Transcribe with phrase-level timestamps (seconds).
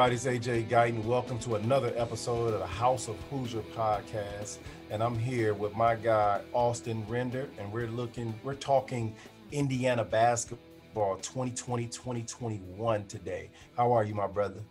[0.00, 0.16] everybody?
[0.16, 1.04] It's AJ Guyton.
[1.04, 4.56] Welcome to another episode of the House of Hoosier podcast.
[4.88, 9.14] And I'm here with my guy, Austin Render, and we're looking, we're talking
[9.52, 13.50] Indiana basketball 2020 2021 today.
[13.76, 14.62] How are you, my brother?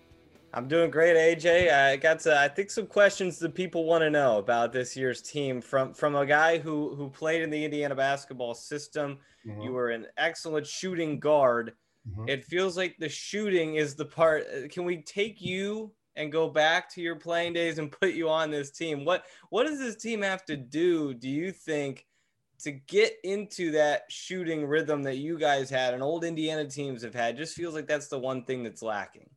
[0.51, 1.71] I'm doing great, AJ.
[1.71, 5.21] I got to, I think some questions that people want to know about this year's
[5.21, 9.19] team from from a guy who who played in the Indiana basketball system.
[9.45, 9.61] Mm-hmm.
[9.61, 11.73] You were an excellent shooting guard
[12.07, 12.29] Mm-hmm.
[12.29, 14.45] It feels like the shooting is the part.
[14.47, 18.29] Uh, can we take you and go back to your playing days and put you
[18.29, 19.05] on this team?
[19.05, 21.13] What what does this team have to do?
[21.13, 22.05] Do you think
[22.59, 27.13] to get into that shooting rhythm that you guys had and old Indiana teams have
[27.15, 27.37] had?
[27.37, 29.29] Just feels like that's the one thing that's lacking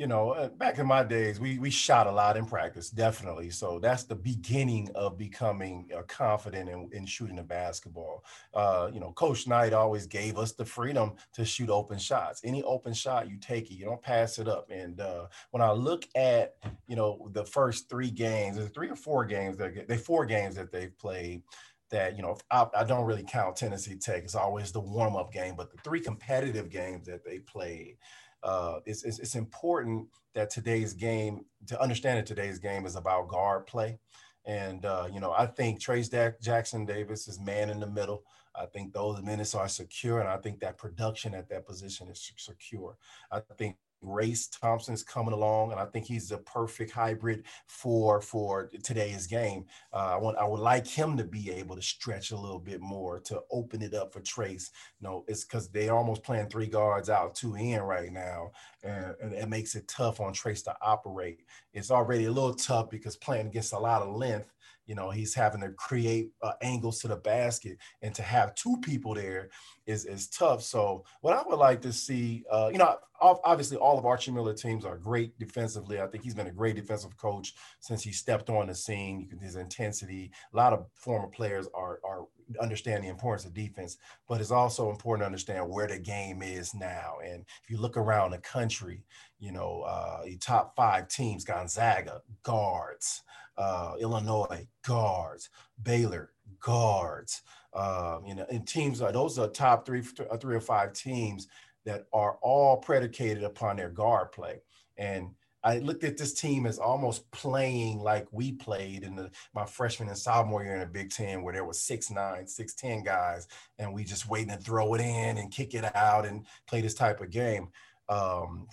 [0.00, 3.50] you know, uh, back in my days, we we shot a lot in practice, definitely.
[3.50, 8.24] So that's the beginning of becoming uh, confident in, in shooting the basketball.
[8.54, 12.40] Uh, you know, Coach Knight always gave us the freedom to shoot open shots.
[12.44, 13.74] Any open shot, you take it.
[13.74, 14.70] You don't pass it up.
[14.70, 16.54] And uh, when I look at,
[16.86, 20.54] you know, the first three games, there's three or four games that they four games
[20.54, 21.42] that they've played
[21.90, 24.22] that you know I, I, don't really count Tennessee Tech.
[24.22, 27.96] It's always the warm up game, but the three competitive games that they played,
[28.42, 33.28] uh, it's, it's, it's important that today's game to understand that today's game is about
[33.28, 33.98] guard play.
[34.46, 38.24] And, uh, you know, I think Trayce Jackson Davis is man in the middle.
[38.54, 42.32] I think those minutes are secure, and I think that production at that position is
[42.36, 42.96] secure.
[43.30, 48.70] I think Race Thompson's coming along, and I think he's the perfect hybrid for for
[48.82, 49.66] today's game.
[49.92, 52.80] Uh, I want I would like him to be able to stretch a little bit
[52.80, 54.70] more to open it up for Trayce.
[55.00, 59.14] You know, it's because they're almost playing three guards out, two in right now, and,
[59.22, 61.40] and it makes it tough on Trayce to operate.
[61.72, 64.52] It's already a little tough because playing against a lot of length
[64.90, 68.76] you know he's having to create uh, angles to the basket and to have two
[68.82, 69.48] people there
[69.86, 70.62] is is tough.
[70.64, 74.52] So what i would like to see uh, you know obviously all of archie miller
[74.52, 76.00] teams are great defensively.
[76.00, 79.28] I think he's been a great defensive coach since he stepped on the scene.
[79.40, 82.24] His intensity a lot of former players are are
[82.60, 83.96] understand the importance of defense,
[84.28, 87.14] but it's also important to understand where the game is now.
[87.24, 89.04] And if you look around the country,
[89.38, 93.22] you know, uh, top five teams, Gonzaga, guards,
[93.60, 95.50] uh, Illinois, guards,
[95.82, 97.42] Baylor, guards.
[97.74, 101.46] Um, you know, and teams those are top three, uh, three or five teams
[101.84, 104.62] that are all predicated upon their guard play.
[104.96, 105.30] And
[105.62, 110.08] I looked at this team as almost playing like we played in the, my freshman
[110.08, 113.46] and sophomore year in the Big Ten, where there was six nine, six ten guys,
[113.78, 116.94] and we just waiting to throw it in and kick it out and play this
[116.94, 117.68] type of game.
[118.08, 118.68] Um,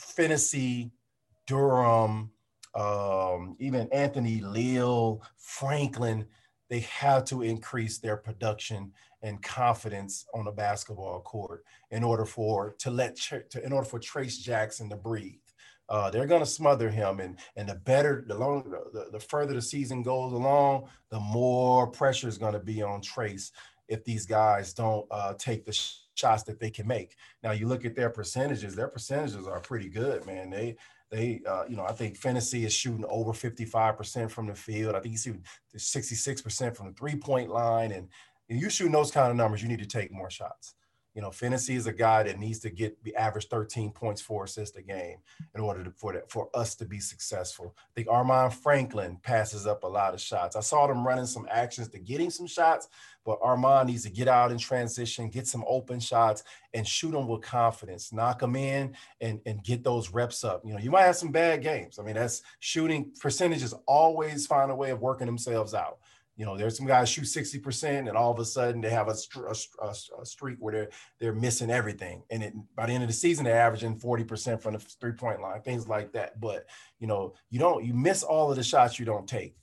[1.46, 2.32] Durham,
[2.78, 6.26] um, even Anthony Leal, Franklin,
[6.70, 8.92] they have to increase their production
[9.24, 14.00] and confidence on the basketball court in order for to let to, in order for
[14.00, 15.40] Trayce Jackson to breathe.
[15.90, 19.54] Uh, they're going to smother him, and and the better, the longer, the, the further
[19.54, 23.52] the season goes along, the more pressure is going to be on Trayce
[23.88, 27.16] if these guys don't uh, take the sh- shots that they can make.
[27.42, 30.50] Now you look at their percentages; their percentages are pretty good, man.
[30.50, 30.76] They
[31.10, 34.96] they, uh, you know, I think Finney is shooting over 55% from the field.
[34.96, 35.46] I think he's shooting
[35.76, 37.92] 66% from the three point line.
[37.92, 38.10] And
[38.50, 40.76] you shooting those kind of numbers, you need to take more shots.
[41.18, 44.44] You know, Finney is a guy that needs to get the average 13 points, four
[44.44, 45.18] assists a game
[45.56, 47.76] in order to, for that, for us to be successful.
[47.76, 50.56] I think Armaan Franklin passes up a lot of shots.
[50.56, 52.88] I saw them running some actions to getting some shots,
[53.26, 56.44] but Armaan needs to get out in transition, get some open shots,
[56.76, 58.14] and shoot them with confidence.
[58.14, 60.62] Knock them in and, and get those reps up.
[60.64, 61.98] You know, you might have some bad games.
[61.98, 65.98] I mean, that's shooting percentages always find a way of working themselves out.
[66.38, 69.16] You know, there's some guys shoot 60% and all of a sudden they have a,
[69.82, 69.90] a,
[70.22, 70.90] a, streak where they're
[71.20, 72.22] they're missing everything.
[72.30, 75.42] And it, by the end of the season, they're averaging 40% from the three point
[75.42, 76.40] line, things like that.
[76.40, 76.68] But,
[77.00, 79.56] you know, you don't, you miss all of the shots you don't take.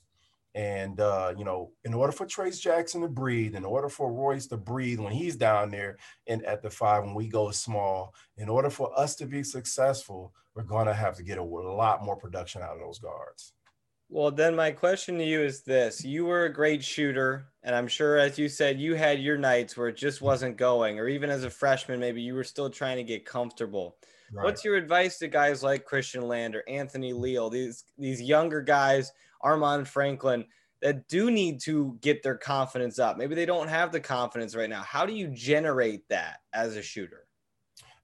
[0.53, 4.47] And, uh, you know, in order for Trayce Jackson to breathe, in order for Royce
[4.47, 5.97] to breathe when he's down there
[6.27, 10.33] and at the five, when we go small, in order for us to be successful,
[10.55, 13.51] we're going to have to get a, a lot more production out of those guards.
[14.09, 16.03] Well, then my question to you is this.
[16.03, 19.75] You were a great shooter, and I'm sure as you said, you had your nights
[19.75, 22.97] where it just wasn't going, or even as a freshman, maybe you were still trying
[22.97, 23.97] to get comfortable.
[24.31, 24.43] Right.
[24.43, 29.11] What's your advice to guys like Khristian Lander, Anthony Leal, these these younger guys,
[29.43, 30.45] Armaan Franklin,
[30.81, 33.17] that do need to get their confidence up?
[33.17, 34.81] Maybe they don't have the confidence right now.
[34.81, 37.24] How do you generate that as a shooter?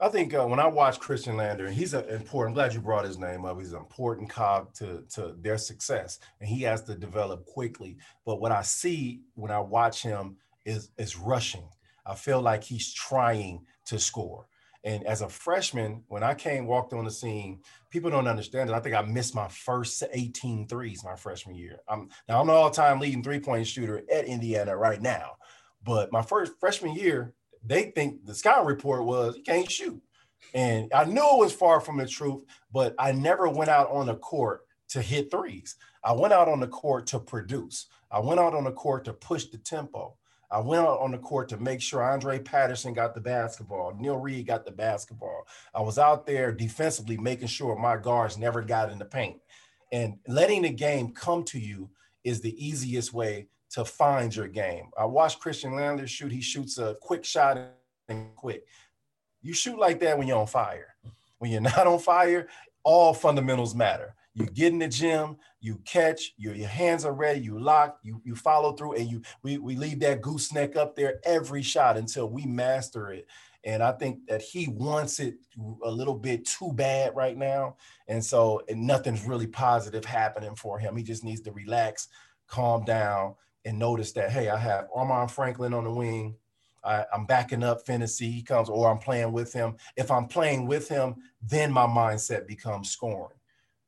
[0.01, 2.49] I think uh, when I watch Khristian Lander, and he's an important.
[2.49, 3.59] I'm glad you brought his name up.
[3.59, 7.97] He's an important cog to to their success, and he has to develop quickly.
[8.25, 11.69] But what I see when I watch him is is rushing.
[12.05, 14.47] I feel like he's trying to score,
[14.83, 17.61] And as a freshman, when I came, walked on the scene,
[17.91, 18.73] people don't understand it.
[18.73, 21.79] I think I missed my first 18 threes my freshman year.
[21.87, 25.33] I'm now I'm an all-time leading three-point shooter at Indiana right now.
[25.83, 27.33] But my first freshman year,
[27.63, 30.01] they think the scouting report was you can't shoot.
[30.53, 34.07] And I knew it was far from the truth, but I never went out on
[34.07, 35.75] the court to hit threes.
[36.03, 37.87] I went out on the court to produce.
[38.09, 40.17] I went out on the court to push the tempo.
[40.51, 44.17] I went out on the court to make sure Andrae Patterson got the basketball, Neil
[44.17, 45.47] Reed got the basketball.
[45.73, 49.37] I was out there defensively making sure my guards never got in the paint.
[49.93, 51.89] And letting the game come to you
[52.25, 54.89] is the easiest way to find your game.
[54.97, 56.31] I watched Khristian Lander shoot.
[56.31, 57.57] He shoots a quick shot
[58.09, 58.65] and quick.
[59.41, 60.95] You shoot like that when you're on fire.
[61.39, 62.47] When you're not on fire,
[62.83, 67.41] all fundamentals matter you get in the gym, you catch, your, your hands are ready,
[67.41, 71.19] you lock, you you follow through, and you we we leave that gooseneck up there
[71.25, 73.27] every shot until we master it.
[73.63, 75.35] And I think that he wants it
[75.83, 77.75] a little bit too bad right now.
[78.07, 80.95] And so and nothing's really positive happening for him.
[80.95, 82.07] He just needs to relax,
[82.47, 83.35] calm down,
[83.65, 86.35] and notice that, hey, I have Armaan Franklin on the wing.
[86.83, 88.31] I, am backing up Phinisee.
[88.31, 89.75] He comes, or I'm playing with him.
[89.95, 93.37] If I'm playing with him, then my mindset becomes scoring.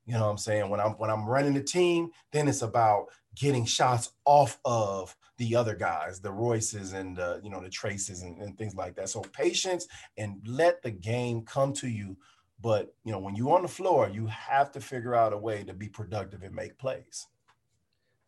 [0.05, 0.69] You know what I'm saying?
[0.69, 5.55] When I'm when I'm running the team, then it's about getting shots off of the
[5.55, 9.09] other guys, the Royces and the, you know the Trayces and, and things like that.
[9.09, 9.87] So patience
[10.17, 12.17] and let the game come to you.
[12.61, 15.63] But you know, when you're on the floor, you have to figure out a way
[15.63, 17.27] to be productive and make plays.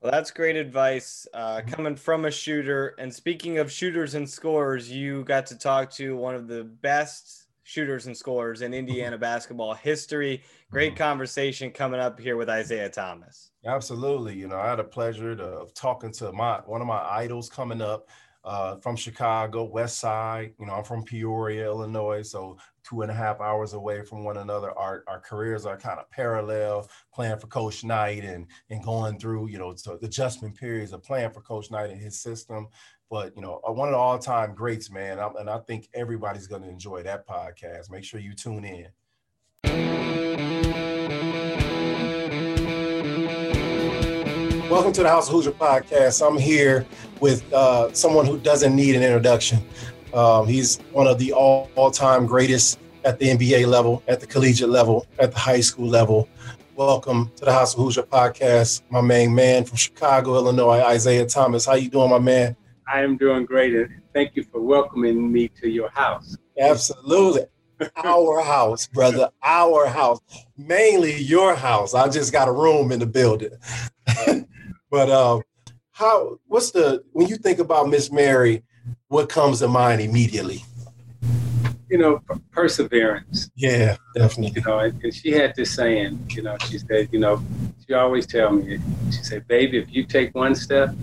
[0.06, 1.68] Well, that's great advice uh, mm-hmm.
[1.68, 2.94] coming from a shooter.
[3.00, 7.48] And speaking of shooters and scorers, you got to talk to one of the best
[7.64, 10.44] shooters and scorers in Indiana basketball history.
[10.70, 11.00] Great mm-hmm.
[11.00, 13.50] conversation coming up here with Isiah Thomas.
[13.66, 14.36] Absolutely.
[14.36, 17.50] You know, I had a pleasure to, of talking to my one of my idols
[17.50, 18.08] coming up
[18.46, 20.54] uh, from Chicago, West Side.
[20.60, 22.58] You know, I'm from Peoria, Illinois, so
[22.88, 24.72] two and a half hours away from one another.
[24.72, 29.50] Our, our careers are kind of parallel, playing for Coach Knight and and going through,
[29.50, 32.68] you know, so the adjustment periods of playing for Coach Knight and his system
[33.10, 35.20] but you know, uh, one of the all-time greats, man.
[35.20, 37.92] and I think everybody's going to enjoy that podcast.
[37.92, 38.88] Make sure you tune in.
[44.70, 46.28] Welcome to the House of Hoosier podcast.
[46.28, 46.88] I'm here
[47.22, 49.60] with uh, someone who doesn't need an introduction.
[50.12, 54.70] Um, he's one of the all, all-time greatest at the NBA level, at the collegiate
[54.70, 56.28] level, at the high school level.
[56.76, 61.68] Welcome to the House of Hoosier podcast, my main man from Chicago, Illinois, Isiah Thomas.
[61.68, 62.56] How you doing, my man?
[62.92, 66.38] I am doing great, and thank you for welcoming me to your house.
[66.60, 67.44] Absolutely.
[68.04, 70.20] Our house, brother, our house,
[70.58, 71.94] mainly your house.
[71.94, 73.52] I just got a room in the building.
[74.96, 75.42] but um,
[75.92, 76.40] how?
[76.48, 78.64] What's the when you think about Miss Mary?
[79.10, 80.64] What comes to mind immediately?
[81.90, 82.22] You know,
[82.52, 83.50] perseverance.
[83.58, 84.54] Yeah, definitely.
[84.56, 86.18] You know, and, and she had this saying.
[86.30, 87.44] You know, she said, you know,
[87.86, 90.96] she always tell me, she said, "Baby, if you take one step,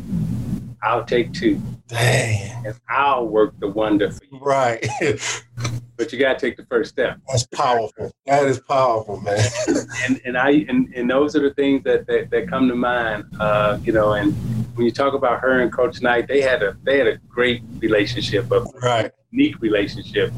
[0.82, 1.60] I'll take two.
[1.86, 2.66] Dang.
[2.66, 4.38] And I'll work the wonder for you.
[4.38, 4.84] Right.
[5.96, 7.18] but you gotta take the first step.
[7.28, 8.10] That's powerful.
[8.26, 9.38] That is powerful, man.
[10.08, 13.24] and and I and, and those are the things that that, that come to mind.
[13.38, 14.34] Uh, you know, and
[14.76, 17.62] when you talk about her and Coach Knight, they had a they had a great
[17.78, 19.12] relationship, a right.
[19.30, 20.32] unique relationship.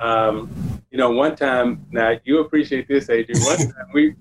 [0.00, 0.50] Um,
[0.92, 3.42] you know, one time now you appreciate this, Adrian.
[3.42, 4.14] One time we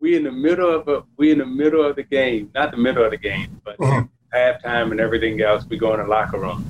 [0.00, 2.76] we in the middle of a we in the middle of the game, not the
[2.76, 6.38] middle of the game, but mm-hmm halftime and everything else, we go in the locker
[6.38, 6.64] room.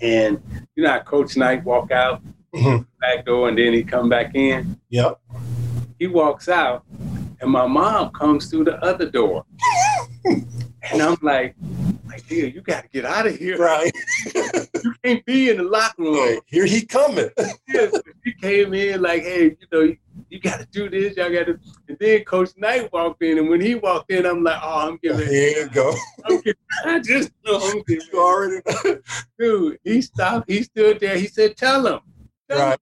[0.00, 0.42] And
[0.74, 2.22] you know how Coach Knight walk out
[2.54, 2.82] mm-hmm.
[3.00, 4.78] back door and then he come back in?
[4.90, 5.20] Yep.
[5.98, 6.84] He walks out
[7.40, 9.44] and my mom comes through the other door.
[10.24, 11.54] and I'm like,
[12.06, 13.58] like, dear, you got to get out of here.
[13.58, 13.92] Right.
[14.34, 16.40] you can't be in the locker room.
[16.46, 17.30] Here he coming.
[17.68, 19.94] yes, he came in like, hey, you know,
[20.30, 21.16] you got to do this.
[21.16, 21.58] Y'all got to.
[21.88, 24.98] And then Coach Knight walked in, and when he walked in, I'm like, oh, I'm
[25.02, 25.26] giving.
[25.26, 25.94] Here you go.
[26.28, 28.06] Giving, I just know I'm giving.
[28.12, 29.00] You already.
[29.38, 30.48] Dude, he stopped.
[30.48, 31.18] He stood there.
[31.18, 32.00] He said, "Tell him."
[32.48, 32.78] Tell right.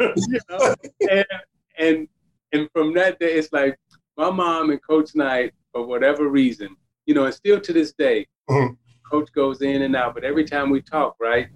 [0.00, 0.12] Him.
[0.16, 0.74] you know,
[1.10, 1.26] and
[1.78, 2.08] and
[2.52, 3.78] and from that day, it's like
[4.16, 6.74] my mom and Coach Knight, for whatever reason,
[7.06, 8.74] you know, and still to this day, mm-hmm.
[9.08, 10.14] Coach goes in and out.
[10.14, 11.48] But every time we talk, right,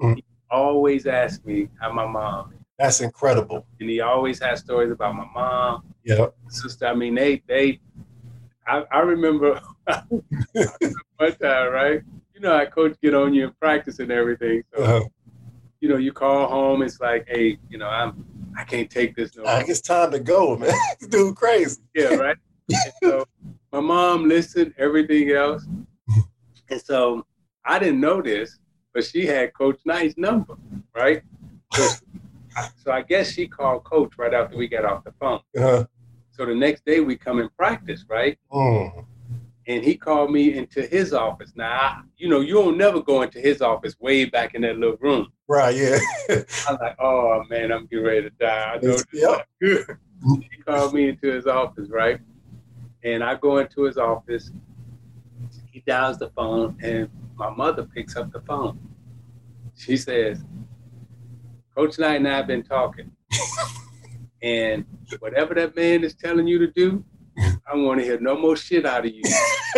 [0.00, 0.14] mm-hmm.
[0.14, 3.66] he always asks me how my mom that's incredible.
[3.80, 5.82] And he always has stories about my mom.
[6.04, 6.28] Yeah.
[6.48, 6.86] Sister.
[6.86, 7.80] I mean, they they
[8.66, 9.60] I, I remember
[10.10, 12.02] one time, right?
[12.34, 14.62] You know, I coach get on you in practice and everything.
[14.74, 15.08] So uh-huh.
[15.80, 18.24] you know, you call home, it's like, hey, you know, I'm
[18.56, 19.64] I can't take this no more.
[19.66, 20.72] It's time to go, man.
[21.08, 21.80] dude crazy.
[21.94, 22.36] Yeah, right.
[23.02, 23.26] so
[23.72, 25.66] my mom listened, everything else.
[26.70, 27.26] And so
[27.64, 28.58] I didn't know this,
[28.94, 30.54] but she had Coach Knight's number,
[30.94, 31.22] right?
[31.72, 31.88] So
[32.76, 35.40] so I guess she called coach right after we got off the phone.
[35.56, 35.84] Uh-huh.
[36.30, 38.38] So the next day we come in practice, right?
[38.52, 39.04] Mm.
[39.66, 41.52] And he called me into his office.
[41.56, 44.78] Now, I, you know, you don't never go into his office way back in that
[44.78, 45.26] little room.
[45.48, 45.98] Right, yeah.
[46.30, 48.74] I was like, oh man, I'm getting ready to die.
[48.74, 49.48] I know this yep.
[49.60, 49.98] good.
[50.50, 52.20] he called me into his office, right?
[53.02, 54.50] And I go into his office.
[55.70, 58.78] He dials the phone, and my mother picks up the phone.
[59.76, 60.44] She says,
[61.78, 63.08] Coach Knight and I have been talking.
[64.42, 64.84] and
[65.20, 67.04] whatever that man is telling you to do,
[67.38, 69.22] I want to hear no more shit out of you.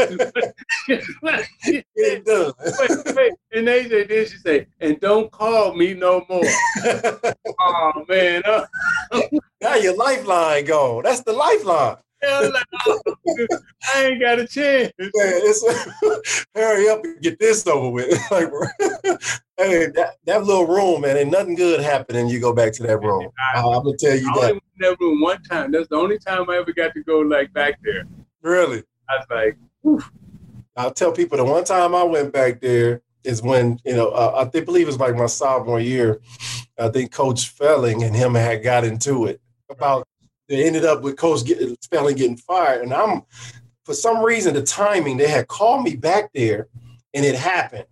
[0.89, 2.55] it does.
[2.81, 3.33] wait, wait.
[3.53, 6.43] And AJ then she say, and don't call me no more.
[7.61, 8.41] oh man.
[8.47, 8.65] Uh.
[9.61, 11.03] now your lifeline gone.
[11.05, 11.97] That's the lifeline.
[12.23, 14.93] I ain't got a chance.
[14.99, 15.11] Man,
[16.55, 18.11] hurry up and get this over with.
[18.31, 18.51] like,
[19.57, 22.29] hey, that, that little room, man, ain't nothing good happening.
[22.29, 23.29] You go back to that room.
[23.55, 24.51] I, am gonna tell you I that.
[24.53, 25.73] in that room one time.
[25.73, 28.05] That's the only time I ever got to go like back there.
[28.43, 28.83] Really?
[29.09, 30.03] I was like, Whew.
[30.77, 34.35] I'll tell people the one time I went back there is when you know uh,
[34.37, 36.21] I think, believe it was like my sophomore year.
[36.79, 40.07] I think Coach Felling and him had got into it about
[40.51, 41.43] they ended up with Coach
[41.91, 42.83] Felling getting fired.
[42.83, 43.23] And I'm,
[43.85, 46.67] for some reason, the timing, they had called me back there
[47.15, 47.87] and it happened.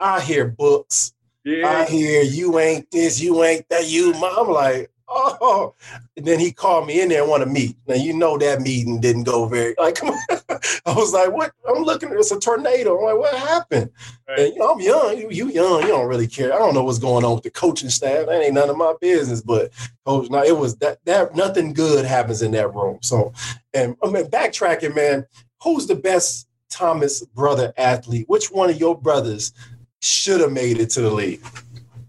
[0.00, 1.12] I hear books.
[1.44, 1.68] Yeah.
[1.68, 4.14] I hear you ain't this, you ain't that, you.
[4.14, 5.74] I'm like, oh.
[6.16, 7.76] And then he called me in there and want to meet.
[7.86, 9.94] Now you know that meeting didn't go very like.
[10.00, 10.60] Come on.
[10.86, 11.52] I was like, what?
[11.68, 12.10] I'm looking.
[12.12, 12.96] It's a tornado.
[12.98, 13.90] I'm like, what happened?
[14.28, 14.38] Right.
[14.38, 15.18] And you know, I'm young.
[15.18, 15.82] You, you young.
[15.82, 16.54] You don't really care.
[16.54, 18.26] I don't know what's going on with the coaching staff.
[18.26, 19.42] That ain't none of my business.
[19.42, 19.72] But
[20.06, 22.98] coach, now it was that that nothing good happens in that room.
[23.02, 23.32] So,
[23.74, 25.26] and I mean, backtracking, man.
[25.62, 28.24] Who's the best Thomas brother athlete?
[28.28, 29.52] Which one of your brothers
[30.00, 31.44] should have made it to the league?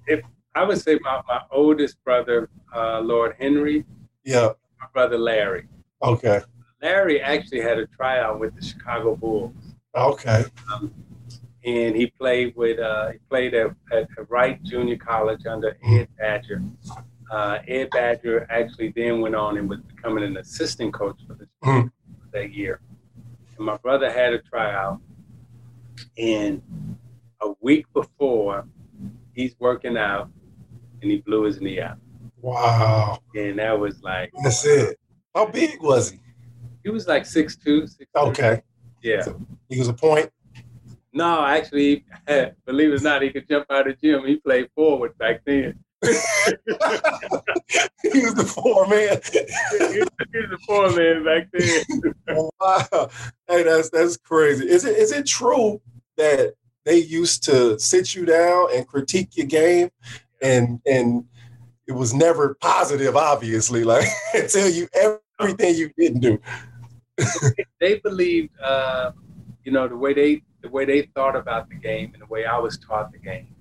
[0.08, 0.22] If
[0.56, 3.86] I would say my, my oldest brother, uh, Lord Henry.
[4.24, 4.50] Yeah.
[4.80, 5.68] My brother Larry.
[6.02, 6.42] Okay.
[6.82, 9.54] Larry actually had a tryout with the Chicago Bulls.
[9.96, 10.46] Okay.
[10.74, 10.94] Um,
[11.64, 16.64] and he played with uh, he played at, at Wright Junior College under Ed Badger.
[17.32, 21.48] Uh, Ed Badger actually then went on and was becoming an assistant coach for the
[21.64, 21.92] mm.
[22.34, 22.82] that year.
[23.58, 25.00] And my brother had a tryout,
[26.18, 26.62] and
[27.42, 28.66] a week before,
[29.34, 30.30] he's working out,
[31.02, 31.98] and he blew his knee out.
[32.42, 33.20] Wow!
[33.36, 34.98] And that was like that's it.
[35.36, 36.20] How big was he?
[36.84, 38.10] He was like six two, six.
[38.16, 38.62] Okay.
[39.04, 39.22] Yeah.
[39.22, 40.30] So he was a point.
[41.14, 42.06] No, actually,
[42.66, 44.26] believe it or not, he could jump out of the gym.
[44.26, 45.78] He played forward back then.
[46.04, 46.24] he was
[48.34, 49.22] the four man.
[49.32, 50.10] he, was,
[50.50, 51.84] the four man back then.
[52.60, 53.10] wow.
[53.48, 54.68] Hey, that's that's crazy.
[54.68, 55.80] Is it is it true
[56.18, 56.56] that
[56.86, 59.92] they used to sit you down and critique your game
[60.42, 61.26] and and
[61.88, 64.08] it was never positive, obviously, like
[64.50, 64.88] tell you
[65.40, 66.40] everything you didn't do
[67.80, 69.12] they believed, uh,
[69.64, 72.46] you know, the way they the way they thought about the game and the way
[72.46, 73.56] I was taught the game.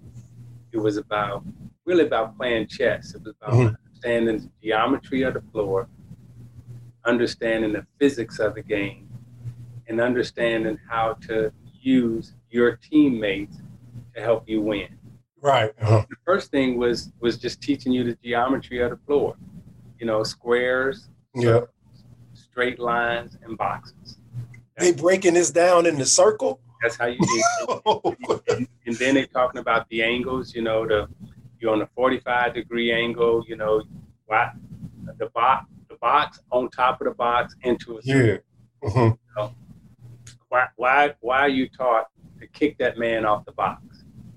[0.72, 1.44] It was about
[1.86, 3.14] really about playing chess.
[3.14, 3.74] It was about mm-hmm.
[3.86, 5.88] understanding the geometry of the floor,
[7.06, 9.08] understanding the physics of the game,
[9.88, 13.56] and understanding how to use your teammates
[14.14, 14.98] to help you win.
[15.42, 15.72] Right.
[15.80, 16.04] Uh-huh.
[16.08, 19.36] The first thing was was just teaching you the geometry of the floor.
[19.98, 21.60] You know, squares, yeah
[22.60, 24.18] straight lines and boxes.
[24.76, 26.60] They breaking this down in the circle.
[26.82, 28.48] That's how you do it.
[28.48, 30.54] and, and then they're talking about the angles.
[30.54, 31.08] You know, the
[31.58, 33.44] you're on a 45 degree angle.
[33.46, 33.82] You know,
[34.26, 34.52] why
[35.18, 38.42] the box the box on top of the box into a circle.
[38.82, 38.88] Yeah.
[38.88, 38.98] Mm-hmm.
[38.98, 39.54] You know,
[40.48, 42.08] why why why are you taught
[42.40, 43.82] to kick that man off the box?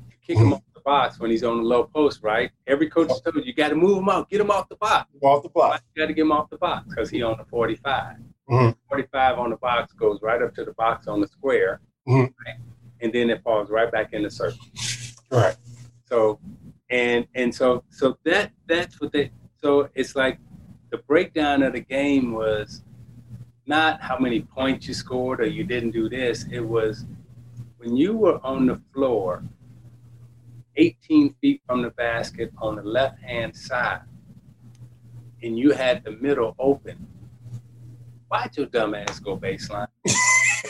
[0.10, 2.52] To kick him off the box when he's on the low post, right?
[2.68, 4.76] Every coach is told you, you got to move him out, get him off the
[4.76, 5.10] box.
[5.22, 5.82] Off the box.
[5.96, 8.18] You got to get him off the box because he on the 45.
[8.50, 8.72] Mm-hmm.
[8.90, 12.22] 45 on the box goes right up to the box on the square, mm-hmm.
[12.46, 12.60] right?
[13.04, 14.66] and then it falls right back in the circle.
[15.30, 15.56] Right.
[16.08, 16.40] So,
[16.90, 19.32] and and so so that that's what they.
[19.58, 20.40] So it's like
[20.92, 22.84] the breakdown of the game was
[23.66, 26.46] not how many points you scored or you didn't do this.
[26.52, 27.06] It was
[27.78, 29.44] when you were on the floor
[30.76, 34.02] 18 feet from the basket on the left hand side
[35.44, 37.06] and you had the middle open,
[38.30, 39.88] why'd your dumb ass go baseline?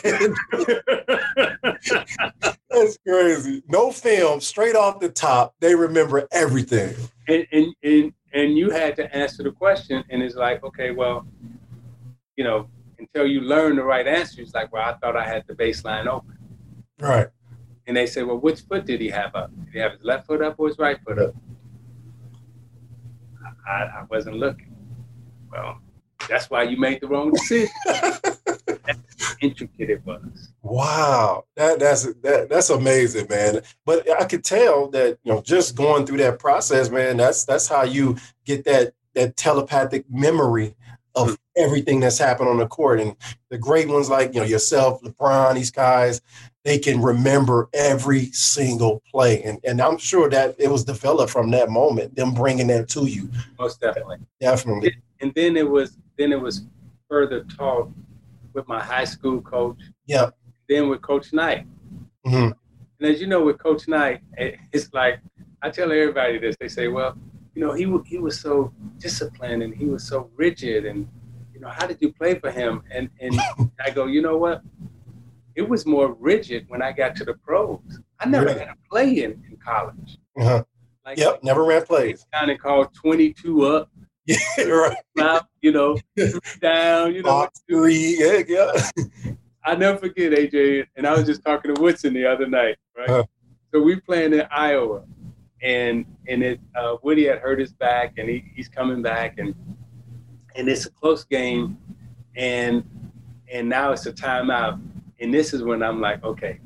[2.70, 3.62] That's crazy.
[3.68, 5.54] No film, straight off the top.
[5.60, 6.94] They remember everything.
[7.28, 11.26] And, and and and you had to answer the question, and it's like, okay, well,
[12.36, 12.68] you know,
[12.98, 16.06] until you learn the right answer, it's like, well, I thought I had the baseline
[16.06, 16.36] open.
[16.98, 17.28] Right.
[17.86, 19.50] And they say, well, which foot did he have up?
[19.64, 21.34] Did he have his left foot up or his right foot up?
[23.66, 24.74] I, I wasn't looking.
[25.50, 25.78] Well,
[26.28, 27.70] that's why you made the wrong decision.
[29.44, 30.52] intricate it was.
[30.62, 33.60] Wow, that that's that that's amazing, man.
[33.84, 37.16] But I could tell that you know just going through that process, man.
[37.16, 40.74] That's that's how you get that that telepathic memory
[41.14, 41.36] of mm.
[41.56, 43.00] everything that's happened on the court.
[43.00, 43.16] And
[43.50, 46.20] the great ones like you know yourself, LeBron, these guys,
[46.64, 49.42] they can remember every single play.
[49.42, 53.06] And and I'm sure that it was developed from that moment, them bringing that to
[53.06, 53.30] you.
[53.58, 54.96] Most definitely, definitely.
[55.20, 56.62] And then it was then it was
[57.08, 57.90] further taught
[58.54, 59.78] with my high school coach.
[60.06, 60.30] Yeah.
[60.68, 61.66] Then with Coach Knight.
[62.26, 62.52] Mm-hmm.
[63.00, 64.22] And as you know, with Coach Knight,
[64.72, 65.20] it's like
[65.60, 66.56] I tell everybody this.
[66.58, 67.16] They say, "Well,
[67.54, 71.06] you know, he he was so disciplined and he was so rigid, and
[71.52, 73.38] you know, how did you play for him?" And and
[73.84, 74.62] I go, you know what?
[75.56, 77.80] It was more rigid when I got to the pros.
[78.20, 78.58] I never really?
[78.58, 80.18] had a play in, in college.
[80.38, 80.64] Uh-huh.
[81.04, 82.26] Like, yep, never ran plays.
[82.32, 83.90] Kind of called twenty two up.
[84.26, 85.42] Yeah, right.
[85.60, 85.98] You know,
[86.62, 87.28] down, you know.
[87.28, 89.34] Box three, yeah, yeah.
[89.66, 93.10] I never forget AJ, and I was just talking to Woodson the other night, right?
[93.10, 93.24] Uh-huh.
[93.70, 95.04] So we playing in Iowa,
[95.62, 99.54] and and it uh, Woody had hurt his back, and he, he's coming back, and
[100.56, 101.76] and it's a close game,
[102.36, 102.82] and
[103.52, 104.80] and now it's a timeout,
[105.24, 106.60] and this is when I'm like, okay,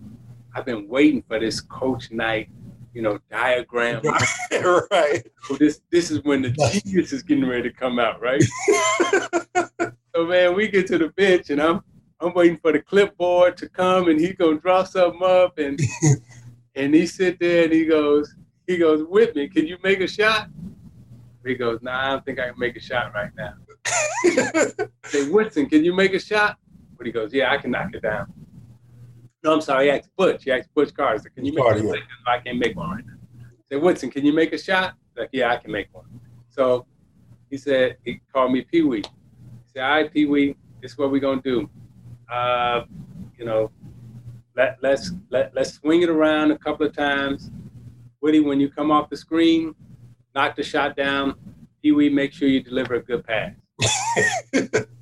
[0.53, 2.51] I've been waiting for this coach Knight,
[2.93, 4.03] you know, diagram.
[4.91, 5.25] right.
[5.45, 8.43] So this this is when the genius is getting ready to come out, right?
[10.13, 11.83] so man, we get to the bench, and I'm
[12.19, 15.79] I'm waiting for the clipboard to come, and he's gonna draw something up, and
[16.75, 18.35] and he sit there and he goes,
[18.67, 20.49] he goes, with me, can you make a shot?
[21.47, 23.55] He goes, nah, I don't think I can make a shot right now.
[25.05, 26.59] say, Woodson, can you make a shot?
[26.97, 28.33] But he goes, yeah, I can knock it down.
[29.45, 30.45] No, I'm sorry, he asked Butch.
[30.45, 31.97] He asked Butch Carter, can you make a shot?
[32.27, 33.15] I can't make one right now.
[33.71, 34.95] say, Woodson, can you make a shot?
[35.17, 36.07] Like, yeah, I can make one.
[36.49, 36.87] So
[37.51, 38.99] he said, he called me Pee Wee.
[38.99, 39.05] He
[39.67, 41.71] said, all right, Pee Wee, this is what we're going to do.
[42.33, 42.85] Uh,
[43.39, 43.71] you know,
[44.57, 47.51] let, let's, let, let's swing it around a couple of times
[48.21, 49.75] Woody, when you come off the screen,
[50.35, 51.35] knock the shot down.
[51.83, 53.53] Pee Wee, make sure you deliver a good pass.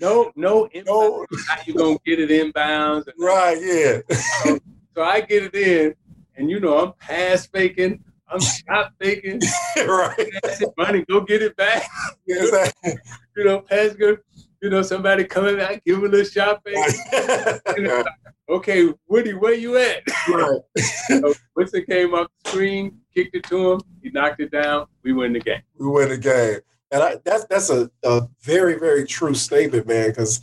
[0.00, 1.26] no, no, no.
[1.48, 3.06] How you gonna get it inbounds?
[3.18, 4.16] right, yeah.
[4.44, 4.58] so,
[4.94, 5.94] so, I get it in,
[6.36, 9.40] and you know I'm pass faking, I'm shot faking.
[9.76, 10.30] right.
[10.76, 11.88] Money, go get it back.
[12.26, 12.72] Yes,
[13.36, 14.20] you know, pass good.
[14.60, 18.04] You know, somebody coming back, give him a little shot fake
[18.48, 20.02] okay, Woody, where you at?
[20.28, 20.60] Right.
[21.06, 25.12] so Winston came up the screen, kicked it to him, he knocked it down, we
[25.12, 25.62] win the game.
[25.78, 26.60] We win the game.
[26.90, 30.40] And I, that's that's a, a very, very true statement, man, because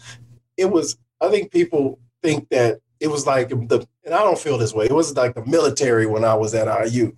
[0.57, 4.57] it was, I think people think that it was like the, and I don't feel
[4.57, 7.15] this way, it was like the military when I was at IU,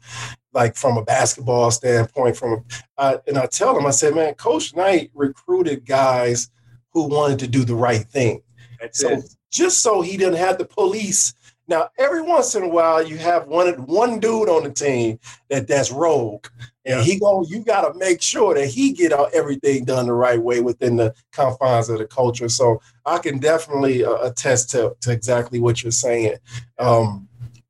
[0.53, 2.65] like from a basketball standpoint, from,
[2.97, 6.49] uh, and I tell them, I said, man, Coach Knight recruited guys
[6.91, 8.41] who wanted to do the right thing.
[8.79, 11.33] That's so, it just so he didn't have the police.
[11.67, 15.67] Now, every once in a while, you have one one dude on the team that
[15.67, 16.47] that's rogue,
[16.86, 17.45] and he go.
[17.47, 21.13] You got to make sure that he get everything done the right way within the
[21.34, 22.47] confines of the culture.
[22.47, 26.38] So I can definitely uh, attest to, to exactly what you're saying.
[26.80, 27.27] Um,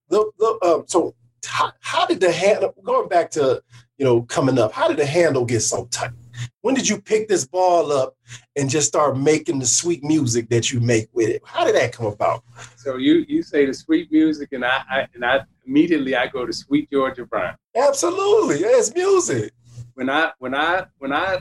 [0.10, 3.64] the, the, uh, so how, how did the handle going back to
[3.98, 4.74] you know coming up?
[4.74, 6.12] How did the handle get so tight?
[6.62, 8.15] When did you pick this ball up
[8.56, 11.41] and just start making the sweet music that you make with it?
[11.45, 12.43] How did that come about?
[12.76, 16.45] So you you say the sweet music, and I, I and I immediately I go
[16.45, 17.56] to Sweet Georgia Brown.
[17.76, 19.52] Absolutely, yeah, it's music.
[19.93, 21.39] When I when I when I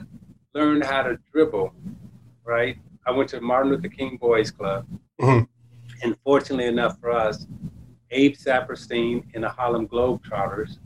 [0.55, 1.75] learned how to dribble,
[2.45, 2.79] right?
[3.07, 4.87] I went to Martin Luther King Boys Club,
[5.21, 5.45] mm-hmm.
[6.03, 7.47] and fortunately enough for us,
[8.11, 10.79] Abe Saperstein and the Harlem Globetrotters,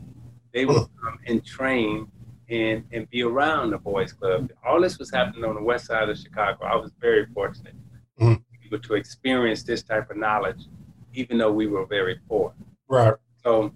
[0.53, 2.09] they would come and train
[2.51, 4.51] and and be around the boys club.
[4.67, 6.65] All this was happening on the west side of Chicago.
[6.65, 7.75] I was very fortunate
[8.21, 8.77] mm-hmm.
[8.77, 10.67] to experience this type of knowledge,
[11.15, 12.53] even though we were very poor.
[12.89, 13.15] Right.
[13.43, 13.73] So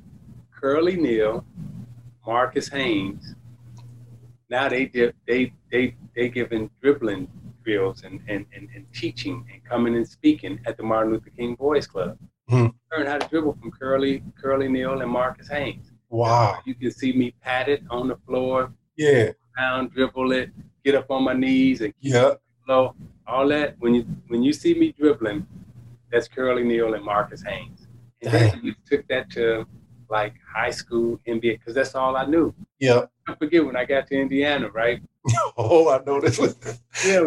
[0.50, 1.44] Curly Neal,
[2.26, 3.34] Marcus Haynes,
[4.50, 7.28] now they did they they they giving dribbling
[7.64, 11.54] drills and, and, and, and, teaching and coming and speaking at the Martin Luther King
[11.54, 12.18] Boys Club.
[12.50, 12.66] Mm-hmm.
[12.92, 15.90] Learn how to dribble from Curly Curly Neal and Marcus Haynes.
[16.14, 16.60] Wow.
[16.64, 18.72] You can see me pat it on the floor.
[18.96, 19.32] Yeah.
[19.58, 20.50] Down, dribble it,
[20.84, 22.34] get up on my knees and yeah.
[22.64, 22.94] Flow.
[23.26, 25.44] All that when you when you see me dribbling,
[26.12, 27.88] that's Curly Neal and Marcus Haynes.
[28.22, 28.50] And Dang.
[28.50, 29.66] then we took that to
[30.08, 32.54] like high school NBA because that's all I knew.
[32.78, 33.06] Yeah.
[33.26, 35.02] I forget when I got to Indiana, right?
[35.56, 36.38] oh, I know this.
[37.04, 37.20] yeah,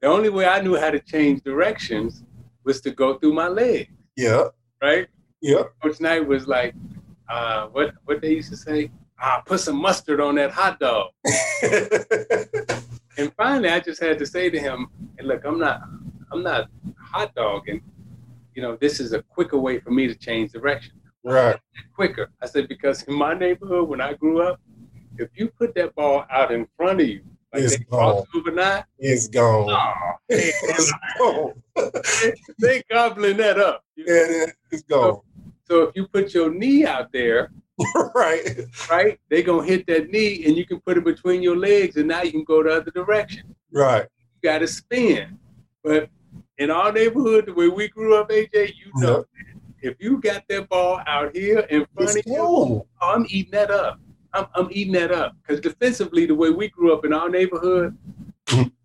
[0.00, 2.24] the only way I knew how to change directions
[2.64, 3.90] was to go through my legs.
[4.16, 4.44] Yeah.
[4.80, 5.08] Right?
[5.42, 5.64] Yeah.
[5.82, 6.74] Coach Knight was like,
[7.28, 11.10] uh, what what they used to say, ah, put some mustard on that hot dog.
[13.18, 15.82] and finally, I just had to say to him, hey, look, I'm not,
[16.32, 16.68] I'm not
[17.00, 17.82] hot dogging.
[18.54, 20.94] You know, this is a quicker way for me to change direction.
[21.24, 21.58] Right.
[21.94, 22.30] Quicker.
[22.42, 24.60] I said, because in my neighborhood, when I grew up,
[25.18, 28.24] if you put that ball out in front of you, like it's they gone.
[28.34, 29.70] overnight, It's gone.
[29.70, 31.52] oh, It's gone.
[32.60, 33.82] they gobbling that up.
[33.96, 34.12] you know?
[34.12, 35.14] Yeah, it's gone.
[35.14, 35.24] So
[35.68, 37.50] if you put your knee out there,
[38.14, 38.60] right.
[38.90, 42.08] right, they're gonna hit that knee, and you can put it between your legs, and
[42.08, 43.54] now you can go the other direction.
[43.72, 44.06] Right.
[44.34, 45.38] You got to spin.
[45.84, 46.08] But
[46.58, 49.24] in our neighborhood, the way we grew up, AJ, you know,
[49.82, 53.52] if you got that ball out here in front It's of you, oh, I'm eating
[53.52, 54.00] that up.
[54.32, 57.96] I'm, I'm eating that up because defensively, the way we grew up in our neighborhood.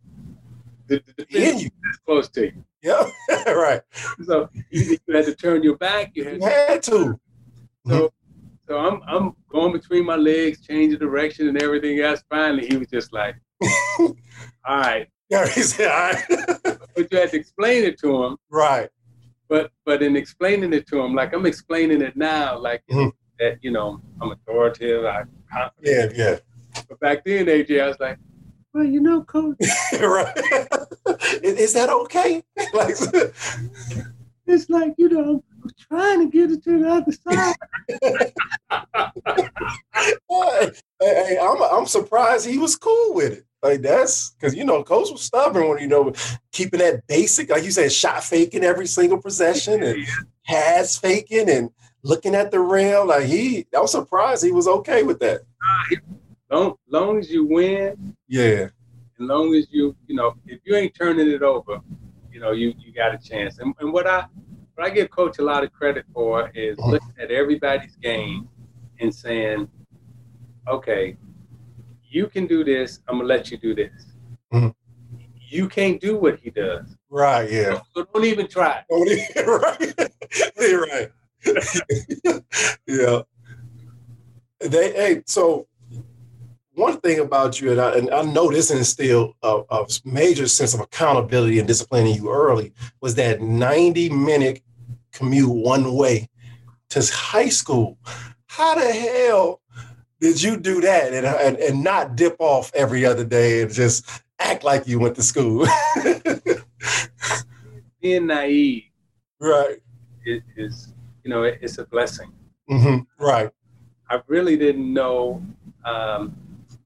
[0.99, 1.69] the, the defense you.
[1.89, 2.65] is close to you.
[2.81, 3.03] Yeah.
[3.53, 3.81] right.
[4.25, 6.11] So you, you had to turn your back.
[6.15, 7.19] You had You to had to.
[7.87, 8.11] So,
[8.67, 12.23] so I'm I'm going between my legs, changing direction and everything else.
[12.29, 13.35] Finally, he was just like,
[13.99, 14.15] "All
[14.67, 16.25] right," Yeah, he said, all right.
[16.95, 18.37] but you had to explain it to him.
[18.49, 18.89] right.
[19.49, 23.11] But but in explaining it to him, like I'm explaining it now, like Mhm.
[23.39, 26.15] that, you know, I'm authoritative, I'm confident.
[26.15, 26.37] Yeah,
[26.87, 28.17] But back then, AJ, I was like,
[28.73, 29.57] well, you know, coach,
[29.93, 30.37] right.
[31.43, 32.43] is, is that okay?
[32.73, 32.95] like,
[34.47, 37.55] it's like you know, I'm trying to get it to the other side.
[40.29, 43.45] hey, hey, I'm, I'm surprised he was cool with it.
[43.61, 46.13] Like that's because you know, coach was stubborn when you know
[46.51, 50.05] keeping that basic, like you said, shot faking every single possession and
[50.45, 51.69] pass faking and
[52.03, 53.05] looking at the rail.
[53.05, 55.41] Like he, I was surprised he was okay with that.
[56.51, 58.71] Long, long as you win, Yeah, as
[59.19, 61.79] long as you, you know, if you ain't turning it over,
[62.31, 63.59] you know, you you got a chance.
[63.59, 64.25] And, and what I
[64.75, 66.91] what I give coach a lot of credit for is Mhm.
[66.91, 68.47] looking at everybody's game
[68.99, 69.69] and saying,
[70.67, 71.17] okay,
[72.09, 72.99] you can do this.
[73.07, 74.13] I'm gonna let you do this.
[74.53, 74.73] Mhm.
[75.49, 77.49] You can't do what he does, right.
[77.51, 78.83] Yeah, so don't even try.
[78.89, 79.93] right.
[80.59, 81.11] You're right.
[82.87, 83.21] yeah.
[84.59, 85.67] They hey, so
[86.81, 90.73] one thing about you, and I, and I know this instilled a, a major sense
[90.73, 94.63] of accountability and disciplining you early, was that 90 minute
[95.13, 96.27] commute one way
[96.89, 97.97] to high school.
[98.47, 99.61] How the hell
[100.19, 104.05] did you do that and, and, and not dip off every other day and just
[104.39, 105.67] act like you went to school?
[108.01, 108.83] Being naive
[109.39, 109.77] right.
[110.25, 112.31] is, is you know, it, it's a blessing.
[112.67, 113.51] hmm Right.
[114.09, 115.41] I really didn't know
[115.85, 116.35] um,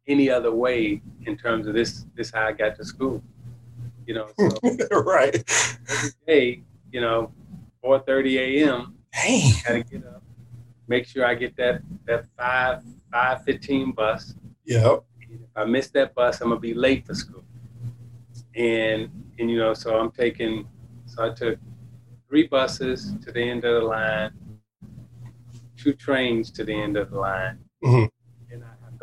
[0.07, 2.05] any other way in terms of this.
[2.15, 3.21] This how I got to school.
[4.05, 4.49] You know, so
[5.01, 5.35] right.
[5.89, 7.31] every day, you know,
[7.83, 8.95] 4:30 a.m.
[9.13, 9.51] Dang.
[9.65, 10.21] Gotta get up,
[10.87, 14.35] make sure I get that that five five fifteen bus.
[14.65, 15.03] Yep.
[15.21, 17.43] And if I miss that bus, I'm gonna be late for school.
[18.55, 20.67] And and you know, so I'm taking.
[21.07, 21.57] So I took
[22.27, 24.31] three buses to the end of the line,
[25.77, 28.09] two trains to the end of the line, Mhm.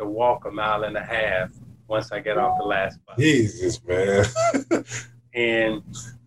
[0.03, 1.51] And I have to walk a mile and a half
[1.87, 3.17] once I get off the last bus.
[3.17, 4.25] Jesus, man.
[5.35, 5.81] And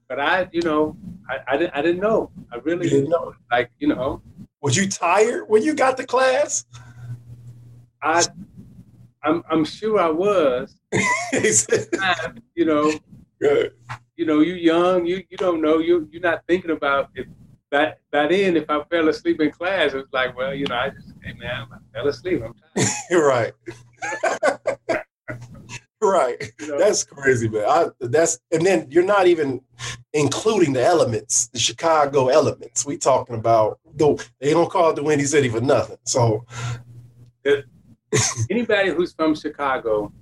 [0.09, 0.97] but I, you know,
[1.31, 2.31] I, I didn't I didn't know.
[2.53, 3.35] I really You didn't know.
[3.53, 4.21] Like you know,
[4.61, 6.65] Was you tired when you got to class?
[8.03, 8.25] I
[9.23, 10.75] I'm I'm sure I was.
[12.55, 12.93] You know,
[13.41, 13.75] Good.
[14.17, 17.27] you know, you young, you you don't know, you you're not thinking about if
[17.71, 20.77] by by then if I fell asleep in class, it was like, well, you know,
[20.77, 22.43] I just hey man, I fell asleep.
[22.45, 22.89] I'm tired.
[23.11, 23.53] You're right.
[26.03, 26.53] right.
[26.61, 26.79] You know?
[26.79, 27.65] That's crazy, man.
[27.69, 29.61] I, that's and then you're not even
[30.13, 32.87] including the elements, the Chicago elements.
[32.87, 35.99] We talking about though they don't call it the Windy City for nothing.
[36.05, 36.45] So
[37.45, 37.65] if
[38.51, 40.13] Anybody who's from Chicago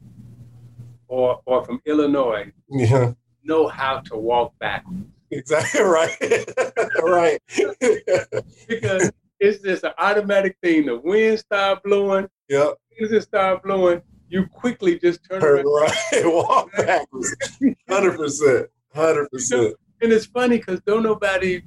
[1.09, 5.07] or or from Illinois yeah, know how to walk backwards.
[5.39, 6.17] Exactly right.
[7.03, 7.41] right.
[8.69, 10.87] Because it's just an automatic thing.
[10.87, 12.71] The wind start blowing, yeah.
[13.11, 15.67] just start blowing, you quickly just turn Turn around.
[15.67, 15.97] right.
[16.25, 17.35] Walk backwards.
[17.89, 18.67] Hundred percent.
[18.95, 19.75] Hundred percent.
[20.01, 21.63] And it's funny because don't nobody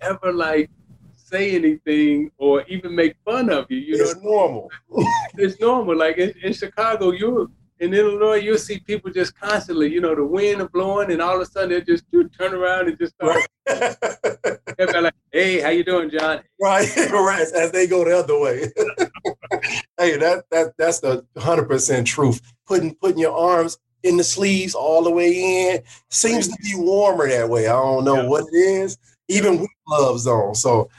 [0.00, 0.70] ever like
[1.16, 3.78] say anything or even make fun of you.
[3.78, 4.70] You know, It's normal.
[5.38, 5.96] it's normal.
[5.96, 7.50] Like in, in Chicago, you
[7.82, 11.34] in Illinois, you'll see people just constantly, you know, the wind is blowing, and all
[11.34, 13.36] of a sudden they just do turn around and just start
[13.68, 15.02] Right.
[15.02, 17.46] like, "Hey, how you doing, John?" right, right.
[17.54, 18.70] As they go the other way.
[19.98, 22.40] hey, that that that's the hundred percent truth.
[22.66, 25.32] Putting putting your arms in the sleeves all the way
[25.74, 27.66] in seems to be warmer that way.
[27.66, 28.28] I don't know Yeah.
[28.28, 28.96] what it is.
[29.28, 30.54] even with gloves on.
[30.54, 30.90] So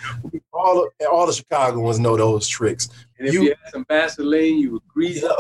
[0.54, 2.88] all the, all the Chicagoans know those tricks.
[3.18, 5.40] And if you, you had some Vaseline, you would grease up.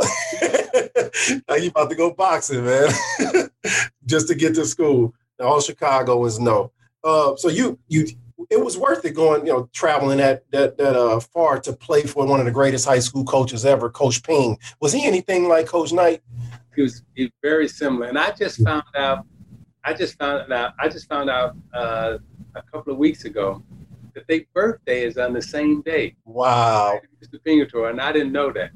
[1.47, 2.89] now you about to go boxing, man,
[4.05, 5.13] just to get to school.
[5.39, 6.71] All Chicagoans know.
[7.03, 8.05] Uh, so you you
[8.49, 12.03] it was worth it going, you know, traveling that that that uh, far to play
[12.03, 14.57] for one of the greatest high school coaches ever, Coach Ping.
[14.79, 16.21] Was he anything like Coach Knight?
[16.75, 19.25] He was, he was very similar, and I just found out.
[19.85, 20.73] I just found out.
[20.79, 22.17] I just found out uh,
[22.55, 23.61] a couple of weeks ago
[24.15, 26.15] that their birthday is on the same day.
[26.25, 27.39] Wow, Mr.
[27.45, 28.71] Pingatore, and I didn't know that.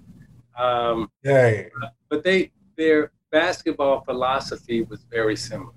[0.62, 1.70] Um, hey,
[2.10, 5.74] but they their basketball philosophy was very similar.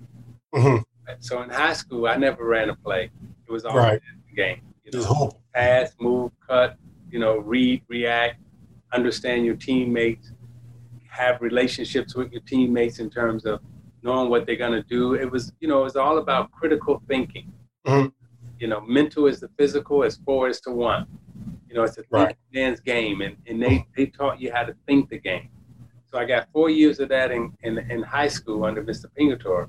[0.53, 0.77] Mm-hmm.
[1.19, 3.09] So in high school, I never ran a play.
[3.47, 4.01] It was all right.
[4.29, 4.61] the game.
[4.85, 6.77] You know, pass, move, cut.
[7.09, 8.39] You know, read, react,
[8.93, 10.31] understand your teammates,
[11.09, 13.59] have relationships with your teammates in terms of
[14.01, 15.15] knowing what they're going to do.
[15.15, 17.51] It was, you know, it was all about critical thinking.
[17.85, 18.07] Mm-hmm.
[18.61, 21.07] You know, mental is the physical as four is to one.
[21.67, 22.35] You know, it's a right.
[22.53, 25.49] man's game, and, and they, they taught you how to think the game.
[26.05, 29.05] So I got four years of that in, in, in high school under Mr.
[29.19, 29.67] Pingatore.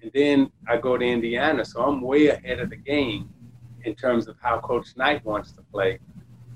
[0.00, 3.30] And then I go to Indiana, so I'm way ahead of the game
[3.84, 5.98] in terms of how Coach Knight wants to play.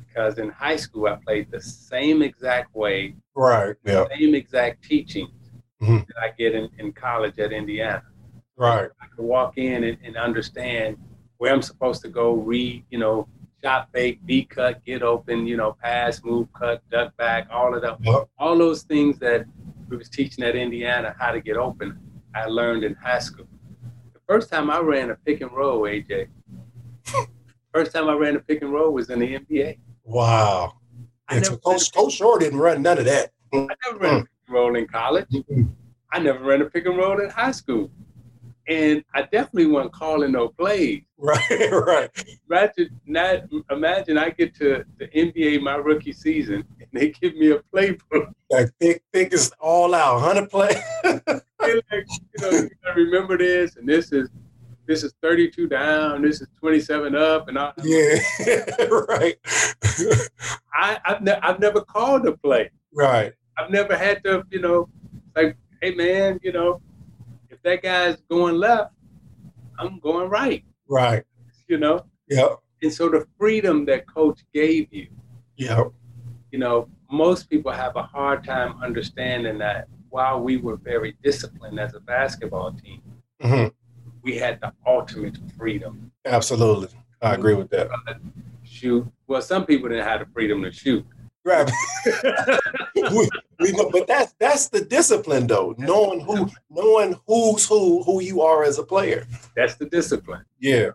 [0.06, 3.74] Because in high school, I played the same exact way, right?
[3.84, 4.04] Yeah.
[4.16, 5.50] Same exact teachings
[5.82, 5.96] mm-hmm.
[5.96, 8.04] that I get in, in college at Indiana.
[8.56, 8.90] Right.
[9.02, 10.98] I can walk in and, and understand
[11.38, 13.28] where I'm supposed to go, read, you know,
[13.62, 17.82] shot fake, V cut, get open, you know, pass, move, cut, duck back, all of
[17.82, 17.98] that.
[18.02, 18.28] Yep.
[18.38, 19.46] All those things that
[19.88, 21.98] we was teaching at Indiana how to get open.
[22.34, 23.46] I learned in high school.
[24.12, 26.28] The first time I ran a pick and roll, AJ,
[27.72, 29.78] first time I ran a pick and roll was in the NBA.
[30.04, 30.74] Wow.
[31.28, 33.30] I never Coach, Coach Shore didn't run none of that.
[33.52, 34.22] I never ran a mm.
[34.22, 35.26] pick and roll in college.
[36.12, 37.90] I never ran a pick and roll in high school.
[38.66, 41.02] And I definitely wasn't calling no plays.
[41.16, 42.10] Right, right.
[42.50, 47.52] Imagine, not, imagine I get to the NBA my rookie season and they give me
[47.52, 48.34] a playbook.
[48.50, 50.76] Like thick, thick is all out, hundred play.
[51.04, 51.24] like,
[51.62, 51.80] you
[52.42, 54.28] know, you gotta remember this, and this is
[54.86, 57.72] this is 32 down, this is 27 up, and all.
[57.82, 58.16] Yeah,
[59.08, 59.36] right.
[60.74, 62.70] I, I've, ne- I've never called a play.
[62.92, 63.32] Right.
[63.56, 64.88] I've never had to, you know,
[65.34, 66.80] like, hey man, you know,
[67.64, 68.92] that guy's going left,
[69.78, 70.64] I'm going right.
[70.88, 71.24] Right.
[71.68, 72.04] You know.
[72.28, 72.54] Yeah.
[72.82, 75.08] And so the freedom that coach gave you.
[75.56, 75.84] Yeah.
[76.52, 81.80] You know, most people have a hard time understanding that while we were very disciplined
[81.80, 83.02] as a basketball team,
[83.42, 83.68] mm-hmm.
[84.22, 86.12] we had the ultimate freedom.
[86.24, 86.88] Absolutely.
[87.22, 87.90] I agree with that.
[88.62, 89.06] Shoot.
[89.26, 91.04] Well, some people didn't have the freedom to shoot.
[91.44, 91.70] Right.
[92.94, 98.20] we, we know, but that's that's the discipline though, knowing who knowing who's who who
[98.22, 99.26] you are as a player.
[99.56, 100.44] That's the discipline.
[100.58, 100.90] Yeah.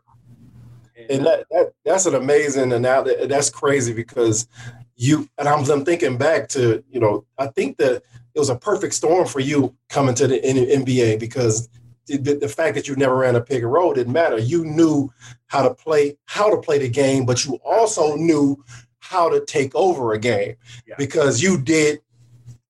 [1.09, 3.25] And that, that that's an amazing analogy.
[3.27, 4.47] That's crazy because
[4.95, 8.03] you and I'm, I'm thinking back to, you know, I think that
[8.35, 11.69] it was a perfect storm for you coming to the NBA because
[12.07, 14.37] the, the, fact that you never ran a pick and roll didn't matter.
[14.37, 15.11] You knew
[15.47, 18.63] how to play how to play the game, but you also knew
[18.99, 20.55] how to take over a game
[20.87, 20.95] yeah.
[20.97, 21.99] because you did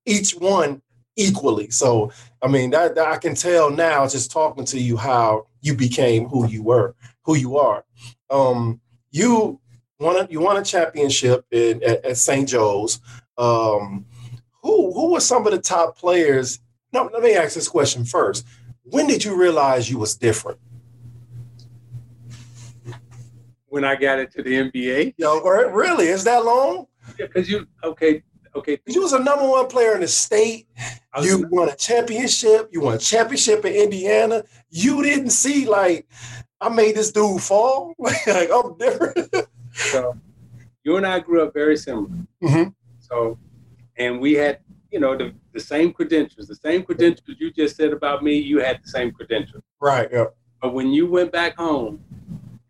[0.09, 0.81] each one
[1.15, 1.69] equally.
[1.69, 5.75] So I mean, that, that, I can tell now just talking to you how you
[5.75, 7.83] became who you were, who you are.
[8.29, 8.79] Um,
[9.11, 9.59] you
[9.99, 12.47] won a, you won a championship in, at, at St.
[12.47, 13.01] Joe's.
[13.37, 14.05] Um,
[14.63, 16.59] who who were some of the top players?
[16.93, 18.45] No, let me ask this question first.
[18.83, 20.59] When did you realize you was different?
[23.67, 25.13] When I got into the NBA.
[25.17, 26.07] Yo, really?
[26.07, 26.87] Is that long?
[27.17, 28.23] Yeah, because you okay,
[28.55, 28.79] okay.
[28.85, 30.67] You was a number one player in the state.
[31.21, 32.69] You won a championship.
[32.71, 34.43] You won a championship in Indiana.
[34.69, 36.07] You didn't see like
[36.61, 37.93] I made this dude fall.
[37.99, 39.35] like I'm different.
[39.71, 40.17] so
[40.83, 42.09] you and I grew up very similar.
[42.43, 42.69] Mm-hmm.
[42.99, 43.37] So
[43.99, 44.59] and we had,
[44.91, 48.59] you know, the, the same credentials, the same credentials you just said about me, you
[48.59, 49.63] had the same credentials.
[49.79, 50.07] Right.
[50.11, 50.25] Yeah.
[50.61, 52.03] But when you went back home,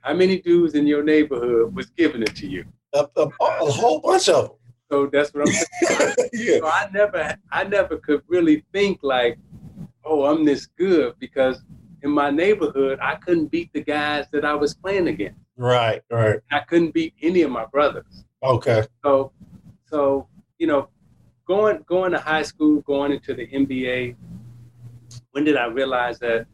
[0.01, 2.65] how many dudes in your neighborhood was giving it to you?
[2.93, 4.57] A, a, a whole bunch of them.
[4.91, 6.15] So that's what I'm saying.
[6.33, 6.57] yeah.
[6.59, 9.37] So I never, I never could really think like,
[10.03, 11.61] oh, I'm this good because
[12.01, 15.39] in my neighborhood I couldn't beat the guys that I was playing against.
[15.57, 16.01] Right.
[16.09, 16.39] Right.
[16.51, 18.23] I couldn't beat any of my brothers.
[18.41, 18.83] Okay.
[19.03, 19.31] So,
[19.85, 20.89] so you know,
[21.45, 24.15] going going to high school, going into the NBA,
[25.31, 26.47] when did I realize that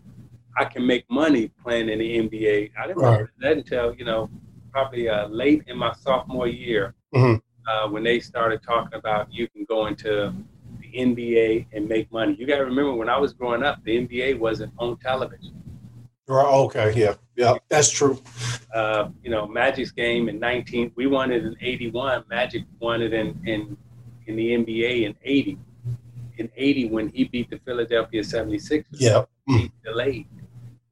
[0.57, 2.71] I can make money playing in the NBA?
[2.77, 3.25] I didn't right.
[3.39, 4.29] that until you know
[4.71, 7.35] probably uh, late in my sophomore year mm-hmm.
[7.67, 10.33] Uh, when they started talking about you can go into
[10.79, 12.35] the NBA and make money.
[12.37, 15.61] You got to remember when I was growing up, the NBA wasn't on television.
[16.27, 16.45] Right.
[16.45, 16.93] Okay.
[16.95, 17.15] Yeah.
[17.35, 17.55] Yeah.
[17.69, 18.21] That's true.
[18.73, 20.91] Uh, you know, Magic's game in 19.
[20.95, 22.25] We won it in 81.
[22.29, 23.77] Magic won it in in
[24.27, 25.57] in the NBA in 80.
[26.37, 28.85] In 80, when he beat the Philadelphia 76ers.
[28.91, 29.25] Yeah.
[29.47, 30.27] He delayed.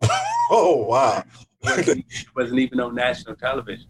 [0.52, 1.24] oh wow.
[1.64, 2.06] wasn't,
[2.36, 3.88] wasn't even on national television.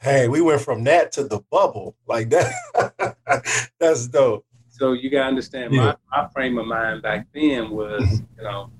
[0.00, 3.16] Hey, we went from that to the bubble like that.
[3.80, 4.46] That's dope.
[4.68, 5.96] So you gotta understand yeah.
[6.10, 8.70] my, my frame of mind back then was, you know,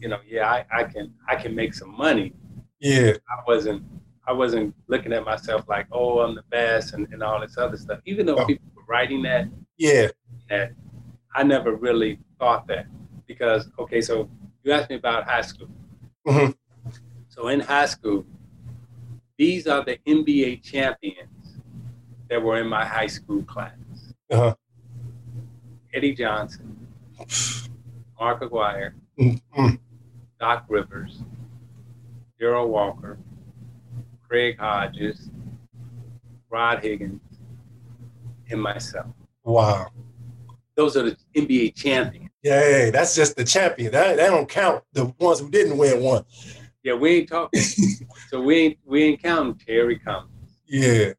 [0.00, 2.32] you know, yeah, I, I can I can make some money.
[2.78, 3.14] Yeah.
[3.28, 3.82] I wasn't
[4.26, 7.76] I wasn't looking at myself like, oh, I'm the best and, and all this other
[7.76, 7.98] stuff.
[8.04, 8.46] Even though oh.
[8.46, 10.08] people were writing that, yeah,
[10.48, 10.72] that
[11.34, 12.86] I never really thought that.
[13.26, 14.30] Because okay, so
[14.62, 15.68] you asked me about high school.
[16.26, 16.52] Mm-hmm.
[17.28, 18.24] So in high school,
[19.38, 21.60] these are the NBA champions
[22.28, 23.72] that were in my high school class.
[24.30, 24.54] Uh-huh.
[25.94, 26.86] Eddie Johnson,
[28.20, 29.74] Mark Aguirre, mm-hmm.
[30.38, 31.22] Doc Rivers,
[32.38, 33.18] Darrell Walker,
[34.28, 35.30] Craig Hodges,
[36.50, 37.20] Rod Higgins,
[38.50, 39.06] and myself.
[39.44, 39.88] Wow.
[40.76, 42.28] Those are the NBA champions.
[42.42, 43.92] Yeah, that's just the champion.
[43.92, 46.24] That, that don't count the ones who didn't win one.
[46.88, 47.60] Yeah, we ain't talking.
[48.30, 50.32] so we ain't we ain't counting Terry Cummings.
[50.66, 51.12] Yeah.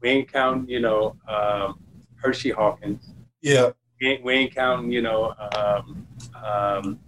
[0.00, 1.80] We ain't counting, you know, um,
[2.14, 3.12] Hersey Hawkins.
[3.42, 3.70] Yeah.
[4.00, 7.00] We ain't, we ain't counting, you know, um, um,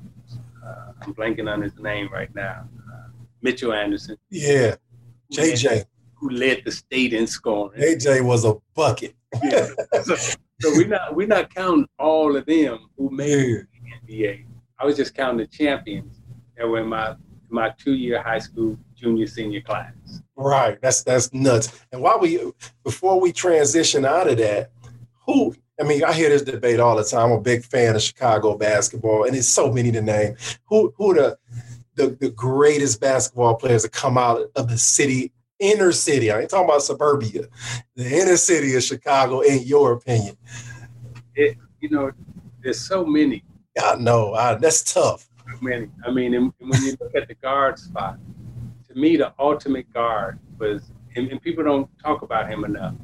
[0.67, 2.69] uh, I'm blanking on his name right now.
[2.93, 3.09] Uh,
[3.41, 4.17] Mitchell Anderson.
[4.31, 4.75] Yeah.
[5.33, 5.85] JJ.
[6.17, 7.81] Who led the state in scoring.
[7.81, 9.15] AJ was a bucket.
[9.45, 9.69] yeah.
[10.03, 10.17] So,
[10.61, 13.61] so we're not we're not counting all of them who made yeah.
[14.09, 14.45] the NBA.
[14.81, 16.21] I was just counting the champions
[16.57, 17.15] that were in my
[17.51, 19.93] my two year high school junior senior class.
[20.37, 20.81] Right.
[20.81, 21.81] That's that's nuts.
[21.93, 22.53] And while we
[22.85, 24.71] before we transition out of that,
[25.27, 27.31] who I mean, I hear this debate all the time.
[27.31, 30.37] I'm a big fan of Chicago basketball, and it's so many to name.
[30.67, 31.39] Who who the
[31.95, 36.31] the, the greatest basketball players that come out of the city, inner city?
[36.33, 37.47] I ain't talking about suburbia,
[37.95, 39.41] the inner city of Chicago.
[39.41, 40.37] In your opinion,
[41.35, 42.11] it you know,
[42.61, 43.45] there's so many.
[43.81, 44.35] I know.
[44.35, 45.28] I, that's tough.
[45.61, 45.89] Many.
[46.05, 48.19] I mean, and, and when you look at the guard spot,
[48.89, 52.95] to me, the ultimate guard was, and, and people don't talk about him enough,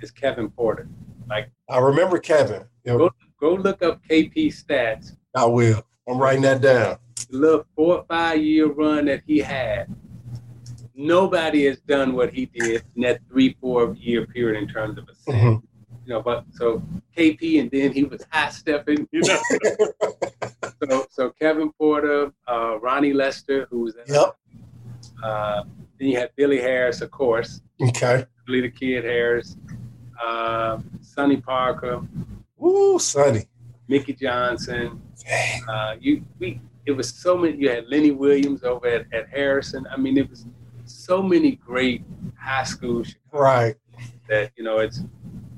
[0.00, 0.88] is Kevin Porter.
[1.28, 2.64] Like I remember Kevin.
[2.84, 2.98] Yep.
[2.98, 5.16] Go, go look up KP stats.
[5.34, 5.84] I will.
[6.08, 6.98] I'm writing that down.
[7.30, 9.94] The little four or five year run that he had,
[10.94, 15.08] nobody has done what he did in that three, four year period in terms of
[15.08, 15.66] a mm-hmm.
[16.04, 16.82] You know, but so
[17.16, 19.40] KP and then he was high stepping, you know.
[20.82, 24.36] so so Kevin Porter, uh, Ronnie Lester, who who's yep.
[25.22, 25.62] Uh,
[25.98, 27.60] then you had Billy Harris, of course.
[27.80, 28.26] Okay.
[28.46, 29.56] Billy the Kid Harris
[30.22, 32.02] uh, Sonny Parker.
[32.56, 33.44] Woo, Sonny.
[33.88, 35.02] Mickey Johnson.
[35.68, 37.56] Uh, you we it was so many.
[37.56, 39.86] You had Lenny Williams over at, at Harrison.
[39.90, 40.46] I mean, it was
[40.84, 42.02] so many great
[42.38, 43.76] high school right
[44.28, 45.02] that you know it's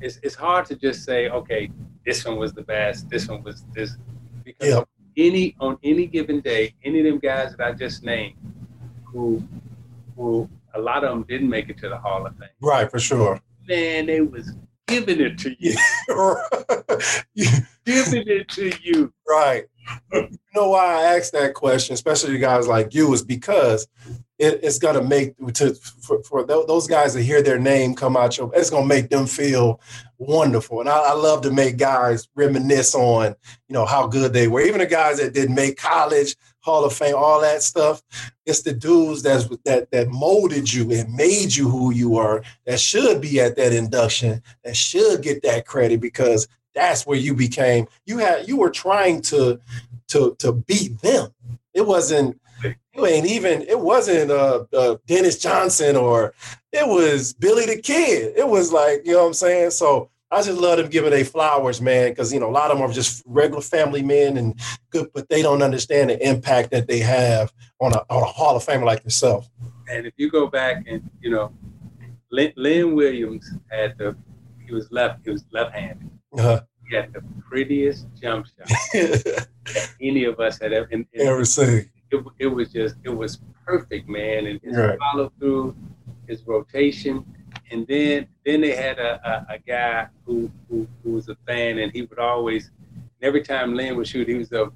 [0.01, 1.71] it's it's hard to just say okay
[2.05, 3.97] this one was the best this one was this
[4.45, 4.85] because
[5.17, 8.37] any on any given day any of them guys that I just named
[9.05, 9.43] who
[10.17, 12.99] who a lot of them didn't make it to the Hall of Fame right for
[12.99, 14.53] sure man, they was
[14.87, 15.75] giving it to you.
[17.85, 19.13] giving it to you.
[19.29, 19.65] Right.
[20.13, 23.89] You know why I asked that question, especially guys like you, is because
[24.39, 28.37] it, it's gonna make to for, for, those guys to hear their name come out
[28.37, 29.81] your it's gonna make them feel
[30.19, 30.81] wonderful.
[30.81, 33.35] And I, I, love to make guys reminisce on
[33.69, 34.61] you know how good they were.
[34.61, 38.03] Even the guys that didn't make college hall of fame all that stuff
[38.47, 42.81] it's the dudes that's that that molded you and made you who you are that
[42.81, 47.87] should be at that induction that should get that credit because that's where you became
[48.07, 49.61] you had you were trying to
[50.09, 51.29] to to beat them
[51.73, 52.39] it wasn't
[52.95, 56.35] you ain't even it wasn't uh, uh, Dennis Johnson or
[56.73, 58.35] it was Billy the Kid.
[58.37, 59.71] It was like, you know what I'm saying?
[59.73, 62.79] So I just love them giving their flowers, man, because you know, a lot of
[62.79, 64.59] them are just regular family men and
[64.91, 68.57] good, but they don't understand the impact that they have on a on a Hall
[68.57, 69.49] of Famer like yourself.
[69.89, 71.53] And if you go back and you know,
[72.31, 74.17] Lynn, Lynn Williams had the
[74.67, 76.11] he was left he was left handed.
[76.39, 76.61] Uh-huh.
[76.89, 79.49] He had the prettiest jump shot that
[80.01, 83.41] any of us had ever, and, and ever seen it, it was just it was
[83.65, 84.47] perfect, man.
[84.47, 84.99] And his right.
[84.99, 85.77] follow through,
[86.29, 87.25] his rotation,
[87.71, 91.79] and then then they had a, a, a guy who, who, who was a fan,
[91.79, 92.71] and he would always
[93.23, 94.71] every time Lynn would shoot, he was a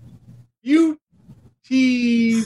[0.63, 0.99] you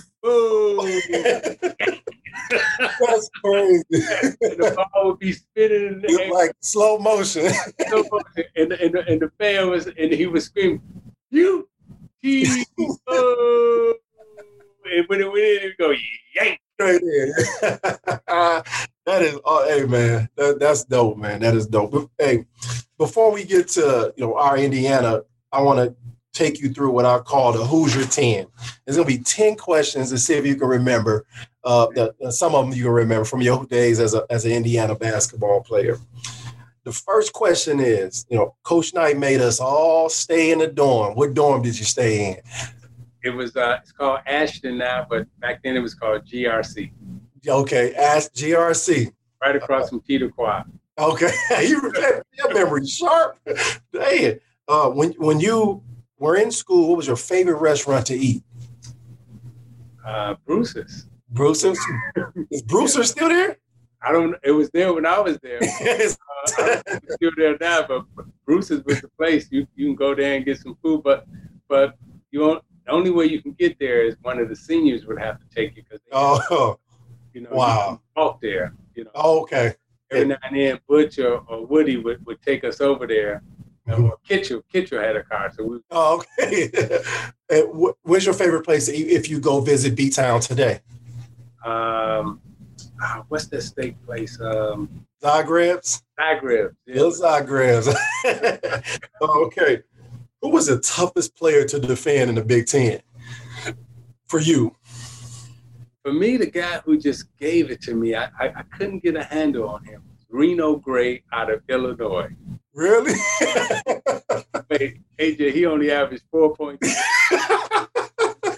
[2.50, 3.84] That's crazy.
[3.92, 6.32] and the ball would be spinning in the air.
[6.32, 7.52] like slow motion.
[7.88, 8.44] slow motion.
[8.56, 10.82] And, and, and the fan was, and he was screaming,
[11.30, 11.68] "You,
[12.20, 12.44] he,
[14.92, 15.92] and when it went in, it go
[16.34, 16.60] yank.
[16.74, 17.32] Straight in.
[18.28, 18.62] Uh,
[19.04, 21.40] that is, oh, hey man, that, that's dope, man.
[21.40, 22.10] That is dope.
[22.18, 22.46] Hey,
[22.96, 25.94] before we get to you know our Indiana, I want to
[26.32, 28.46] take you through what I call the Hoosier 10.
[28.84, 31.26] There's gonna be 10 questions to see if you can remember.
[31.64, 34.52] Uh, the, some of them you can remember from your days as a as an
[34.52, 35.98] Indiana basketball player.
[36.84, 41.14] The first question is, you know, Coach Knight made us all stay in the dorm.
[41.14, 42.36] What dorm did you stay in?
[43.22, 46.90] It was uh, it's called Ashton now, but back then it was called GRC.
[47.46, 49.12] Okay, ask GRC.
[49.40, 50.70] Right across from Teter Quad.
[50.98, 51.30] Okay,
[51.66, 51.92] you
[52.38, 53.38] your memory sharp.
[53.92, 54.40] Dang.
[54.66, 55.82] Uh, when when you
[56.22, 58.44] were in school, what was your favorite restaurant to eat?
[60.06, 61.08] Uh, Bruce's.
[61.30, 61.78] Bruce's.
[62.48, 63.56] Is Bruce's still there?
[64.00, 64.36] I don't.
[64.44, 65.58] It was there when I was there.
[66.58, 66.76] uh,
[67.10, 68.04] still there now, but
[68.46, 69.48] Bruce's was the place.
[69.50, 71.26] You you can go there and get some food, but
[71.68, 71.96] but
[72.30, 72.64] you won't.
[72.86, 75.46] The only way you can get there is one of the seniors would have to
[75.54, 76.78] take you because oh,
[77.34, 78.74] you know wow, you walk there.
[78.94, 79.10] You know.
[79.16, 79.74] Oh, okay.
[80.12, 83.42] Every now and then, Butch or, or Woody would, would take us over there.
[83.88, 84.04] Mm-hmm.
[84.04, 85.78] Or Kitchel, Kitchel had a car, so we.
[85.90, 86.70] Oh, okay.
[88.02, 90.80] where's your favorite place if you go visit B Town today?
[91.64, 92.40] Um,
[93.02, 94.40] oh, what's that steak place?
[94.40, 96.02] Um, Zagreb's.
[96.18, 96.74] Zagreb's.
[96.86, 97.02] Yeah.
[97.02, 97.88] Zagreb's.
[99.22, 99.82] okay.
[100.40, 103.00] Who was the toughest player to defend in the Big Ten
[104.26, 104.74] for you?
[106.04, 109.16] For me, the guy who just gave it to me, I, I, I couldn't get
[109.16, 110.02] a handle on him.
[110.32, 112.30] Reno Gray out of Illinois.
[112.74, 113.12] Really?
[114.70, 116.88] Wait, AJ, he only averaged four points.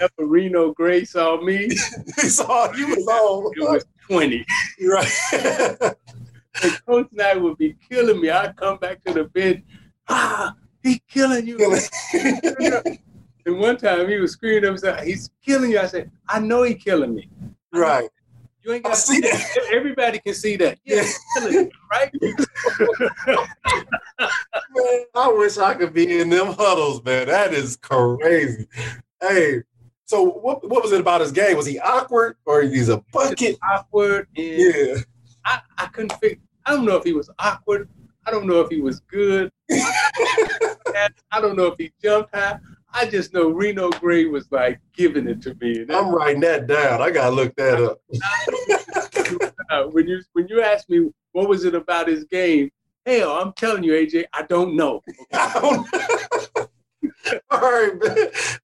[0.00, 3.52] If Reno Gray saw me, he saw you was on.
[3.56, 4.44] It was 20.
[4.82, 5.10] Right.
[6.62, 8.28] and Coach Knight would be killing me.
[8.28, 9.64] I'd come back to the bench.
[10.08, 11.58] Ah, he's killing you.
[13.46, 15.78] and one time he was screaming up, he's killing you.
[15.78, 17.30] I said, I know he's killing me.
[17.72, 18.08] Right.
[18.64, 19.58] You ain't got to see that.
[19.72, 20.78] Everybody can see that.
[20.84, 21.04] Yeah,
[21.90, 22.10] right?
[24.74, 27.26] man, I wish I could be in them huddles, man.
[27.26, 28.66] That is crazy.
[29.20, 29.62] Hey,
[30.06, 31.56] so what what was it about his game?
[31.56, 33.58] Was he awkward or he's a bucket?
[33.70, 34.28] Awkward.
[34.34, 34.96] yeah.
[35.44, 36.38] I, I couldn't figure.
[36.64, 37.90] I don't know if he was awkward.
[38.26, 39.52] I don't know if he was good.
[39.70, 42.58] I don't know if he jumped high.
[42.96, 45.84] I just know Reno Gray was like giving it to me.
[45.90, 47.02] I'm writing that down.
[47.02, 48.00] I gotta look that up.
[49.92, 52.70] when you when you ask me what was it about his game,
[53.04, 55.00] hell, I'm telling you, AJ, I don't know.
[55.32, 55.88] I don't
[57.50, 58.16] All right, man.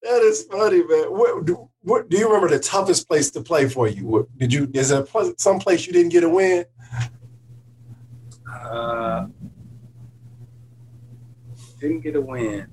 [0.02, 1.06] That is funny, man.
[1.06, 4.06] What, do, what, do you remember the toughest place to play for you?
[4.06, 4.70] What, did you?
[4.74, 5.04] Is there
[5.38, 6.64] some place you didn't get a win?
[8.52, 9.26] Uh,
[11.80, 12.68] didn't get a win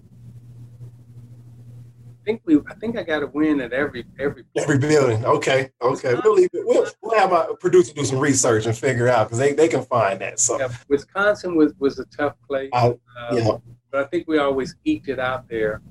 [2.27, 5.23] think we, I think I got a win at every every every building.
[5.25, 6.15] Okay, okay.
[6.21, 6.65] We'll leave it.
[6.65, 9.83] We'll, we'll have our producer do some research and figure out because they, they can
[9.83, 10.39] find that.
[10.39, 12.69] So yeah, Wisconsin was was a tough place.
[12.73, 12.93] Uh,
[13.31, 13.57] yeah.
[13.91, 15.81] But I think we always eked it out there.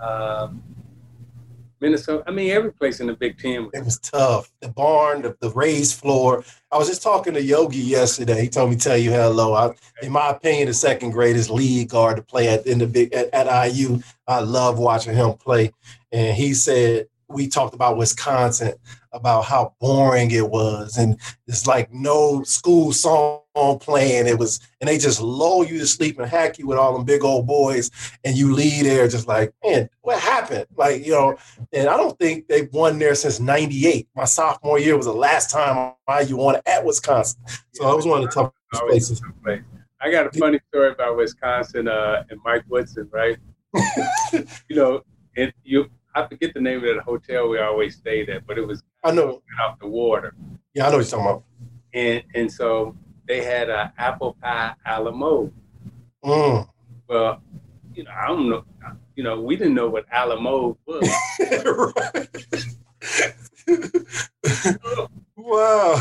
[0.00, 0.62] Um,
[1.80, 2.24] Minnesota.
[2.26, 3.68] I mean, every place in the Big Ten.
[3.72, 4.50] It was tough.
[4.60, 6.44] The barn, the, the raised floor.
[6.70, 8.42] I was just talking to Yogi yesterday.
[8.42, 9.54] He told me tell you hello.
[9.54, 13.12] I, in my opinion, the second greatest lead guard to play at in the big
[13.12, 14.00] at, at IU.
[14.26, 15.72] I love watching him play.
[16.12, 18.74] And he said we talked about Wisconsin
[19.12, 24.26] about how boring it was, and it's like no school song playing.
[24.26, 27.04] It was, and they just lull you to sleep and hack you with all them
[27.04, 27.90] big old boys,
[28.24, 30.66] and you leave there just like, man, what happened?
[30.76, 31.36] Like you know,
[31.72, 34.08] and I don't think they've won there since '98.
[34.14, 37.40] My sophomore year was the last time I you won at Wisconsin,
[37.72, 39.22] so that was one of the toughest places.
[40.00, 43.38] I got a funny story about Wisconsin uh, and Mike Woodson, right?
[44.32, 45.02] you know,
[45.34, 48.66] it, you I forget the name of that hotel we always stayed at, but it
[48.66, 50.34] was I know out the water.
[50.74, 51.44] Yeah, I know what you're talking about.
[51.92, 52.96] And and so
[53.26, 55.52] they had an apple pie a la mode.
[56.24, 56.68] Mm.
[57.08, 57.42] Well,
[57.94, 58.64] you know, I don't know.
[59.16, 61.08] You know, we didn't know what a la mode was.
[65.36, 66.00] wow.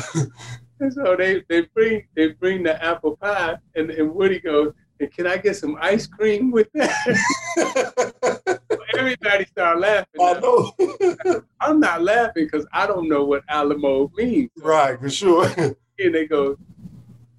[0.80, 5.12] And so they, they bring they bring the apple pie, and, and Woody goes, and
[5.12, 8.62] can I get some ice cream with that?
[8.98, 10.22] Everybody started laughing.
[10.22, 11.44] I know.
[11.60, 14.52] I'm not laughing because I don't know what Alamo means.
[14.58, 15.50] Right, for sure.
[15.58, 16.58] And they go,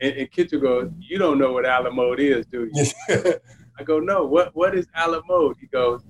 [0.01, 2.87] and, and Kitchel goes, "You don't know what a la mode is, do you?"
[3.79, 4.25] I go, "No.
[4.25, 6.03] What What is a la mode?" He goes,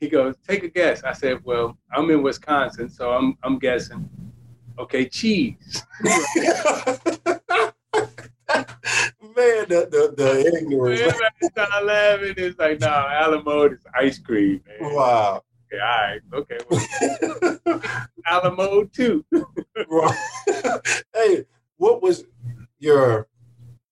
[0.00, 4.08] "He goes, take a guess." I said, "Well, I'm in Wisconsin, so I'm I'm guessing."
[4.78, 5.82] Okay, cheese.
[9.38, 11.00] man, the the, the ignorance.
[11.00, 12.34] Everybody started laughing.
[12.36, 14.94] It's like, nah, a la mode is ice cream, man.
[14.94, 15.42] Wow.
[15.70, 16.58] Okay, all right, okay.
[16.70, 17.82] Well,
[18.42, 19.24] a too.
[21.14, 21.44] hey,
[21.76, 22.24] what was
[22.78, 23.28] your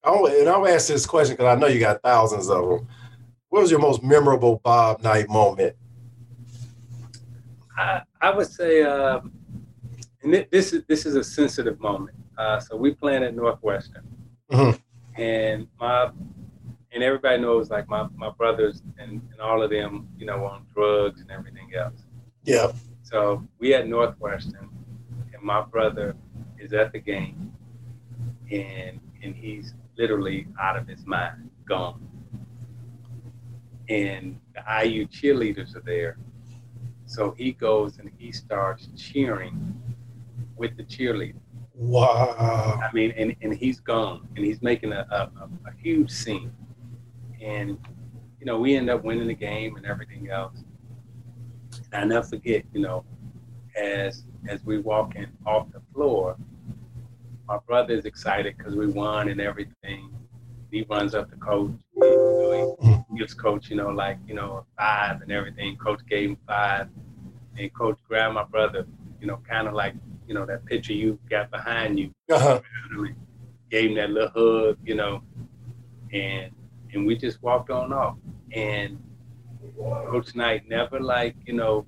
[0.03, 2.87] and I'll ask this question because I know you got thousands of them.
[3.49, 5.75] What was your most memorable Bob Knight moment?
[7.77, 9.31] I, I would say, um,
[10.23, 12.17] and this is this is a sensitive moment.
[12.37, 14.03] Uh, so we playing at Northwestern,
[14.51, 15.21] mm-hmm.
[15.21, 16.11] and my
[16.91, 20.65] and everybody knows like my, my brothers and, and all of them, you know, on
[20.73, 22.05] drugs and everything else.
[22.43, 22.71] Yeah.
[23.03, 24.69] So we at Northwestern,
[25.33, 26.15] and my brother
[26.57, 27.53] is at the game,
[28.51, 32.07] and and he's literally out of his mind, gone.
[33.89, 36.17] And the IU cheerleaders are there.
[37.05, 39.81] So he goes and he starts cheering
[40.57, 41.39] with the cheerleader.
[41.73, 42.79] Wow.
[42.83, 46.51] I mean, and, and he's gone and he's making a, a, a huge scene.
[47.41, 47.77] And,
[48.39, 50.63] you know, we end up winning the game and everything else.
[51.93, 53.05] And I never forget, you know,
[53.75, 56.35] as as we walk in off the floor,
[57.47, 60.11] my brother is excited because we won and everything.
[60.69, 61.71] He runs up to coach.
[61.93, 65.77] He, you know, he gives coach, you know, like, you know, a five and everything.
[65.77, 66.89] Coach gave him five.
[67.57, 68.85] And coach grabbed my brother,
[69.21, 69.95] you know, kind of like,
[70.27, 72.13] you know, that picture you got behind you.
[72.29, 72.59] Uh-huh.
[73.71, 75.23] Gave him that little hug, you know,
[76.13, 76.51] and
[76.93, 78.17] and we just walked on off.
[78.51, 79.01] And
[79.77, 81.85] Coach Knight never like, you know,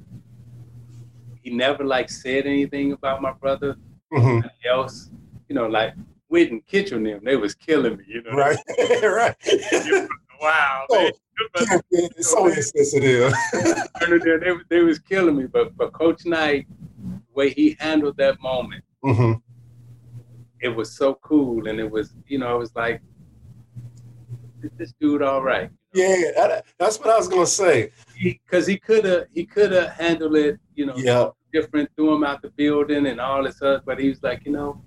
[1.41, 3.77] he never like said anything about my brother.
[4.13, 4.47] Mm-hmm.
[4.65, 5.09] Else
[5.49, 5.93] you know, like
[6.29, 8.31] Whit and Kitchel and them, they was killing me, you know.
[8.31, 8.57] Right,
[9.03, 9.35] right.
[10.39, 10.85] wow.
[10.89, 11.09] So,
[11.91, 13.33] it's so insensitive.
[14.01, 16.67] they, they was killing me, but but Coach Knight,
[17.01, 19.33] the way he handled that moment, mm-hmm.
[20.61, 23.01] it was so cool, and it was, you know, it was like,
[24.77, 25.69] this dude all right.
[25.93, 27.91] Yeah, that, that's what I was gonna say.
[28.21, 31.29] Because he could have, he could have handled it, you know, yeah.
[31.51, 33.81] different, threw him out the building and all this stuff.
[33.85, 34.81] But he was like, you know,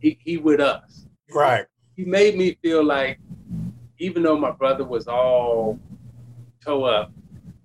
[0.00, 1.06] he, he with us.
[1.32, 1.66] Right.
[1.96, 3.18] He made me feel like,
[3.98, 5.78] even though my brother was all
[6.62, 7.12] toe up,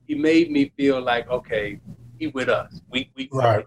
[0.08, 1.80] he made me feel like, okay,
[2.18, 2.82] he with us.
[2.90, 3.66] We we right.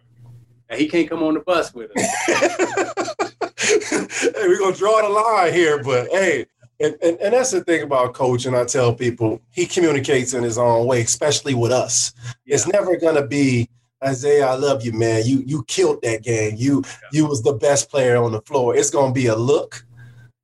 [0.70, 2.04] And he can't come on the bus with us.
[3.58, 6.46] hey, we're gonna draw the line here, but hey,
[6.80, 8.54] and, and, and that's the thing about coaching.
[8.54, 12.12] I tell people he communicates in his own way, especially with us.
[12.44, 12.54] Yeah.
[12.54, 13.68] It's never gonna be
[14.07, 15.22] Isiah, I love you, man.
[15.24, 16.55] You you killed that game.
[16.57, 17.09] You yeah.
[17.12, 18.76] you was the best player on the floor.
[18.76, 19.84] It's gonna be a look.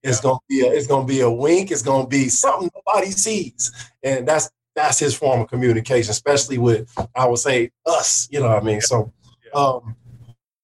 [0.02, 0.30] It's yeah.
[0.30, 1.70] gonna be a it's gonna be a wink.
[1.70, 3.70] It's gonna be something nobody sees,
[4.02, 8.28] and that's that's his form of communication, especially with I would say us.
[8.30, 8.74] You know what I mean?
[8.76, 8.80] Yeah.
[8.80, 9.12] So,
[9.52, 9.96] um,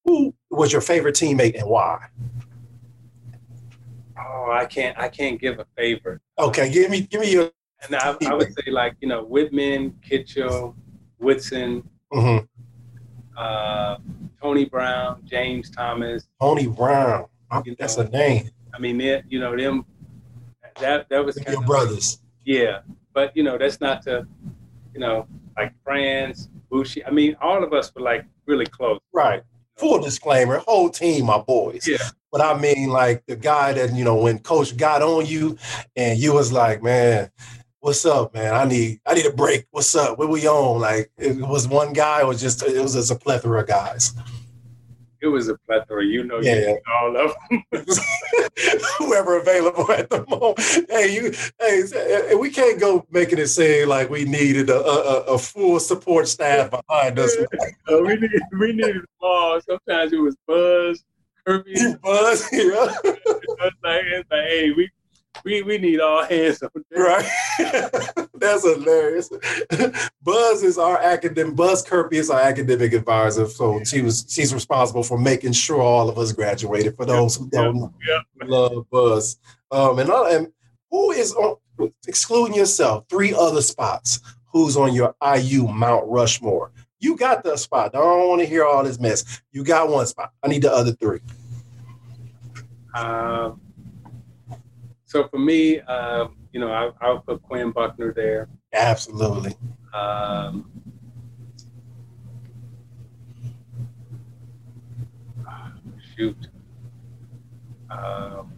[0.04, 2.06] who was your favorite teammate and why?
[4.18, 6.20] Oh, I can't I can't give a favorite.
[6.38, 7.50] Okay, give me give me your.
[7.82, 10.74] And I, I would say like you know Wittman, Kitchel,
[11.18, 11.86] Woodson.
[12.12, 12.46] Mm-hmm
[13.36, 13.98] uh,
[14.40, 16.26] Tony Brown, James Thomas.
[16.40, 17.26] Tony Brown,
[17.78, 18.50] that's know, a name.
[18.74, 19.84] I mean, you know them.
[20.80, 22.20] That that was your brothers.
[22.44, 22.80] Yeah,
[23.12, 24.26] but you know that's not to,
[24.92, 25.26] you know,
[25.56, 27.02] like Franz, Bouchie.
[27.06, 29.00] I mean, all of us were like really close.
[29.12, 29.42] Right.
[29.76, 31.86] Full disclaimer, whole team, my boys.
[31.86, 31.98] Yeah.
[32.32, 35.58] But I mean, like the guy that you know, when Coach got on you,
[35.96, 37.30] and you was like, man,
[37.86, 38.52] what's up, man?
[38.52, 39.66] I need I need a break.
[39.70, 40.18] What's up?
[40.18, 40.80] What we on?
[40.80, 44.12] Like it was one guy or just it was just a plethora of guys.
[45.22, 47.64] It was a plethora, you know, yeah, all of them.
[48.98, 50.58] Whoever available at the moment.
[50.90, 55.38] Hey, you, hey, we can't go making it seem like we needed a, a, a
[55.38, 57.34] full support staff behind us.
[57.36, 59.60] uh, we needed we needed all.
[59.60, 61.04] Sometimes it was Buzz,
[61.46, 62.74] Kurpius, Buzz, yeah.
[62.74, 64.90] like, it's like, hey, we
[65.46, 66.98] we we need all hands on deck.
[66.98, 68.26] Right.
[68.34, 69.30] That's hilarious.
[70.20, 73.46] Buzz is our academic Buzz Kurpius is our academic advisor.
[73.46, 76.96] So she was she's responsible for making sure all of us graduated.
[76.96, 78.22] For those who don't yep.
[78.44, 79.38] love Buzz.
[79.70, 80.48] Um and, uh, and
[80.90, 81.56] who is on
[82.08, 84.20] excluding yourself, three other spots.
[84.52, 86.72] Who's on your IU Mount Rushmore?
[86.98, 87.94] You got the spot.
[87.94, 89.42] I don't want to hear all this mess.
[89.52, 90.32] You got one spot.
[90.42, 91.20] I need the other three.
[92.94, 93.60] Um
[95.06, 98.48] so for me, um, you know, I, I would put Quinn Buckner there.
[98.74, 99.54] Absolutely.
[99.94, 100.70] Um,
[106.16, 106.36] shoot.
[107.88, 108.52] Um,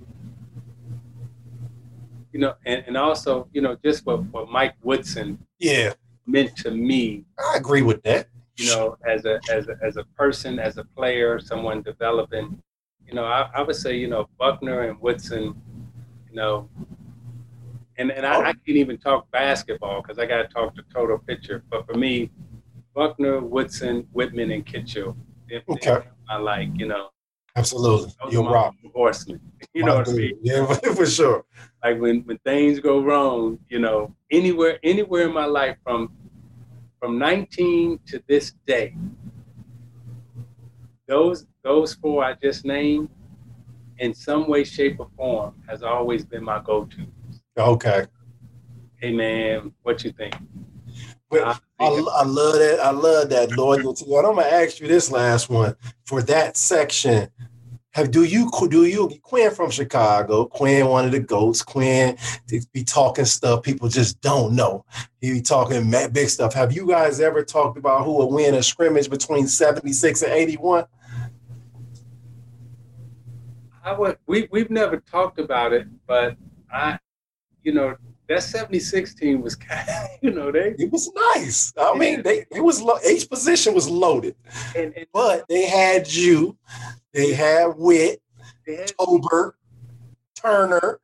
[2.32, 5.92] you know, and, and also, you know, just what, what Mike Woodson yeah
[6.26, 7.24] meant to me.
[7.38, 8.28] I agree with that.
[8.56, 12.60] You know, as a as a as a person, as a player, someone developing.
[13.06, 15.60] You know, I, I would say, you know, Buckner and Woodson
[16.28, 16.68] you know.
[17.98, 18.42] And and I, oh.
[18.42, 21.64] I can't even talk basketball because I got to talk the total picture.
[21.70, 22.30] But for me,
[22.94, 25.16] Buckner, Woodson, Wittman, and Kitchel,
[25.68, 26.00] okay.
[26.28, 27.10] I like, you know.
[27.56, 28.12] Absolutely.
[28.30, 28.74] You're rock.
[28.94, 29.40] Horseman.
[29.74, 30.38] You know what I mean?
[30.42, 30.66] Yeah,
[30.96, 31.44] for sure.
[31.84, 36.10] Like when, when things go wrong, you know, anywhere anywhere in my life from
[36.98, 38.96] from 19 to this day,
[41.06, 43.08] those those four I just named,
[43.98, 47.06] in some way, shape, or form, has always been my go-to.
[47.56, 48.06] Okay.
[48.96, 50.34] Hey man, what you think?
[51.30, 52.80] Well, I, I, love that.
[52.80, 54.04] I love that loyalty.
[54.06, 57.28] And I'm gonna ask you this last one for that section.
[57.92, 60.46] Have do you do you Quinn from Chicago?
[60.46, 61.62] Quinn, one of the goats.
[61.62, 62.16] Quinn
[62.72, 64.84] be talking stuff people just don't know.
[65.20, 66.54] He be talking big stuff.
[66.54, 70.84] Have you guys ever talked about who will win a scrimmage between 76 and 81?
[73.88, 76.36] I would we we've never talked about it, but
[76.70, 76.98] I
[77.62, 77.96] you know,
[78.28, 81.72] that 76 team was kind of, you know, they it was nice.
[81.78, 81.98] I yeah.
[81.98, 84.36] mean, they it was lo- each position was loaded.
[84.76, 86.58] And, and, but they had you,
[87.14, 88.20] they had Witt,
[88.66, 89.52] they had Tolbert,
[90.34, 91.00] Turner.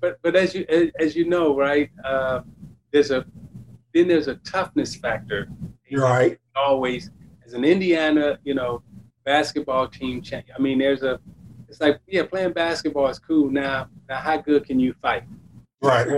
[0.00, 2.42] But but as you as, as you know, right, uh,
[2.92, 3.26] there's a
[3.92, 5.48] then there's a toughness factor.
[5.88, 6.38] You're right.
[6.54, 7.10] Always
[7.44, 8.82] as an Indiana, you know,
[9.24, 10.22] basketball team.
[10.22, 10.46] change.
[10.56, 11.20] I mean, there's a
[11.68, 13.50] it's like yeah, playing basketball is cool.
[13.50, 15.24] Now, now, how good can you fight?
[15.80, 16.06] Right.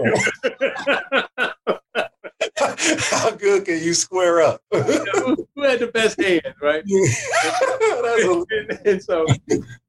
[2.56, 4.60] how good can you square up?
[4.72, 6.82] who, who, had the best hand, right?
[8.50, 9.26] and, and so,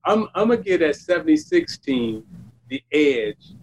[0.06, 2.24] I'm I'm gonna get that 76 team
[2.70, 3.54] the edge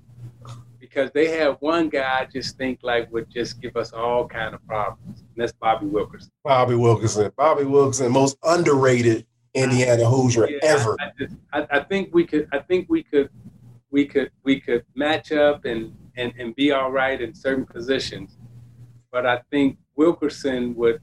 [0.78, 4.54] because they have one guy I just think like would just give us all kind
[4.54, 5.20] of problems.
[5.20, 6.30] And that's Bobby Wilkerson.
[6.44, 7.32] Bobby Wilkerson.
[7.36, 10.96] Bobby Wilkerson, most underrated Indiana Hoosier yeah, ever.
[11.00, 12.48] I, just, I, I, think we could.
[12.52, 13.30] I think we could.
[13.90, 14.30] We could.
[14.44, 18.38] We could match up and and and be all right in certain positions,
[19.10, 21.00] but I think Wilkerson would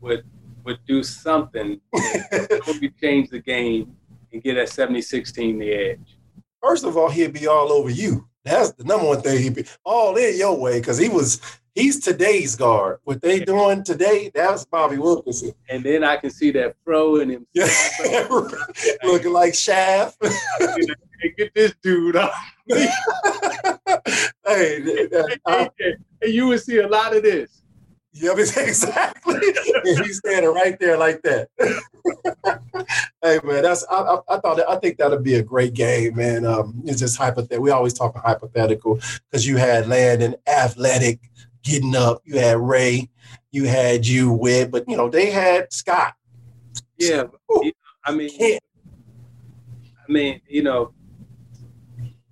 [0.00, 0.24] would
[0.64, 3.96] would do something to change the game
[4.32, 6.18] and get that 76 team the edge.
[6.62, 8.28] First of all, he'd be all over you.
[8.44, 11.40] That's the number one thing he'd be all in your way because he was
[11.74, 12.98] he's today's guard.
[13.04, 15.52] What they doing today, that's Bobby Wilkerson.
[15.68, 17.46] And then I can see that pro in him.
[19.02, 20.20] Looking like Shaft.
[21.36, 22.34] Get this dude off.
[24.46, 25.08] hey,
[25.46, 25.68] uh,
[26.20, 27.62] and you would see a lot of this.
[28.14, 29.40] Yep, exactly.
[29.84, 31.48] he's standing right there like that.
[33.22, 36.44] hey man, that's I, I, I, thought I think that'd be a great game, man.
[36.44, 37.62] Um, it's just hypothetical.
[37.62, 39.00] We always talk hypothetical
[39.30, 41.20] because you had Landon athletic,
[41.62, 42.22] getting up.
[42.24, 43.10] You had Ray,
[43.50, 46.14] you had you with, but you know they had Scott.
[46.98, 47.24] Yeah,
[48.04, 48.30] I mean,
[50.08, 50.92] I mean, you know,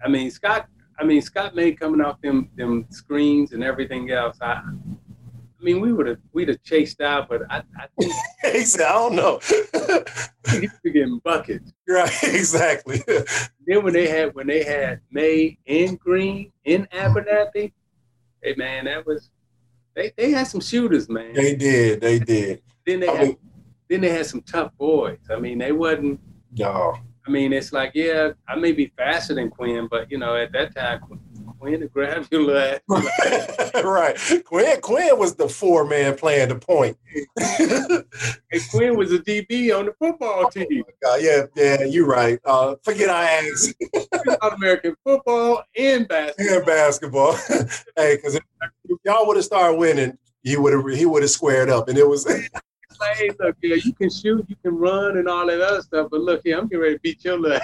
[0.05, 0.69] I mean Scott.
[0.99, 4.37] I mean Scott made coming off them them screens and everything else.
[4.41, 4.63] I,
[5.61, 8.13] I mean, we would have we'd have chased out, but I, I think
[8.53, 9.41] he said, I don't know.
[10.51, 11.73] he's getting buckets.
[11.87, 13.03] Right, exactly.
[13.67, 17.75] then when they had when they had May and Green in Abernethy,
[18.43, 19.31] hey man, that was
[19.95, 21.33] they they had some shooters, man.
[21.35, 22.63] They did, they did.
[22.87, 23.37] Then they I had mean,
[23.89, 25.19] then they had some tough boys.
[25.31, 26.21] I mean, they wasn't.
[26.57, 26.97] No.
[27.27, 30.53] I mean, it's like, yeah, I may be faster than Quinn, but you know, at
[30.53, 31.01] that time,
[31.61, 32.81] Quinn to grab your leg.
[32.89, 34.17] right.
[34.45, 36.97] Quinn Quinn was the four man playing the point.
[37.37, 40.85] and Quinn was a DB on the football oh team.
[41.05, 42.41] Oh yeah, yeah, you're right.
[42.45, 43.75] Uh, forget I asked.
[44.57, 46.57] American football and basketball.
[46.57, 47.33] And basketball.
[47.97, 48.43] hey, because if
[49.05, 52.09] y'all would have started winning, he would have he would have squared up, and it
[52.09, 52.27] was.
[53.01, 56.09] Like, hey, look, yeah, you can shoot, you can run, and all that other stuff,
[56.11, 57.63] but look here, I'm getting ready to beat your ass.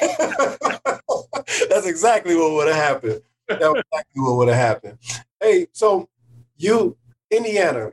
[1.68, 3.22] That's exactly what would have happened.
[3.48, 4.98] That's exactly what would have happened.
[5.40, 6.08] Hey, so
[6.56, 6.96] you,
[7.30, 7.92] Indiana,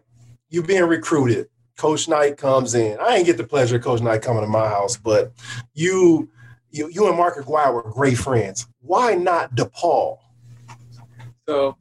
[0.49, 1.49] you being recruited.
[1.77, 2.97] Coach Knight comes in.
[2.99, 5.31] I ain't get the pleasure of Coach Knight coming to my house, but
[5.73, 6.29] you,
[6.71, 8.67] you, you and Mark Aguirre were great friends.
[8.81, 10.17] Why not DePaul?
[11.47, 11.77] So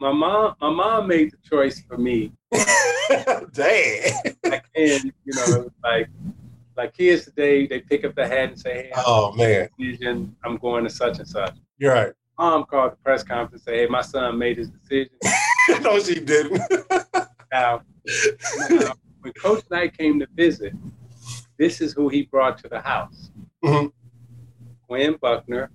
[0.00, 2.32] my mom, my mom made the choice for me.
[3.52, 4.12] Dang.
[4.44, 6.08] And you know, like
[6.76, 10.36] like kids today, they pick up the hat and say, "Hey, oh man, decision.
[10.44, 12.12] I'm going to such and such." You're right.
[12.38, 15.14] Mom called the press conference and say, "Hey, my son made his decision."
[15.82, 16.60] no, she didn't.
[17.52, 17.82] now,
[18.70, 20.74] now, when Coach Knight came to visit,
[21.58, 23.30] this is who he brought to the house:
[23.64, 23.86] mm-hmm.
[24.86, 25.70] Quinn Buckner.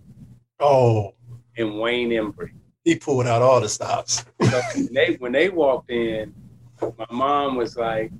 [0.60, 1.16] Oh.
[1.58, 2.52] And Wayne Embry.
[2.84, 4.24] He pulled out all the stops.
[4.42, 6.34] so when they when they walked in,
[6.82, 8.12] my mom was like,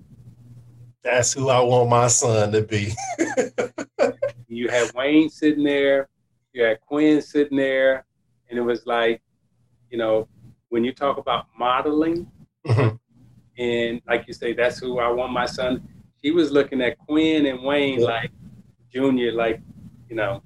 [1.04, 2.94] that's who I want my son to be.
[4.48, 6.08] you had Wayne sitting there,
[6.54, 8.06] you had Quinn sitting there,
[8.50, 9.22] and it was like,
[9.90, 10.28] you know,
[10.70, 12.30] when you talk about modeling,
[12.68, 12.96] mm-hmm.
[13.62, 15.88] and like you say, that's who I want my son.
[16.24, 18.06] She was looking at Quinn and Wayne yeah.
[18.06, 18.32] like,
[18.94, 19.60] junior, like,
[20.10, 20.44] you know,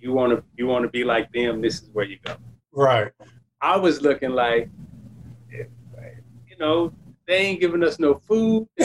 [0.00, 1.60] you want to you want to be like them.
[1.60, 2.36] This is where you go.
[2.72, 3.10] Right.
[3.60, 4.68] I was looking like,
[5.50, 5.66] you
[6.60, 6.92] know,
[7.26, 8.68] they ain't giving us no food.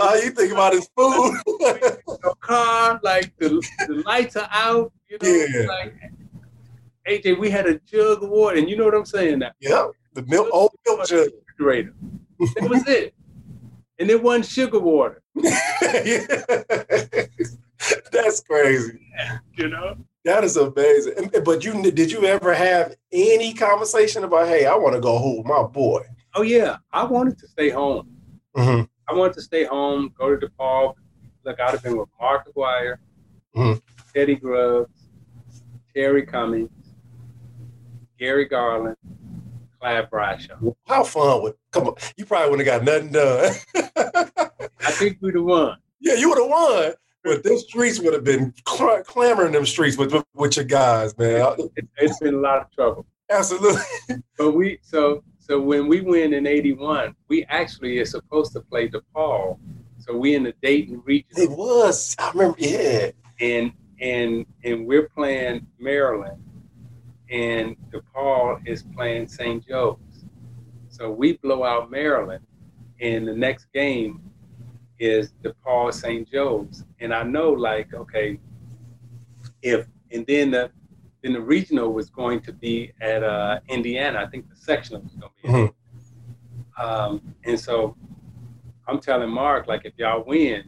[0.00, 1.36] All you think about is food.
[2.24, 4.92] no car, like the, the lights are out.
[5.08, 5.66] You know, yeah.
[5.66, 5.94] like
[7.08, 9.52] AJ, we had a jug of water, and you know what I'm saying now.
[9.60, 11.28] Yeah, the milk, old milk jug.
[11.58, 11.94] Refrigerator.
[12.56, 13.14] That was it,
[13.98, 15.22] and it wasn't sugar water.
[18.12, 19.00] That's crazy.
[19.56, 19.96] You know.
[20.24, 21.30] That is amazing.
[21.44, 25.46] But you did you ever have any conversation about, hey, I want to go home,
[25.46, 26.02] my boy?
[26.34, 28.08] Oh yeah, I wanted to stay home.
[28.56, 28.84] Mm-hmm.
[29.08, 30.94] I wanted to stay home, go to DePaul.
[31.44, 32.98] Look, I'd have been with Mark Aguirre,
[33.56, 33.78] mm-hmm.
[34.14, 35.08] Teddy Grubbs,
[35.94, 36.70] Terry Cummings,
[38.18, 38.96] Gary Garland,
[39.80, 40.56] Clyde Bradshaw.
[40.86, 41.94] How fun would come on?
[42.16, 43.54] You probably wouldn't have got nothing done.
[44.80, 45.76] I think we'd have won.
[46.00, 46.92] Yeah, you would have won.
[47.22, 51.54] But them streets would have been cl- clamoring them streets with with your guys, man.
[51.76, 53.06] It, has been a lot of trouble.
[53.30, 53.82] Absolutely.
[54.38, 58.88] But we so so when we win in '81, we actually are supposed to play
[58.88, 59.58] DePaul.
[59.98, 61.32] So we in the Dayton region.
[61.36, 62.14] It was.
[62.20, 62.56] I remember.
[62.60, 63.10] Yeah.
[63.40, 66.40] And and and we're playing Maryland,
[67.30, 69.66] and DePaul is playing St.
[69.66, 69.98] Joe's.
[70.88, 72.46] So we blow out Maryland,
[73.00, 74.22] and the next game
[75.00, 76.30] is DePaul St.
[76.30, 76.84] Joe's.
[77.00, 78.38] And I know like, okay,
[79.62, 80.70] if and then the
[81.22, 84.20] then the regional was going to be at uh, Indiana.
[84.20, 85.48] I think the sectional was going to be.
[85.52, 86.82] Mm-hmm.
[86.82, 87.96] Um, and so
[88.88, 90.64] I'm telling Mark, like, if y'all win,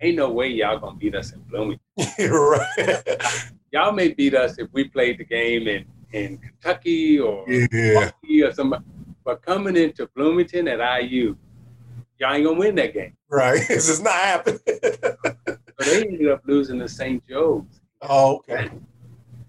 [0.00, 1.80] ain't no way y'all gonna beat us in Bloomington.
[2.18, 3.50] right.
[3.72, 8.10] y'all may beat us if we played the game in in Kentucky or yeah.
[8.44, 8.84] or somebody.
[9.24, 11.36] But coming into Bloomington at IU,
[12.18, 13.16] y'all ain't gonna win that game.
[13.28, 13.62] Right.
[13.68, 14.60] This is not happening.
[14.66, 17.22] so they ended up losing to St.
[17.28, 17.64] Joe's.
[18.02, 18.70] Oh, okay.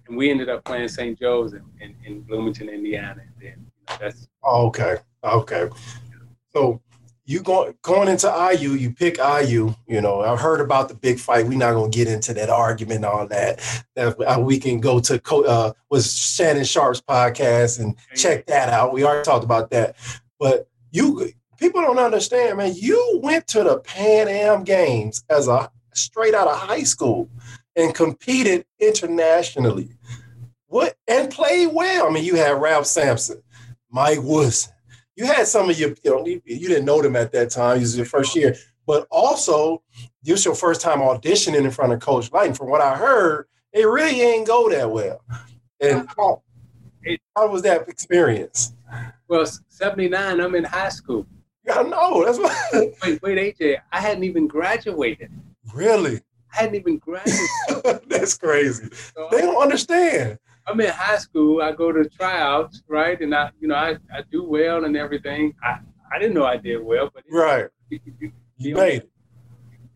[0.08, 1.20] And we ended up playing St.
[1.20, 3.22] Joe's in, in, in Bloomington, Indiana.
[3.22, 4.97] And then you know, that's oh, okay.
[5.24, 5.70] Okay.
[6.53, 6.82] So
[7.28, 9.76] you going going into IU, you pick IU.
[9.86, 11.45] You know, I've heard about the big fight.
[11.45, 13.60] We're not gonna get into that argument all that.
[13.95, 18.93] That uh, we can go to uh, was Shannon Sharpe's podcast and check that out.
[18.93, 19.97] We already talked about that.
[20.39, 21.30] But you
[21.60, 22.74] people don't understand, man.
[22.76, 27.30] You went to the Pan Am Games as a straight out of high school
[27.76, 29.89] and competed internationally.
[30.68, 32.07] What and played well.
[32.07, 33.41] I mean, you had Ralph Sampson,
[33.89, 34.74] Mike Woodson.
[35.15, 37.78] You had some of your, you know, you, didn't know them at that time.
[37.78, 38.55] It was your first year,
[38.86, 39.82] but also
[40.22, 42.47] this was your first time auditioning in front of Coach Knight.
[42.47, 45.22] And from what I heard, it really ain't go that well.
[45.80, 46.43] And how,
[47.36, 48.74] how was that experience?
[49.28, 51.26] Well, 79, I'm in high school.
[51.70, 52.24] I know.
[52.24, 52.55] That's what.
[53.03, 53.78] wait, wait, AJ.
[53.91, 55.32] I hadn't even graduated.
[55.74, 56.22] Really?
[56.53, 58.01] I hadn't even graduated.
[58.07, 58.89] that's crazy.
[59.15, 60.39] So they don't understand.
[60.68, 61.61] I'm in high school.
[61.61, 63.20] I go to tryouts, right?
[63.22, 65.53] And I, you know, I, I do well and everything.
[65.63, 65.80] I,
[66.13, 67.68] I didn't know I did well, but right.
[67.89, 69.09] You, you, you made it.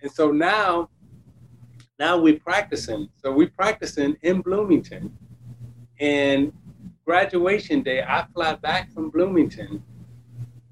[0.02, 0.90] And so now,
[2.00, 3.10] now we're practicing.
[3.22, 5.18] So we're practicing in Bloomington,
[6.00, 6.54] and
[7.04, 9.84] graduation day, I fly back from Bloomington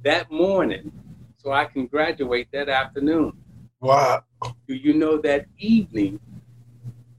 [0.05, 0.93] that morning
[1.35, 3.33] so I can graduate that afternoon.
[3.81, 4.23] Wow.
[4.65, 6.21] Do you know that evening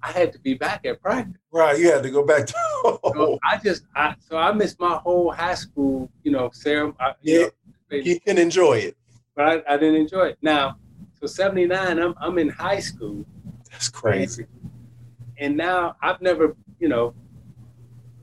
[0.02, 1.40] I had to be back at practice?
[1.52, 2.54] Right, you had to go back to.
[3.04, 6.96] so I just, I, so I missed my whole high school, you know, ceremony.
[7.22, 7.50] Yeah, you,
[7.90, 8.96] know, you didn't enjoy it.
[9.34, 10.38] But I, I, didn't enjoy it.
[10.42, 10.76] Now,
[11.20, 13.24] so 79, I'm, I'm in high school.
[13.70, 14.46] That's crazy.
[15.38, 17.14] And, now I've never, you know,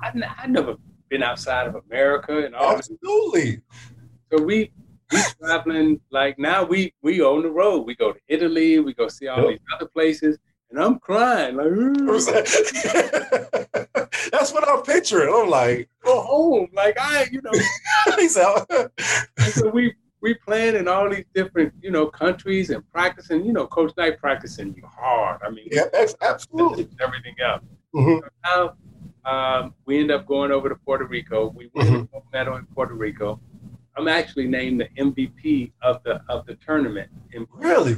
[0.02, 0.76] I've, I've never
[1.10, 2.76] been outside of America and all.
[2.76, 3.62] Absolutely.
[4.32, 4.72] So we
[5.12, 7.86] we traveling like now we we on the road.
[7.86, 8.80] We go to Italy.
[8.80, 9.50] We go see all yep.
[9.50, 10.38] these other places,
[10.70, 11.68] and I'm crying like.
[14.32, 15.34] That's what I'm picturing.
[15.34, 16.68] I'm like, go home.
[16.74, 17.52] Like I, you know.
[18.18, 18.70] He's out.
[19.40, 23.46] so we we playing in all these different you know countries and practicing.
[23.46, 25.42] You know, Coach Knight practicing you hard.
[25.46, 27.64] I mean, yeah, that's absolutely everything else.
[27.96, 28.20] Mm-hmm.
[28.20, 28.74] So
[29.26, 31.54] now um, we end up going over to Puerto Rico.
[31.56, 32.18] We win mm-hmm.
[32.18, 33.40] a medal in Puerto Rico.
[33.96, 37.10] I'm actually named the MVP of the of the tournament.
[37.32, 37.98] In, really?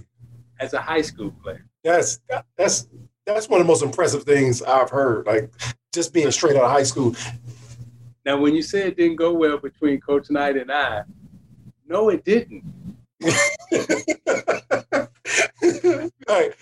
[0.59, 1.68] As a high school player.
[1.83, 2.19] That's
[2.57, 2.87] that's
[3.25, 5.25] that's one of the most impressive things I've heard.
[5.25, 5.51] Like
[5.93, 7.15] just being straight out of high school.
[8.25, 11.03] Now, when you say it didn't go well between Coach Knight and I,
[11.87, 12.63] no, it didn't.
[16.27, 16.53] right.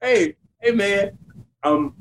[0.00, 1.18] Hey, hey, man.
[1.62, 1.94] Um,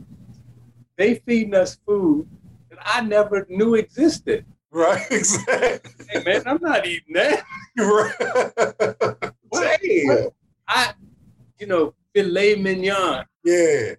[0.95, 2.27] they feeding us food
[2.69, 4.45] that I never knew existed.
[4.71, 5.91] Right, exactly.
[6.09, 7.43] Hey man, I'm not eating that.
[9.51, 9.79] Right.
[9.81, 10.27] Hey,
[10.67, 10.93] I,
[11.57, 13.25] you know, filet mignon.
[13.43, 13.95] Yeah.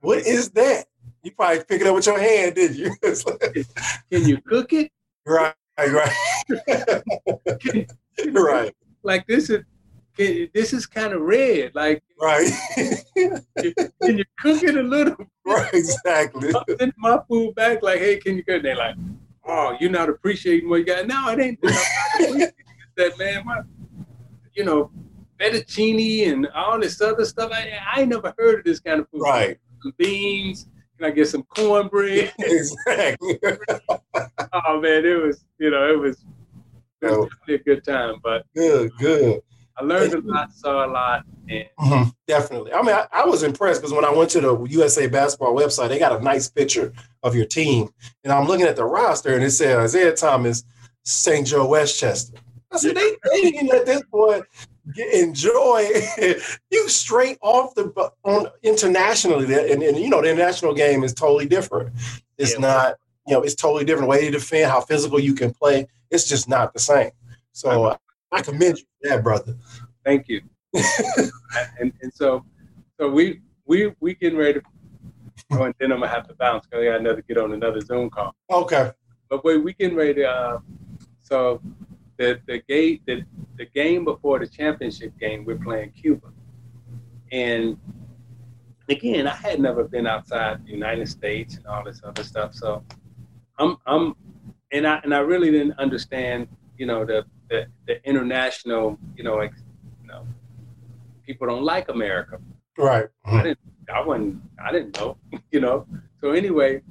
[0.00, 0.86] What is that?
[1.22, 2.94] You probably pick it up with your hand, did you?
[4.10, 4.90] Can you cook it?
[5.26, 6.12] Right, right.
[8.32, 8.74] right.
[9.04, 9.62] Like this is
[10.18, 11.72] this is kind of red.
[11.74, 12.50] Like right.
[12.74, 15.16] can you cook it a little?
[15.46, 16.52] Right, exactly.
[16.52, 18.64] I sent my food back like, hey, can you cook?
[18.64, 18.96] They're like,
[19.46, 21.06] oh, you're not appreciating what you got.
[21.06, 21.62] No, it ain't
[22.96, 23.46] that man.
[23.46, 23.62] My,
[24.52, 24.90] you know,
[25.38, 27.50] fettuccine and all this other stuff.
[27.52, 29.22] I, I ain't never heard of this kind of food.
[29.22, 29.58] Right.
[29.82, 30.66] Some beans.
[30.98, 32.32] Can I get some cornbread?
[32.38, 33.38] exactly.
[33.44, 36.24] oh man, it was you know it was
[37.00, 37.24] it was oh.
[37.24, 38.16] definitely a good time.
[38.22, 39.40] But good, good.
[39.76, 42.72] I learned a lot, saw a lot, and mm-hmm, definitely.
[42.72, 45.88] I mean, I, I was impressed because when I went to the USA Basketball website,
[45.88, 47.88] they got a nice picture of your team,
[48.24, 50.64] and I'm looking at the roster, and it said Isiah Thomas,
[51.04, 51.46] St.
[51.46, 52.38] Joe Westchester.
[52.72, 54.42] I said they, they didn't let this boy
[54.96, 55.88] enjoy
[56.70, 61.46] you straight off the on internationally, and, and you know the international game is totally
[61.46, 61.92] different.
[62.36, 62.60] It's yeah.
[62.60, 62.94] not
[63.26, 65.86] you know it's totally different way to defend, how physical you can play.
[66.10, 67.10] It's just not the same.
[67.52, 67.96] So
[68.32, 69.56] I commend you for that, brother.
[70.04, 70.42] Thank you.
[71.80, 72.44] and, and so,
[72.98, 74.62] so we we we getting ready to
[75.52, 77.80] go, and then I'm gonna have to bounce because I got another get on another
[77.80, 78.34] Zoom call.
[78.50, 78.90] Okay.
[79.28, 80.28] But wait, we getting ready to.
[80.28, 80.58] Uh,
[81.20, 81.60] so
[82.18, 83.24] the the game the,
[83.56, 86.28] the game before the championship game, we're playing Cuba,
[87.32, 87.78] and
[88.88, 92.54] again, I had never been outside the United States and all this other stuff.
[92.54, 92.82] So
[93.58, 94.14] I'm I'm
[94.72, 99.36] and I and I really didn't understand, you know, the the, the international, you know,
[99.36, 99.52] like,
[100.02, 100.26] you know,
[101.24, 102.38] people don't like America.
[102.76, 103.08] Right.
[103.24, 103.58] I didn't.
[103.92, 104.42] I wasn't.
[104.62, 105.16] I didn't know.
[105.50, 105.86] You know.
[106.20, 106.82] So anyway,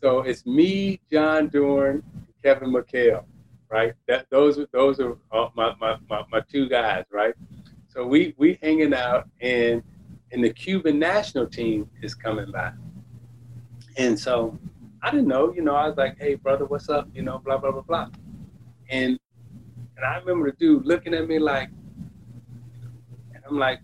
[0.00, 2.02] so it's me, John Duren,
[2.44, 3.24] Kevin McHale,
[3.70, 3.94] right?
[4.06, 7.34] That those are those are uh, my, my, my, my two guys, right?
[7.88, 9.82] So we we hanging out, and
[10.32, 12.72] and the Cuban national team is coming by,
[13.96, 14.58] and so
[15.02, 15.52] I didn't know.
[15.52, 17.08] You know, I was like, hey brother, what's up?
[17.14, 18.08] You know, blah blah blah blah,
[18.90, 19.18] and
[19.96, 21.70] and I remember the dude looking at me like,
[23.34, 23.80] and I'm like,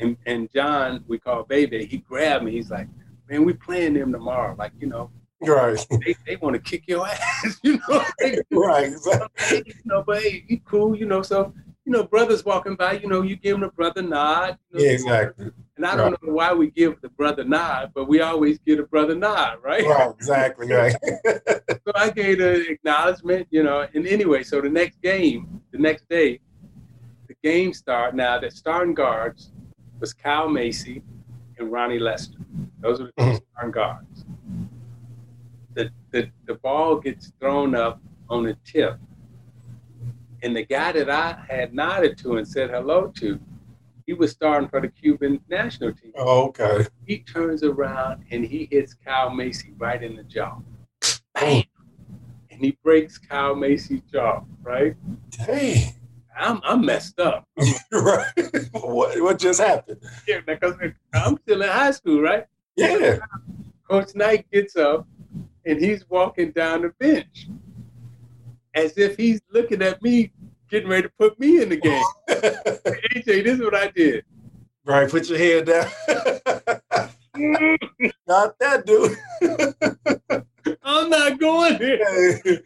[0.00, 2.52] and, and John, we call Baby, he grabbed me.
[2.52, 2.88] He's like,
[3.28, 4.54] man, we playing them tomorrow.
[4.56, 5.10] Like, you know,
[5.40, 5.86] right?
[6.04, 8.04] They, they want to kick your ass, you know?
[8.50, 8.86] right.
[8.86, 9.62] Exactly.
[9.66, 11.22] You know, but hey, you cool, you know.
[11.22, 11.52] So,
[11.84, 14.58] you know, brothers walking by, you know, you give them a brother nod.
[14.70, 15.50] You know, yeah, exactly.
[15.76, 16.22] And I don't right.
[16.22, 19.84] know why we give the brother nod, but we always give a brother nod, right?
[19.84, 20.94] Right, exactly, right.
[21.26, 26.08] so I gave the acknowledgement, you know, and anyway, so the next game, the next
[26.08, 26.40] day,
[27.28, 28.14] the game start.
[28.14, 29.50] Now the starting guards
[30.00, 31.02] was Kyle Macy
[31.58, 32.38] and Ronnie Lester.
[32.80, 33.36] Those are the mm-hmm.
[33.52, 34.24] starting guards.
[35.76, 38.98] The, the the ball gets thrown up on the tip.
[40.42, 43.38] And the guy that I had nodded to and said hello to
[44.06, 46.12] he was starting for the Cuban national team.
[46.16, 46.86] Oh, okay.
[47.06, 50.58] He turns around and he hits Kyle Macy right in the jaw.
[51.34, 51.64] Bam!
[52.50, 54.96] And he breaks Kyle Macy's jaw, right?
[55.30, 55.92] Dang.
[56.38, 57.48] I'm, I'm messed up.
[57.92, 58.32] right.
[58.72, 60.00] what, what just happened?
[60.28, 60.74] Yeah, because
[61.12, 62.46] I'm still in high school, right?
[62.76, 63.18] Yeah.
[63.88, 65.06] Coach Knight gets up
[65.66, 67.48] and he's walking down the bench
[68.74, 70.32] as if he's looking at me
[70.70, 72.02] getting ready to put me in the game.
[72.28, 74.24] AJ, this is what I did.
[74.84, 75.90] Right, put your head down.
[78.26, 79.16] not that dude.
[80.82, 82.62] I'm not going here.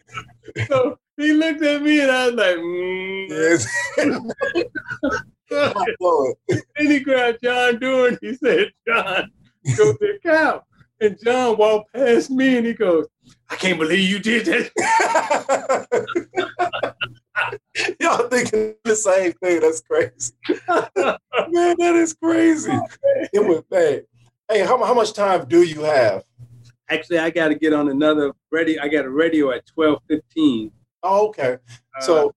[0.68, 3.28] so he looked at me and I was like, mm.
[5.50, 6.62] yes.
[6.76, 8.18] and he grabbed John Duren.
[8.20, 9.30] He said, John,
[9.76, 10.62] go to the cow.
[11.00, 13.06] And John walked past me and he goes,
[13.48, 15.86] I can't believe you did that.
[18.00, 19.60] Y'all thinking the same thing.
[19.60, 20.32] That's crazy.
[20.48, 22.78] Man, that is crazy.
[23.32, 24.04] It was bad.
[24.50, 26.22] Hey, how, how much time do you have?
[26.88, 28.82] Actually, I got to get on another radio.
[28.82, 30.72] I got a radio at 1215.
[31.02, 31.56] Oh, okay.
[31.96, 32.34] Uh, so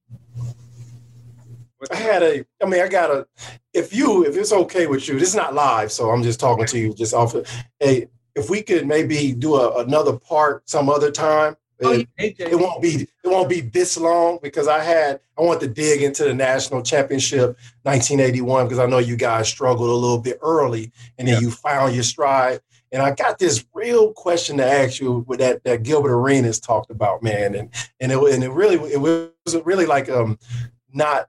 [1.91, 3.27] I had a, I mean, I got a,
[3.73, 6.65] if you, if it's okay with you, this is not live, so I'm just talking
[6.67, 7.33] to you just off.
[7.33, 7.47] Of,
[7.79, 12.55] hey, if we could maybe do a, another part some other time, Oh, it, it,
[12.55, 16.23] won't be it won't be this long because I had I want to dig into
[16.23, 21.27] the national championship 1981 because I know you guys struggled a little bit early and
[21.27, 21.41] then yeah.
[21.41, 22.61] you found your stride.
[22.91, 26.91] And I got this real question to ask you with that that Gilbert Arenas talked
[26.91, 27.69] about, man, and
[27.99, 29.31] and it and it really it was
[29.65, 30.37] really like um
[30.93, 31.27] not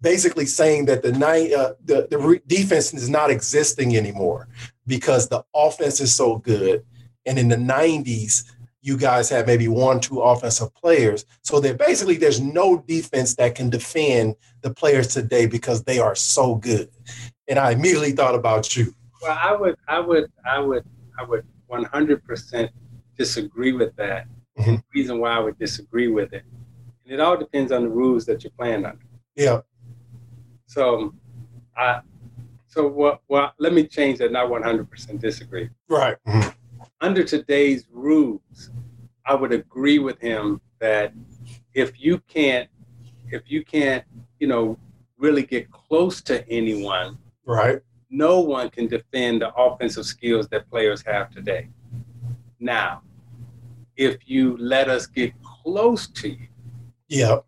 [0.00, 4.48] basically saying that the night uh, the the re- defense is not existing anymore
[4.86, 6.84] because the offense is so good,
[7.26, 8.44] and in the 90s
[8.84, 11.24] you guys had maybe one, two offensive players.
[11.42, 16.14] So that basically there's no defense that can defend the players today because they are
[16.14, 16.90] so good.
[17.48, 18.94] And I immediately thought about you.
[19.22, 20.84] Well, I would, I would, I would,
[21.18, 22.68] I would 100%
[23.16, 24.26] disagree with that.
[24.58, 24.74] Mm-hmm.
[24.74, 26.44] The reason why I would disagree with it,
[27.04, 28.98] and it all depends on the rules that you're playing under.
[29.34, 29.62] Yeah.
[30.66, 31.14] So,
[31.74, 32.00] I,
[32.74, 33.20] so what?
[33.28, 34.32] Well, let me change that.
[34.32, 35.70] Not 100% disagree.
[35.88, 36.16] Right.
[36.26, 36.48] Mm-hmm.
[37.00, 38.70] Under today's rules,
[39.24, 41.12] I would agree with him that
[41.72, 42.68] if you can't,
[43.30, 44.04] if you can't,
[44.40, 44.76] you know,
[45.18, 47.16] really get close to anyone,
[47.46, 47.80] right?
[48.10, 51.68] No one can defend the offensive skills that players have today.
[52.58, 53.02] Now,
[53.96, 56.48] if you let us get close to you,
[57.08, 57.44] yep.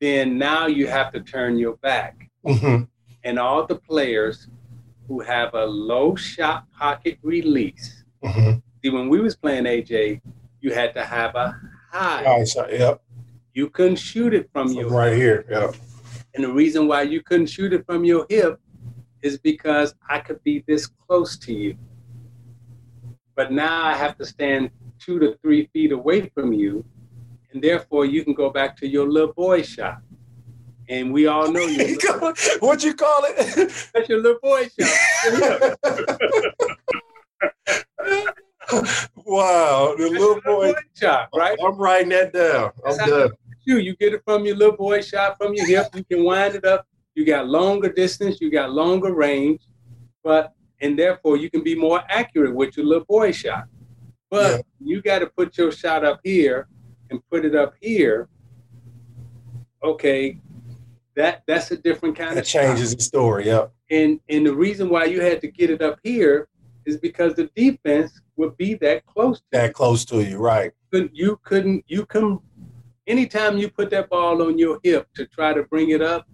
[0.00, 2.30] then now you have to turn your back.
[2.46, 2.84] Mm-hmm.
[3.24, 4.48] And all the players
[5.08, 8.04] who have a low shot pocket release.
[8.24, 8.58] Mm-hmm.
[8.82, 10.20] See, when we was playing AJ,
[10.60, 11.58] you had to have a
[11.90, 12.24] high.
[12.24, 13.02] High shot, yep.
[13.54, 15.18] You couldn't shoot it from, from your right hip.
[15.18, 15.46] here.
[15.50, 15.74] Yep.
[16.34, 18.58] And the reason why you couldn't shoot it from your hip
[19.20, 21.76] is because I could be this close to you.
[23.34, 26.84] But now I have to stand two to three feet away from you,
[27.52, 30.00] and therefore you can go back to your little boy shot.
[30.88, 31.98] And we all know you.
[32.60, 33.90] what you call it?
[33.94, 35.78] That's your little boy shot.
[39.24, 41.58] wow, the little boy, boy shot, right?
[41.64, 42.72] I'm writing that down.
[42.86, 43.30] I'm done.
[43.64, 45.88] You, you get it from your little boy shot from your hip.
[45.94, 46.86] You can wind it up.
[47.14, 48.40] You got longer distance.
[48.40, 49.60] You got longer range,
[50.24, 53.64] but and therefore you can be more accurate with your little boy shot.
[54.30, 54.62] But yeah.
[54.80, 56.66] you got to put your shot up here
[57.10, 58.28] and put it up here.
[59.84, 60.38] Okay,
[61.16, 62.98] that that's a different kind that of changes shot.
[62.98, 63.46] the story.
[63.46, 63.66] Yeah.
[63.90, 66.48] And and the reason why you had to get it up here
[66.84, 69.38] is because the defense would be that close.
[69.38, 69.72] To that you.
[69.72, 70.72] close to you, right?
[70.92, 71.84] You couldn't.
[71.86, 72.40] You come.
[73.06, 76.28] Anytime you put that ball on your hip to try to bring it up,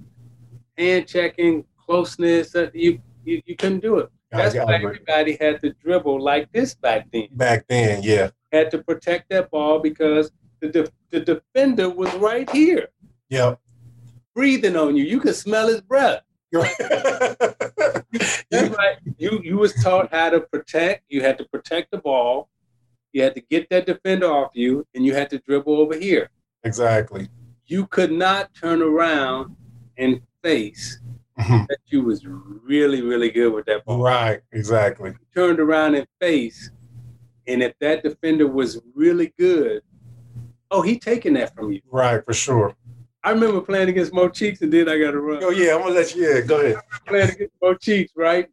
[0.76, 4.10] hand checking, closeness, uh, you you, you couldn't do it.
[4.30, 7.28] That's why everybody had to dribble like this back then.
[7.32, 8.30] Back then, yeah.
[8.52, 12.88] Had to protect that ball because the de- the defender was right here.
[13.30, 13.60] Yep.
[14.38, 15.02] Breathing on you.
[15.02, 16.22] You could smell his breath.
[18.52, 18.96] Right.
[19.18, 21.04] You you was taught how to protect.
[21.08, 22.48] You had to protect the ball.
[23.12, 26.30] You had to get that defender off you, and you had to dribble over here.
[26.62, 27.28] Exactly.
[27.66, 29.56] You could not turn around
[29.96, 31.00] and face
[31.38, 31.64] mm-hmm.
[31.68, 34.00] that you was really, really good with that ball.
[34.00, 35.10] Right, exactly.
[35.10, 36.70] You turned around and face,
[37.48, 39.82] and if that defender was really good,
[40.70, 41.80] oh, he taking that from you.
[41.90, 42.76] Right, for sure.
[43.24, 45.42] I remember playing against Mo Cheeks, and then I got to run.
[45.42, 46.22] Oh yeah, I'm gonna let you.
[46.22, 46.76] Yeah, go ahead.
[47.06, 48.48] playing against Mo Cheeks, right?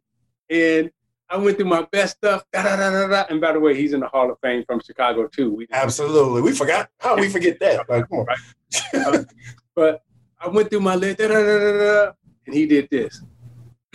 [0.50, 0.90] And
[1.28, 2.44] I went through my best stuff.
[2.52, 4.80] Da, da, da, da, And by the way, he's in the Hall of Fame from
[4.80, 5.52] Chicago too.
[5.52, 6.88] We Absolutely, we forgot.
[6.98, 7.88] How we forget that?
[7.88, 8.26] Like, come on.
[8.94, 9.24] Right.
[9.74, 10.02] but
[10.40, 12.12] I went through my list, da, da, da, da, da,
[12.46, 13.22] and he did this.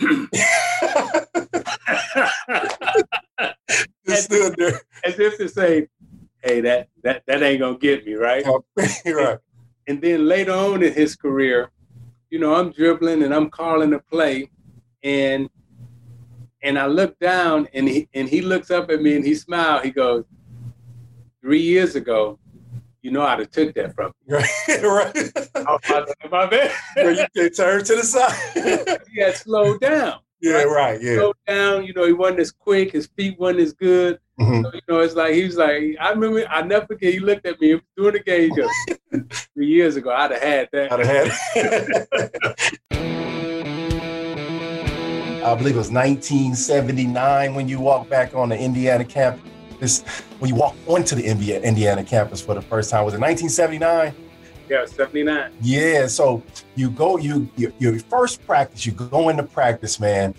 [4.08, 4.80] as, stood there.
[5.04, 5.88] as if to say,
[6.42, 8.44] "Hey, that that that ain't gonna get me right."
[9.06, 9.38] right.
[9.86, 11.70] And, then later on in his career,
[12.30, 14.50] you know, I'm dribbling and I'm calling a play,
[15.02, 15.48] and
[16.62, 19.84] and I look down and he and he looks up at me and he smiled.
[19.84, 20.24] He goes,
[21.42, 22.38] three years ago,
[23.02, 24.36] you know I'd have took that from you.
[24.36, 24.48] Right,
[24.82, 25.32] right.
[25.56, 26.72] I was my bad.
[26.94, 28.98] Where you can turn to the side.
[29.12, 30.20] he had slowed down.
[30.40, 30.66] Yeah, right.
[30.68, 31.16] right yeah.
[31.16, 31.84] Slowed down.
[31.84, 32.92] You know, he wasn't as quick.
[32.92, 34.18] His feet wasn't as good.
[34.42, 34.62] Mm-hmm.
[34.62, 37.12] So, you know, it's like he was like, I remember, I never forget.
[37.12, 38.50] He looked at me during the game.
[38.50, 38.70] He goes,
[39.54, 40.92] three years ago, I'd have had that.
[40.92, 41.30] I'd have had.
[45.44, 49.42] I believe it was 1979 when you walked back on the Indiana campus
[49.82, 50.02] this
[50.38, 53.04] when you walk onto the Indiana campus for the first time?
[53.04, 54.14] Was it 1979?
[54.68, 55.52] Yeah, 79.
[55.60, 56.42] Yeah, so
[56.76, 60.34] you go, you your, your first practice, you go into practice, man.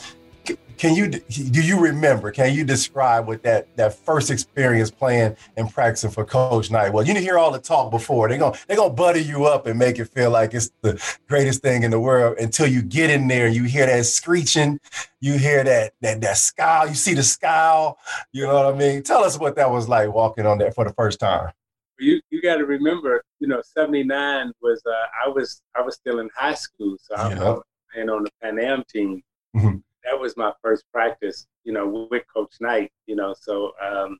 [0.77, 2.31] Can you do you remember?
[2.31, 6.93] Can you describe what that that first experience playing and practicing for Coach Knight?
[6.93, 8.29] Well, you didn't hear all the talk before.
[8.29, 11.61] They're gonna they're gonna butter you up and make it feel like it's the greatest
[11.61, 14.79] thing in the world until you get in there and you hear that screeching,
[15.19, 17.97] you hear that that that scowl, you see the scowl.
[18.31, 19.03] You know what I mean?
[19.03, 21.51] Tell us what that was like walking on there for the first time.
[21.99, 24.91] You you got to remember, you know, '79 was uh,
[25.25, 27.61] I was I was still in high school, so I was
[27.93, 29.21] playing on the Pan Am team.
[29.55, 33.33] Mm-hmm that was my first practice, you know, with Coach Knight, you know.
[33.39, 34.17] So, um,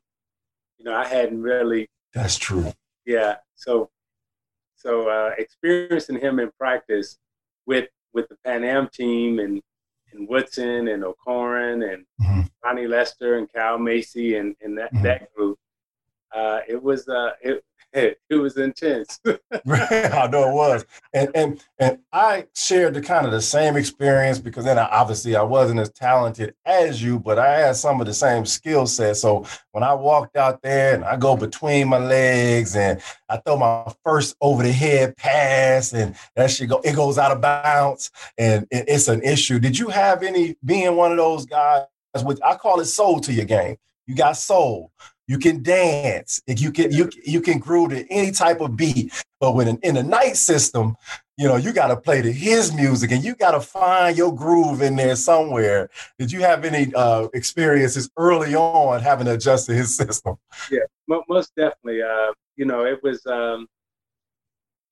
[0.78, 1.88] you know, I hadn't really.
[2.12, 2.72] That's true.
[3.06, 3.36] Yeah.
[3.54, 3.90] So,
[4.76, 7.18] so uh, experiencing him in practice
[7.66, 9.60] with with the Pan Am team and
[10.12, 12.42] and Woodson and O'Koren and mm-hmm.
[12.64, 15.04] Ronnie Lester and Kyle Macy and and that mm-hmm.
[15.04, 15.58] that group,
[16.34, 17.64] uh, it was uh, it
[18.28, 19.20] it, was intense.
[19.26, 24.40] I know it was, and and and I shared the kind of the same experience
[24.40, 28.06] because then I, obviously I wasn't as talented as you, but I had some of
[28.06, 29.16] the same skill set.
[29.16, 33.56] So when I walked out there and I go between my legs and I throw
[33.58, 38.10] my first over the head pass and that shit go it goes out of bounds
[38.36, 39.60] and it, it's an issue.
[39.60, 41.84] Did you have any being one of those guys?
[42.24, 43.76] With I call it soul to your game.
[44.06, 44.92] You got soul.
[45.26, 46.42] You can dance.
[46.46, 49.12] You can you you can groove to any type of beat.
[49.40, 50.96] But when in, in the Knight system,
[51.36, 54.34] you know, you got to play to his music and you got to find your
[54.34, 55.90] groove in there somewhere.
[56.18, 60.36] Did you have any uh, experiences early on having to adjust to his system?
[60.70, 60.80] Yeah,
[61.28, 62.02] most definitely.
[62.02, 63.66] Uh, you know, it was, um,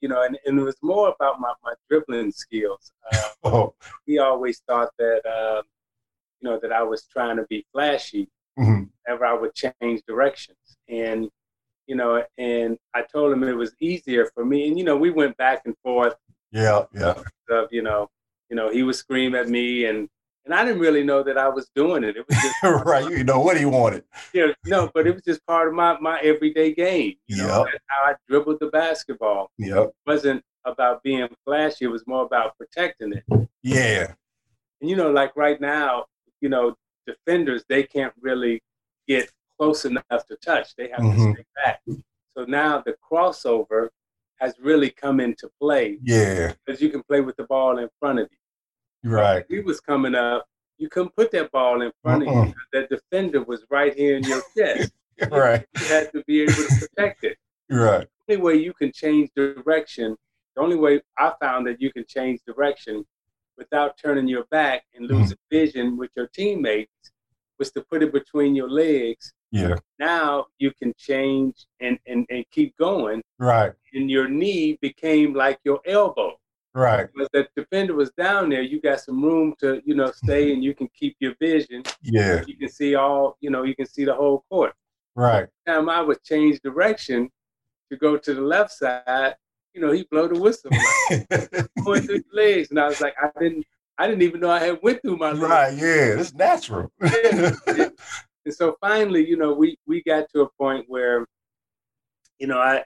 [0.01, 2.93] you know, and, and it was more about my, my dribbling skills.
[3.12, 3.74] Uh, oh.
[4.07, 5.62] He always thought that, uh,
[6.41, 8.28] you know, that I was trying to be flashy
[8.59, 8.84] mm-hmm.
[9.05, 10.57] whenever I would change directions.
[10.88, 11.28] And,
[11.86, 14.68] you know, and I told him it was easier for me.
[14.68, 16.14] And, you know, we went back and forth.
[16.50, 17.14] Yeah, yeah.
[17.50, 18.09] Of, you know,
[18.48, 20.09] you know, he would scream at me and
[20.44, 22.16] and I didn't really know that I was doing it.
[22.16, 23.09] It was just right.
[23.09, 24.05] You know what he wanted.
[24.34, 27.14] Yeah, no, but it was just part of my my everyday game.
[27.28, 27.46] You yep.
[27.46, 29.50] know, how I dribbled the basketball.
[29.57, 31.84] Yeah, It wasn't about being flashy.
[31.84, 33.48] It was more about protecting it.
[33.62, 34.14] Yeah.
[34.80, 36.07] And you know, like right now,
[36.40, 36.74] you know,
[37.07, 38.62] defenders they can't really
[39.09, 40.74] get close enough to touch.
[40.76, 41.26] They have mm-hmm.
[41.26, 41.80] to stay back.
[42.34, 43.88] So now the crossover
[44.40, 45.98] has really come into play.
[46.03, 46.53] Yeah.
[46.66, 49.11] Because you can play with the ball in front of you.
[49.11, 49.44] Right.
[49.48, 50.46] He was coming up.
[50.78, 52.42] You couldn't put that ball in front uh-uh.
[52.42, 52.55] of you.
[52.72, 54.92] That defender was right here in your chest.
[55.30, 55.64] right.
[55.78, 57.38] You had to be able to protect it.
[57.70, 58.09] Right.
[58.26, 60.16] The only way you can change direction,
[60.57, 63.05] the only way I found that you can change direction
[63.63, 65.19] without turning your back and mm-hmm.
[65.19, 65.57] losing mm-hmm.
[65.57, 66.91] vision with your teammates
[67.59, 69.33] was to put it between your legs.
[69.53, 69.77] Yeah.
[69.99, 73.23] Now you can change and, and, and keep going.
[73.39, 73.73] Right.
[73.95, 76.33] And your knee became like your elbow.
[76.75, 77.07] Right.
[77.13, 80.65] Because the defender was down there, you got some room to, you know, stay and
[80.65, 81.83] you can keep your vision.
[82.03, 82.43] Yeah.
[82.47, 84.73] You can see all, you know, you can see the whole court.
[85.15, 85.47] Right.
[85.67, 87.31] Time I would change direction
[87.91, 89.35] to go to the left side,
[89.75, 90.70] you know, he blow the whistle,
[91.85, 93.64] going through the legs, and I was like, I didn't,
[93.99, 95.41] I didn't even know I had went through my legs.
[95.41, 96.91] Right, yeah, it's natural.
[97.01, 97.89] yeah.
[98.45, 101.27] And so finally, you know, we we got to a point where,
[102.39, 102.85] you know, I,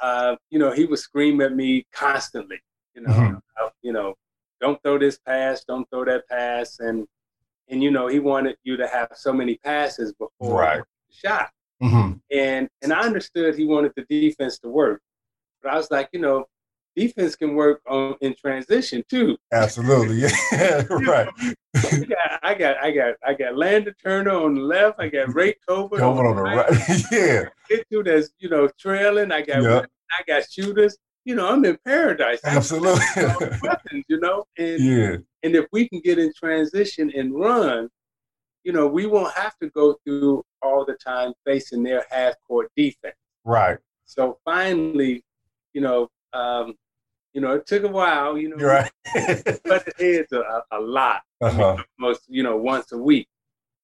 [0.00, 2.60] uh, you know, he would scream at me constantly,
[2.94, 3.66] you know, mm-hmm.
[3.82, 4.14] you know,
[4.60, 7.06] don't throw this pass, don't throw that pass, and
[7.68, 10.78] and you know, he wanted you to have so many passes before right.
[10.78, 11.50] the shot.
[11.82, 12.12] Mm-hmm.
[12.30, 15.00] And and I understood he wanted the defense to work.
[15.62, 16.46] But I was like, you know,
[16.96, 19.36] defense can work on in transition too.
[19.52, 20.18] Absolutely,
[20.52, 21.28] yeah, right.
[21.74, 25.00] I got, I got, I got, I got Landon Turner on the left.
[25.00, 26.70] I got Ray Tolbert on, on, the right.
[26.70, 27.04] right.
[27.12, 29.32] yeah, Get to that's you know trailing.
[29.32, 29.90] I got, yep.
[30.18, 30.96] I got shooters.
[31.24, 32.40] You know, I'm in paradise.
[32.44, 33.04] Absolutely,
[33.62, 34.04] weapons.
[34.08, 37.88] You know, and yeah, and if we can get in transition and run,
[38.64, 42.70] you know, we won't have to go through all the time facing their half court
[42.76, 43.14] defense.
[43.44, 43.78] Right.
[44.04, 45.24] So finally,
[45.72, 46.74] you know, um,
[47.32, 48.92] you know, it took a while, you know, You're right.
[49.64, 51.82] but the heads a, a lot, uh-huh.
[51.98, 53.28] most, you know, once a week.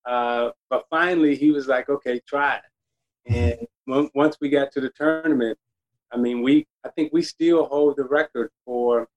[0.04, 2.62] Uh, but finally, he was like, okay, try it.
[3.26, 5.58] And w- once we got to the tournament,
[6.12, 9.08] I mean, we, I think we still hold the record for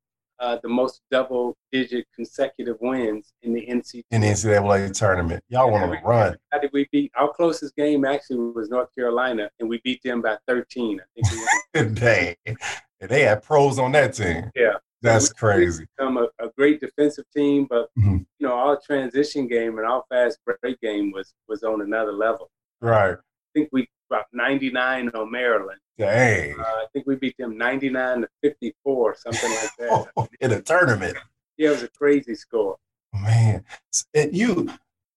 [0.41, 4.03] uh, the most double-digit consecutive wins in the NCAA.
[4.11, 6.35] In the NCAA tournament, y'all want to run.
[6.51, 7.11] How did we beat?
[7.15, 10.99] Our closest game actually was North Carolina, and we beat them by 13.
[10.99, 11.47] I think.
[11.73, 12.35] We Dang,
[12.99, 14.49] they had pros on that team.
[14.55, 15.85] Yeah, that's so crazy.
[15.97, 18.17] Become a, a, great defensive team, but mm-hmm.
[18.39, 22.49] you know, our transition game and our fast break game was was on another level.
[22.81, 23.17] Right.
[23.51, 25.79] I think we about 99 on Maryland.
[25.97, 26.59] Dang.
[26.59, 30.29] Uh, I think we beat them 99 to 54, something like that.
[30.41, 31.17] in a tournament.
[31.57, 32.77] Yeah, it was a crazy score.
[33.13, 33.63] Man,
[34.13, 34.69] and you,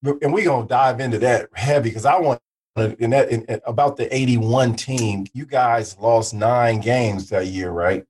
[0.02, 2.40] and we're gonna dive into that heavy because I want
[2.76, 5.26] in that in, in, about the 81 team.
[5.32, 8.04] You guys lost nine games that year, right?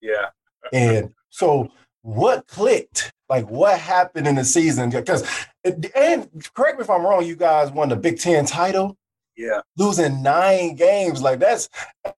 [0.00, 0.26] Yeah.
[0.72, 1.68] and so,
[2.02, 3.12] what clicked?
[3.28, 4.90] Like, what happened in the season?
[4.90, 5.28] Because,
[5.64, 8.96] and correct me if I'm wrong, you guys won the Big Ten title.
[9.36, 9.60] Yeah.
[9.76, 11.68] Losing nine games, like that's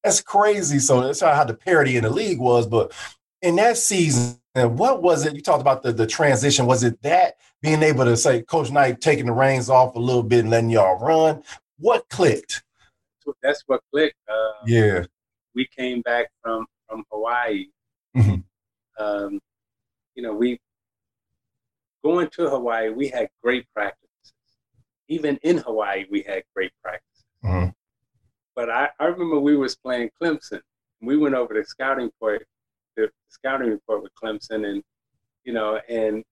[0.03, 0.79] that's crazy.
[0.79, 2.67] So that's how the parity in the league was.
[2.67, 2.93] But
[3.43, 5.35] in that season, what was it?
[5.35, 6.67] You talked about the, the transition.
[6.67, 10.23] Was it that being able to say Coach Knight taking the reins off a little
[10.23, 11.43] bit and letting y'all run?
[11.79, 12.63] What clicked?
[13.43, 14.17] That's what clicked.
[14.29, 15.05] Uh, yeah.
[15.55, 17.67] We came back from from Hawaii.
[18.17, 19.05] Mm-hmm.
[19.05, 19.41] Um,
[20.15, 20.59] you know, we
[22.03, 24.09] going to Hawaii, we had great practices.
[25.09, 27.08] Even in Hawaii, we had great practice.
[27.45, 27.69] Mm-hmm.
[28.57, 30.61] but I, I remember we was playing Clemson.
[31.01, 32.45] We went over the scouting report,
[32.97, 34.83] the scouting report with Clemson, and
[35.45, 36.25] you know, and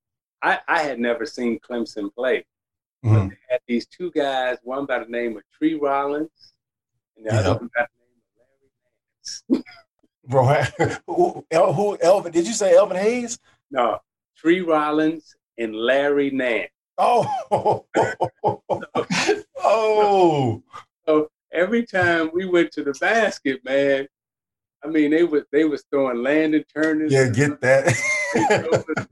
[0.43, 2.45] I, I had never seen Clemson play.
[3.05, 3.15] Mm-hmm.
[3.15, 6.55] But they had these two guys, one by the name of Tree Rollins,
[7.17, 8.49] and the other one by the name of
[9.49, 9.65] Larry Nance.
[10.29, 10.45] Bro,
[11.07, 12.33] who, who Elvin?
[12.33, 13.39] Did you say Elvin Hayes?
[13.71, 13.99] No,
[14.37, 16.71] Tree Rollins and Larry Nance.
[16.99, 17.27] Oh,
[19.63, 20.63] oh.
[21.07, 24.07] So every time we went to the basket, man,
[24.85, 27.13] I mean, they was they was throwing landing turners.
[27.13, 27.95] Yeah, get that.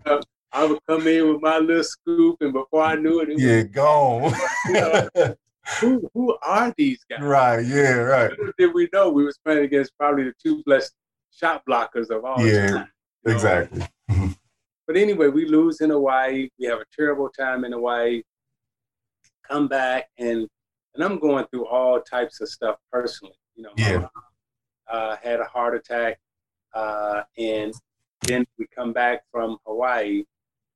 [0.52, 3.62] I would come in with my little scoop, and before I knew it, it yeah,
[3.62, 4.32] was, gone.
[4.66, 5.36] You know,
[5.80, 7.20] who who are these guys?
[7.20, 7.66] Right.
[7.66, 7.94] Yeah.
[7.94, 8.30] Right.
[8.30, 10.92] Little did we know we was playing against probably the two best
[11.32, 12.88] shot blockers of all yeah, time.
[13.26, 13.80] exactly.
[14.10, 14.28] Mm-hmm.
[14.86, 16.48] but anyway, we lose in Hawaii.
[16.58, 18.22] We have a terrible time in Hawaii.
[19.48, 20.48] Come back and
[20.94, 23.34] and I'm going through all types of stuff personally.
[23.56, 24.06] You know, yeah.
[24.90, 26.18] uh, had a heart attack,
[26.74, 27.72] uh, and
[28.22, 30.24] then we come back from Hawaii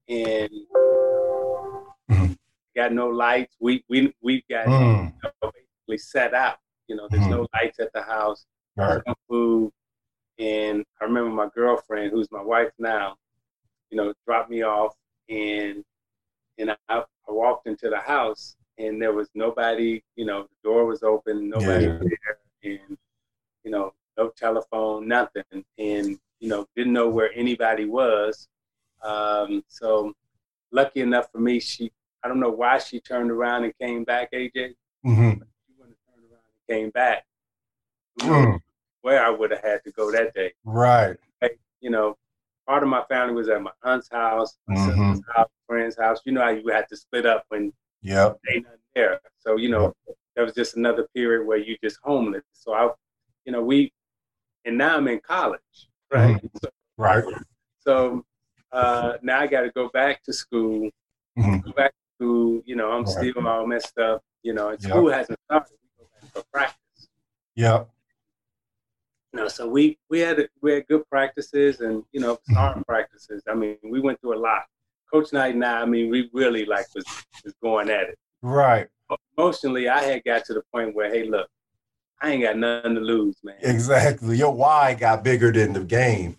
[0.09, 0.51] and
[2.11, 2.33] mm-hmm.
[2.77, 3.57] got no lights.
[3.61, 5.07] We we we've got mm.
[5.07, 6.59] you know, basically set out.
[6.87, 7.31] You know, there's mm.
[7.31, 8.47] no lights at the house.
[8.77, 9.03] Right.
[9.07, 9.73] No food.
[10.39, 13.17] And I remember my girlfriend, who's my wife now,
[13.91, 14.95] you know, dropped me off,
[15.29, 15.85] and
[16.59, 20.03] and I, I walked into the house, and there was nobody.
[20.17, 21.99] You know, the door was open, nobody yeah.
[22.01, 22.99] there, and
[23.65, 28.49] you know, no telephone, nothing, and you know, didn't know where anybody was.
[29.03, 30.13] Um, so
[30.73, 31.93] lucky enough for me, she
[32.23, 34.75] I don't know why she turned around and came back, AJ.
[35.07, 35.31] Mm-hmm.
[35.31, 37.25] She wouldn't have turned around and came back.
[38.21, 38.61] Mm.
[39.03, 40.53] Where I would have had to go that day.
[40.65, 41.17] Right.
[41.81, 42.17] You know,
[42.67, 45.13] part of my family was at my aunt's house, my mm-hmm.
[45.13, 46.21] sister's house, friend's house.
[46.25, 47.73] You know how you had to split up when
[48.03, 48.39] yep.
[48.47, 49.21] they not there.
[49.39, 49.95] So, you know,
[50.37, 52.45] that was just another period where you just homeless.
[52.53, 52.91] So I
[53.45, 53.93] you know, we
[54.65, 55.61] and now I'm in college.
[56.13, 56.37] Right.
[56.37, 56.47] Mm-hmm.
[56.63, 56.69] So,
[56.99, 57.25] right.
[57.81, 58.25] So
[58.73, 60.91] uh, now I got to go back to school.
[61.39, 61.59] Mm-hmm.
[61.61, 62.63] Go back to school.
[62.67, 63.33] You know, I'm right.
[63.33, 64.23] still all messed up.
[64.43, 65.19] You know, and school yep.
[65.19, 65.73] hasn't started.
[65.81, 67.09] We go back for practice.
[67.55, 67.85] Yeah.
[69.33, 72.83] You know, so we we had we had good practices and you know smart mm-hmm.
[72.83, 73.43] practices.
[73.49, 74.65] I mean, we went through a lot.
[75.13, 77.05] Coach Knight and I, I mean, we really like was
[77.45, 78.19] was going at it.
[78.43, 78.87] Right.
[79.37, 81.49] Emotionally, I had got to the point where, hey, look,
[82.21, 83.57] I ain't got nothing to lose, man.
[83.63, 84.37] Exactly.
[84.37, 86.37] Your why got bigger than the game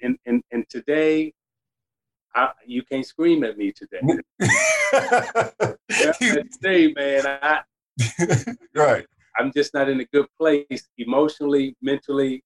[0.00, 1.32] and and and today,
[2.34, 4.00] I, you can't scream at me today.
[4.40, 7.60] yeah, today, man, I
[8.74, 9.06] right.
[9.36, 12.42] I'm just not in a good place emotionally, mentally.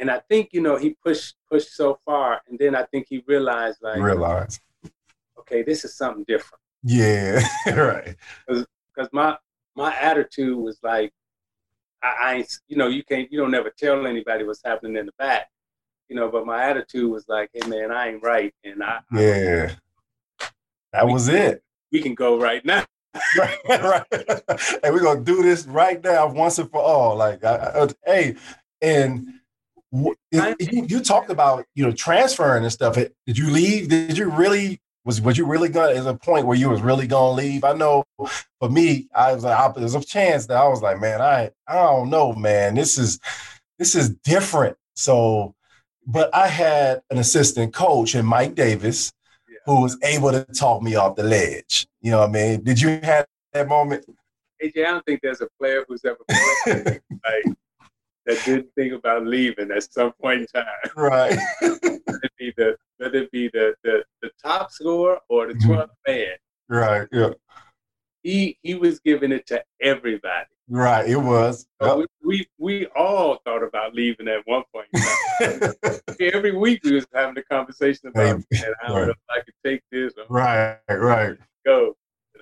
[0.00, 3.22] And, I think you know he pushed pushed so far, and then I think he
[3.26, 4.60] realized like realized,
[5.38, 6.60] okay, this is something different.
[6.82, 8.16] Yeah, right.
[8.48, 9.36] Because my
[9.76, 11.12] my attitude was like,
[12.02, 15.12] I, I, you know, you can't, you don't never tell anybody what's happening in the
[15.18, 15.48] back
[16.10, 18.52] you know, but my attitude was like, hey man, I ain't right.
[18.64, 19.72] And I Yeah.
[20.92, 21.62] That was it.
[21.92, 22.84] We can go right now.
[23.38, 24.04] right, right.
[24.82, 27.16] And we're gonna do this right now, once and for all.
[27.16, 28.36] Like, I, I, hey,
[28.82, 29.39] and
[29.92, 30.14] you,
[30.60, 32.94] you, talked about you know transferring and stuff.
[32.94, 33.88] Did you leave?
[33.88, 34.80] Did you really?
[35.04, 35.92] Was was you really gonna?
[35.92, 37.64] Is a point where you was really gonna leave?
[37.64, 38.04] I know,
[38.60, 41.74] for me, I was like, there's a chance that I was like, man, I I
[41.74, 42.74] don't know, man.
[42.74, 43.18] This is
[43.78, 44.76] this is different.
[44.94, 45.54] So
[46.06, 49.12] but I had an assistant coach in Mike Davis
[49.48, 49.58] yeah.
[49.66, 51.86] who was able to talk me off the ledge.
[52.00, 52.64] You know what I mean?
[52.64, 54.04] Did you have that moment?
[54.62, 56.18] AJ, I don't think there's a player who's ever
[56.66, 57.44] like
[58.26, 60.66] that didn't think about leaving at some point in time.
[60.96, 61.38] Right.
[61.60, 66.12] whether it be the it be the the, the top scorer or the 12th mm-hmm.
[66.12, 66.34] man.
[66.68, 67.08] Right.
[67.12, 67.30] Yeah.
[68.22, 70.46] He he was giving it to everybody.
[70.72, 71.66] Right, it was.
[71.82, 71.96] Yep.
[71.96, 74.86] We, we, we all thought about leaving at one point.
[76.20, 79.06] Every week we was having a conversation about, hey, I don't right.
[79.06, 80.12] know if I could take this.
[80.16, 81.36] Or right, right.
[81.66, 81.96] Go.
[82.34, 82.40] You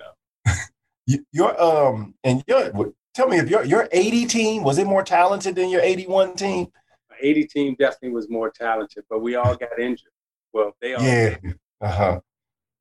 [1.15, 1.23] know.
[1.31, 5.55] your um and your tell me if your your 80 team was it more talented
[5.55, 6.67] than your 81 team?
[7.09, 10.11] My 80 team definitely was more talented, but we all got injured.
[10.53, 11.37] Well, they all yeah.
[11.81, 12.19] Uh huh.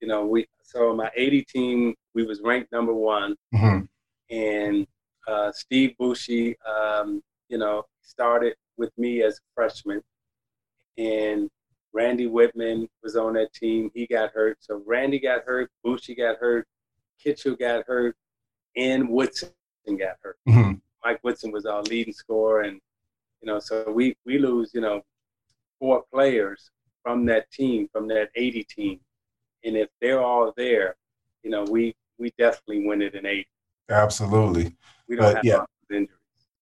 [0.00, 3.84] You know, we so my 80 team we was ranked number one, mm-hmm.
[4.34, 4.86] and
[5.26, 10.02] uh, Steve Bouchie, um, you know, started with me as a freshman,
[10.96, 11.48] and
[11.92, 13.90] Randy Wittman was on that team.
[13.94, 16.66] He got hurt, so Randy got hurt, Bushi got hurt,
[17.22, 18.16] Kitchel got hurt,
[18.76, 19.50] and Woodson
[19.96, 20.36] got hurt.
[20.48, 20.74] Mm-hmm.
[21.04, 22.80] Mike Woodson was our leading scorer, and
[23.40, 25.02] you know, so we we lose, you know,
[25.78, 26.70] four players
[27.02, 29.00] from that team, from that 80 team,
[29.64, 30.96] and if they're all there,
[31.42, 33.48] you know, we we definitely win it in 80.
[33.90, 34.76] Absolutely.
[35.08, 35.64] We don't but, have yeah.
[35.90, 36.10] injuries.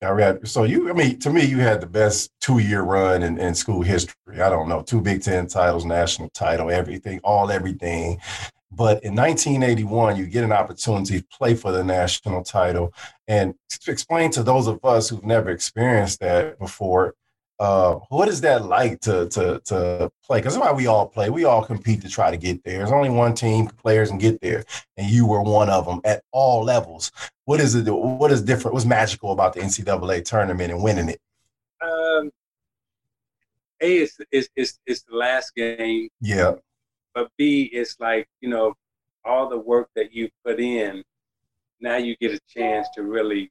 [0.02, 0.46] All right.
[0.46, 3.80] So you, I mean, to me, you had the best two-year run in, in school
[3.80, 4.14] history.
[4.40, 8.20] I don't know, two Big Ten titles, national title, everything, all everything.
[8.70, 12.92] But in 1981, you get an opportunity to play for the national title.
[13.28, 17.14] And to explain to those of us who've never experienced that before,
[17.58, 20.38] uh, what is that like to to to play?
[20.38, 21.30] Because that's why we all play.
[21.30, 22.78] We all compete to try to get there.
[22.78, 24.64] There's only one team players and get there,
[24.98, 27.10] and you were one of them at all levels.
[27.46, 27.90] What is it?
[27.90, 28.74] What is different?
[28.74, 31.20] What's magical about the NCAA tournament and winning it?
[31.80, 32.30] Um,
[33.80, 36.10] a is is is is the last game.
[36.20, 36.56] Yeah.
[37.16, 38.74] But B it's like you know
[39.24, 41.02] all the work that you put in.
[41.80, 43.50] Now you get a chance to really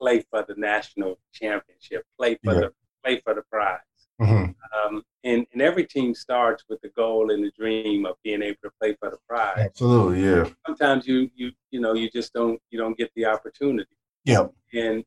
[0.00, 2.60] play for the national championship, play for yeah.
[2.60, 2.72] the
[3.02, 3.80] play for the prize.
[4.20, 4.52] Mm-hmm.
[4.76, 8.58] Um, and, and every team starts with the goal and the dream of being able
[8.62, 9.56] to play for the prize.
[9.58, 10.48] Absolutely, yeah.
[10.66, 13.96] Sometimes you you you know you just don't you don't get the opportunity.
[14.24, 14.48] Yeah.
[14.74, 15.02] And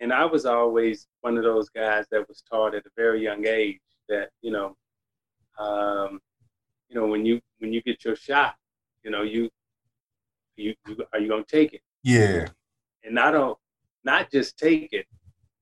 [0.00, 3.46] and I was always one of those guys that was taught at a very young
[3.46, 4.76] age that you know,
[5.58, 6.20] um,
[6.88, 8.56] you know when you when you get your shot,
[9.02, 9.50] you know you
[10.56, 11.82] you, you are you gonna take it?
[12.02, 12.48] Yeah.
[13.04, 13.58] And I don't
[14.04, 15.06] not just take it,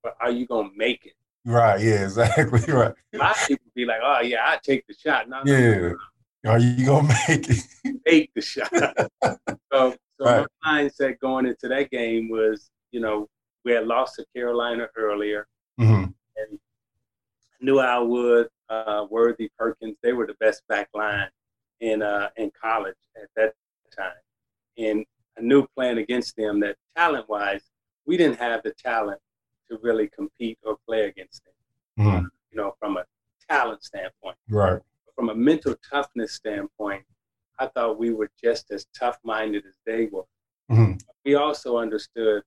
[0.02, 1.14] but are you gonna make it?
[1.44, 1.80] Right.
[1.80, 2.04] Yeah.
[2.04, 2.60] Exactly.
[2.72, 2.92] Right.
[3.14, 5.76] A lot of people be like, "Oh yeah, I take the shot." No, yeah.
[5.76, 5.96] No,
[6.44, 6.50] no.
[6.52, 7.64] Are you gonna make it?
[8.04, 8.70] Make the shot.
[9.22, 9.38] so,
[9.72, 10.46] so right.
[10.64, 13.28] my mindset going into that game was, you know,
[13.64, 15.46] we had lost to Carolina earlier,
[15.80, 16.04] mm-hmm.
[16.04, 16.58] and
[17.60, 18.48] knew I would.
[18.68, 21.28] Uh, Worthy Perkins, they were the best back line
[21.80, 23.54] in uh, in college at that
[23.96, 24.12] time,
[24.76, 25.04] and
[25.38, 27.62] I knew playing against them that talent wise,
[28.06, 29.20] we didn't have the talent
[29.70, 32.06] to really compete or play against them.
[32.06, 32.26] Mm-hmm.
[32.50, 33.04] You know, from a
[33.48, 34.36] talent standpoint.
[34.48, 34.80] Right.
[35.14, 37.04] From a mental toughness standpoint,
[37.58, 40.24] I thought we were just as tough minded as they were.
[40.70, 40.94] Mm-hmm.
[41.24, 42.42] We also understood,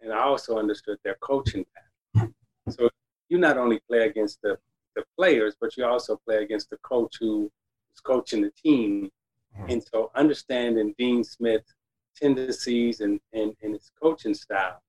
[0.00, 2.28] and I also understood their coaching path.
[2.70, 2.88] So
[3.34, 4.56] you not only play against the,
[4.96, 7.50] the players, but you also play against the coach who
[7.94, 9.10] is coaching the team.
[9.56, 9.70] Mm-hmm.
[9.70, 11.74] And so understanding Dean Smith's
[12.16, 14.80] tendencies and, and, and his coaching style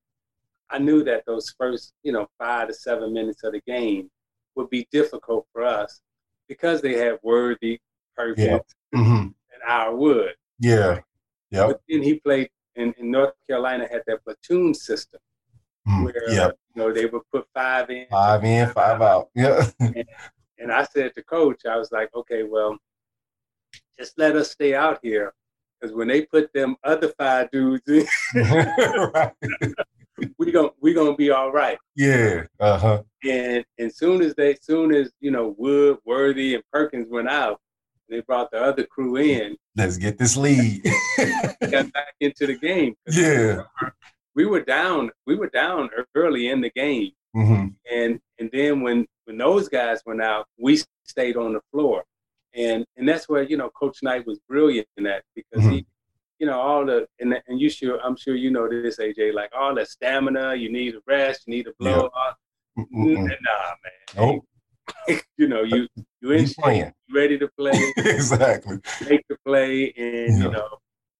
[0.70, 4.10] I knew that those first, you know, five to seven minutes of the game
[4.54, 6.00] would be difficult for us
[6.48, 7.78] because they had Worthy,
[8.16, 9.00] Perkins, yeah.
[9.00, 9.26] mm-hmm.
[9.26, 10.34] and Al Wood.
[10.58, 11.00] Yeah.
[11.50, 11.68] Yeah.
[11.68, 15.20] But then he played in, in, North Carolina had that platoon system
[15.86, 16.56] mm, where yep.
[16.74, 19.28] you know they would put five in, five in, five out.
[19.34, 19.68] Yeah.
[19.80, 20.04] and,
[20.58, 22.76] and I said to coach, I was like, okay, well,
[23.98, 25.32] just let us stay out here
[25.80, 28.06] because when they put them other five dudes in,
[29.14, 29.32] right
[30.38, 31.78] we gonna we gonna be all right.
[31.94, 32.44] Yeah.
[32.60, 33.02] Uh huh.
[33.24, 37.60] And as soon as they, soon as you know Wood, Worthy, and Perkins went out,
[38.08, 39.56] they brought the other crew in.
[39.76, 40.82] Let's get this lead.
[41.60, 42.94] got back into the game.
[43.08, 43.62] Yeah.
[44.36, 45.10] We were down.
[45.26, 47.68] We were down early in the game, mm-hmm.
[47.90, 52.04] and and then when when those guys went out, we stayed on the floor,
[52.54, 55.76] and and that's where you know Coach Knight was brilliant in that because mm-hmm.
[55.76, 55.86] he
[56.38, 59.50] you know, all the and, and you sure I'm sure you know this, AJ, like
[59.56, 62.36] all the stamina, you need a rest, you need a blow off.
[62.76, 63.32] Nah, man.
[64.16, 64.44] Nope.
[65.36, 65.88] you know, you
[66.20, 66.92] you in playing.
[67.12, 67.72] ready to play.
[67.96, 68.78] exactly.
[69.08, 70.44] Make the play and yeah.
[70.44, 70.68] you know,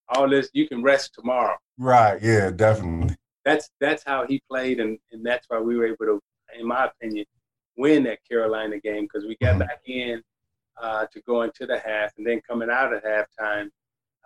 [0.09, 1.57] all this you can rest tomorrow.
[1.78, 3.16] Right, yeah, definitely.
[3.45, 6.20] That's that's how he played and, and that's why we were able to,
[6.59, 7.27] in my opinion,
[7.77, 9.61] win that Carolina game because we got mm-hmm.
[9.61, 10.23] back in
[10.81, 13.70] uh, to go into the half and then coming out at halftime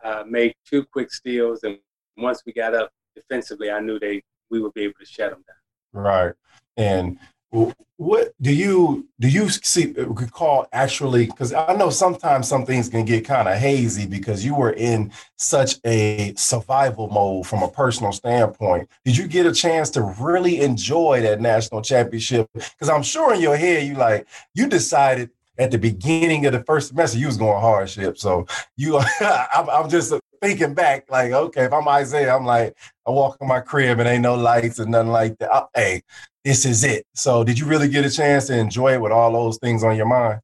[0.02, 1.78] uh, make two quick steals, and
[2.16, 5.44] once we got up defensively, I knew they we would be able to shut them
[5.46, 6.02] down.
[6.02, 6.34] Right,
[6.76, 7.18] and
[7.50, 12.88] what do you do you see uh, recall actually because i know sometimes some things
[12.88, 17.68] can get kind of hazy because you were in such a survival mode from a
[17.68, 23.02] personal standpoint did you get a chance to really enjoy that national championship because i'm
[23.02, 25.28] sure in your head you like you decided
[25.60, 28.16] at the beginning of the first semester, you was going hardship.
[28.16, 28.46] So
[28.76, 32.76] you, I'm, I'm, just thinking back, like, okay, if I'm Isiah, I'm like,
[33.06, 35.52] I walk in my crib and ain't no lights and nothing like that.
[35.52, 36.02] I, hey,
[36.44, 37.06] this is it.
[37.14, 39.96] So did you really get a chance to enjoy it with all those things on
[39.96, 40.40] your mind?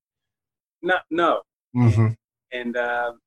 [0.82, 1.43] No, no.
[1.74, 2.09] Mm-hmm.
[2.52, 3.18] And, um,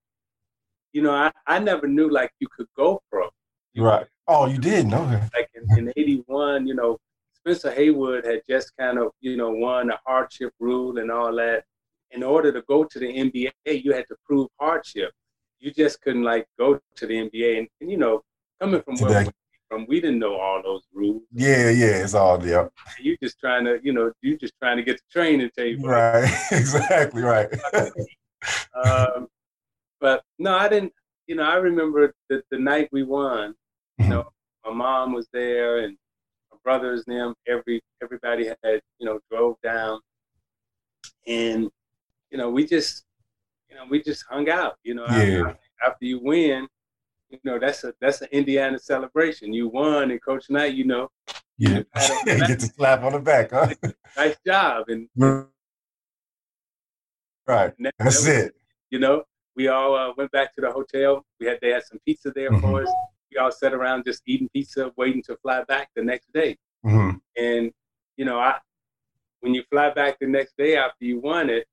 [0.93, 3.29] you know, I, I never knew like you could go pro.
[3.75, 4.07] Right.
[4.27, 4.87] Oh, you did?
[4.87, 6.97] know Like in, in 81, you know,
[7.33, 11.63] Spencer Haywood had just kind of, you know, won the hardship rule and all that
[12.11, 15.11] in order to go to the NBA, you had to prove hardship.
[15.59, 17.59] You just couldn't like go to the NBA.
[17.59, 18.23] And, and you know,
[18.61, 19.31] coming from where we
[19.69, 21.21] from, we didn't know all those rules.
[21.31, 22.67] Yeah, yeah, it's all yeah.
[22.99, 25.89] You just trying to, you know, you just trying to get the training table.
[25.89, 27.49] Right, exactly right.
[28.85, 29.27] um,
[29.99, 30.93] but no, I didn't.
[31.27, 33.53] You know, I remember the, the night we won.
[33.97, 34.13] You mm-hmm.
[34.13, 34.31] know,
[34.65, 35.95] my mom was there and
[36.51, 39.99] my brothers and them, every everybody had, you know, drove down.
[41.27, 41.69] And,
[42.31, 43.05] you know, we just
[43.69, 45.15] you know, we just hung out, you know, yeah.
[45.15, 46.67] after, after you win,
[47.29, 49.53] you know, that's a that's an Indiana celebration.
[49.53, 51.09] You won and Coach Knight, you know.
[51.57, 51.79] Yeah.
[51.79, 51.85] You
[52.25, 53.73] get the slap on the back, huh?
[54.17, 54.85] nice job.
[54.87, 55.07] And
[57.47, 57.73] right.
[57.99, 58.55] That's it.
[58.89, 59.23] You know,
[59.55, 61.25] we all uh, went back to the hotel.
[61.39, 62.61] We had they had some pizza there mm-hmm.
[62.61, 62.91] for us.
[63.31, 66.57] We all sat around just eating pizza, waiting to fly back the next day.
[66.83, 67.17] Mm-hmm.
[67.37, 67.71] And
[68.17, 68.57] you know, I
[69.41, 71.67] when you fly back the next day after you won it,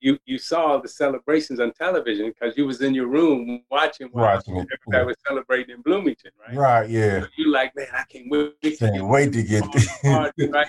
[0.00, 4.54] you you saw the celebrations on television because you was in your room watching, watching.
[4.54, 5.02] Everybody yeah.
[5.02, 6.56] was celebrating in Bloomington, right?
[6.56, 6.90] Right.
[6.90, 7.20] Yeah.
[7.22, 8.78] So you like, man, I can't wait.
[8.78, 9.64] Can't wait to get
[10.02, 10.68] party, right?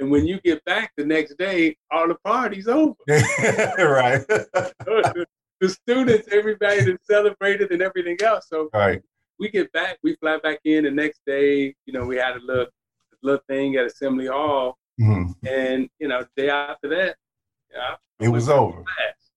[0.00, 2.94] And when you get back the next day, all the party's over.
[3.08, 4.24] right.
[4.28, 5.26] the,
[5.60, 8.46] the, students, everybody that celebrated and everything else.
[8.48, 9.02] So right.
[9.40, 11.74] we get back, we fly back in the next day.
[11.84, 12.66] You know, we had a little
[13.22, 15.32] little thing at Assembly Hall, mm-hmm.
[15.44, 17.16] and you know, day after that,
[17.74, 18.84] yeah, it was over.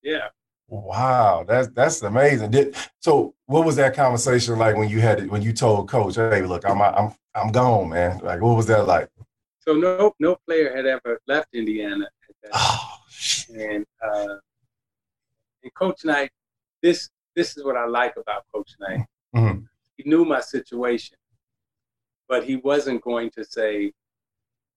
[0.04, 0.28] Yeah.
[0.68, 2.52] Wow, that's that's amazing.
[2.52, 6.16] Did, so, what was that conversation like when you had it when you told coach,
[6.16, 9.10] "Hey, look, I'm I'm I'm gone, man." Like, what was that like?
[9.60, 12.10] So no no player had ever left Indiana.
[12.54, 12.98] Oh,
[13.54, 14.36] and uh,
[15.62, 16.32] and Coach Knight,
[16.82, 19.06] this this is what I like about Coach Knight.
[19.36, 19.66] Mm-hmm.
[19.98, 21.18] He knew my situation,
[22.30, 23.92] but he wasn't going to say,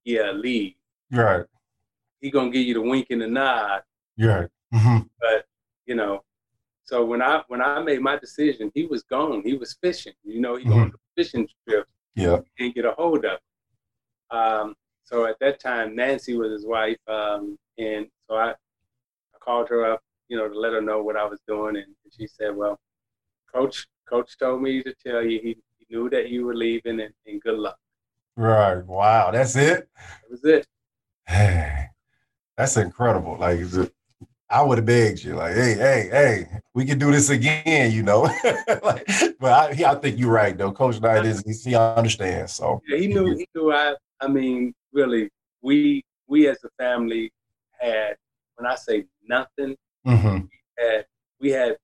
[0.05, 0.75] "Yeah, leave."
[1.13, 1.45] Right
[2.21, 3.83] he gonna give you the wink and the nod.
[4.17, 4.47] Yeah.
[4.73, 4.99] Mm-hmm.
[5.21, 5.47] But
[5.87, 6.23] you know,
[6.85, 9.43] so when I when I made my decision, he was gone.
[9.45, 10.13] He was fishing.
[10.23, 10.81] You know, he mm-hmm.
[10.81, 11.87] on a fishing trip.
[12.15, 12.41] Yeah.
[12.59, 13.33] Can't get a hold of.
[13.33, 14.39] Him.
[14.39, 14.75] Um,
[15.05, 19.93] so at that time, Nancy was his wife, um, and so I, I called her
[19.93, 21.87] up, you know, to let her know what I was doing, and
[22.17, 22.79] she said, "Well,
[23.53, 27.13] coach, coach told me to tell you he, he knew that you were leaving, and,
[27.27, 27.77] and good luck."
[28.37, 28.85] Right.
[28.85, 29.31] Wow.
[29.31, 29.89] That's it.
[29.97, 30.67] That was it.
[32.57, 33.37] That's incredible.
[33.39, 33.61] Like
[34.51, 38.03] I would have begged you, like, hey, hey, hey, we can do this again, you
[38.03, 38.23] know.
[38.83, 39.05] like,
[39.41, 40.71] but I, I think you're right, though.
[40.71, 42.53] Coach Knight is he understands.
[42.53, 43.37] So yeah, he knew.
[43.37, 43.73] He knew.
[43.73, 43.95] I.
[44.21, 45.29] I mean, really,
[45.63, 47.33] we we as a family
[47.81, 48.17] had.
[48.57, 49.77] When I say nothing,
[50.07, 50.45] mm-hmm.
[50.45, 51.07] we had
[51.41, 51.77] we had.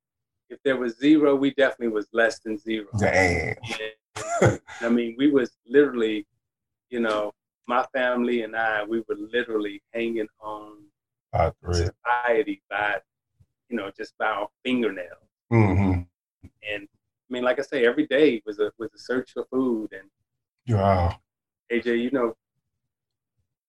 [0.49, 2.87] If there was zero, we definitely was less than zero.
[2.99, 3.55] Damn.
[4.81, 6.27] I mean, we was literally,
[6.91, 7.33] you know,
[7.71, 10.73] my family and I, we were literally hanging on
[11.73, 12.99] society by,
[13.69, 15.29] you know, just by our fingernails.
[15.53, 16.03] Mm-hmm.
[16.43, 19.91] And I mean, like I say, every day was a was a search for food.
[19.93, 21.17] And wow,
[21.73, 22.37] AJ, you know,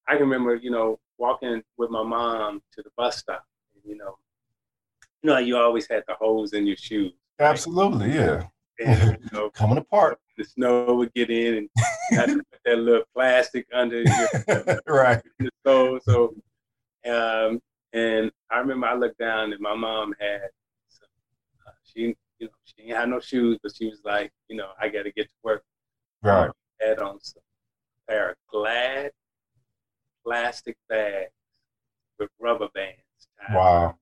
[0.07, 3.45] I can remember, you know, walking with my mom to the bus stop.
[3.75, 4.17] And, you know,
[5.21, 7.13] you know, you always had the holes in your shoes.
[7.39, 8.43] Absolutely, yeah.
[8.83, 11.69] And, you know, Coming apart the snow would get in and
[12.09, 16.01] you had to put that little plastic under your right the stove.
[16.03, 16.35] So
[17.05, 17.59] um,
[17.93, 20.49] and I remember I looked down and my mom had
[20.89, 21.07] some,
[21.67, 24.69] uh, she you know she didn't have no shoes, but she was like, you know,
[24.79, 25.63] I got to get to work.
[26.23, 26.49] Right.
[26.79, 27.43] Had on some
[28.09, 29.11] pair of glad
[30.25, 31.31] plastic bags
[32.19, 32.99] with rubber bands.
[33.51, 33.95] Wow.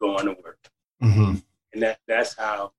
[0.00, 0.58] Going to work.
[1.02, 1.36] Mm-hmm.
[1.72, 2.72] And that that's how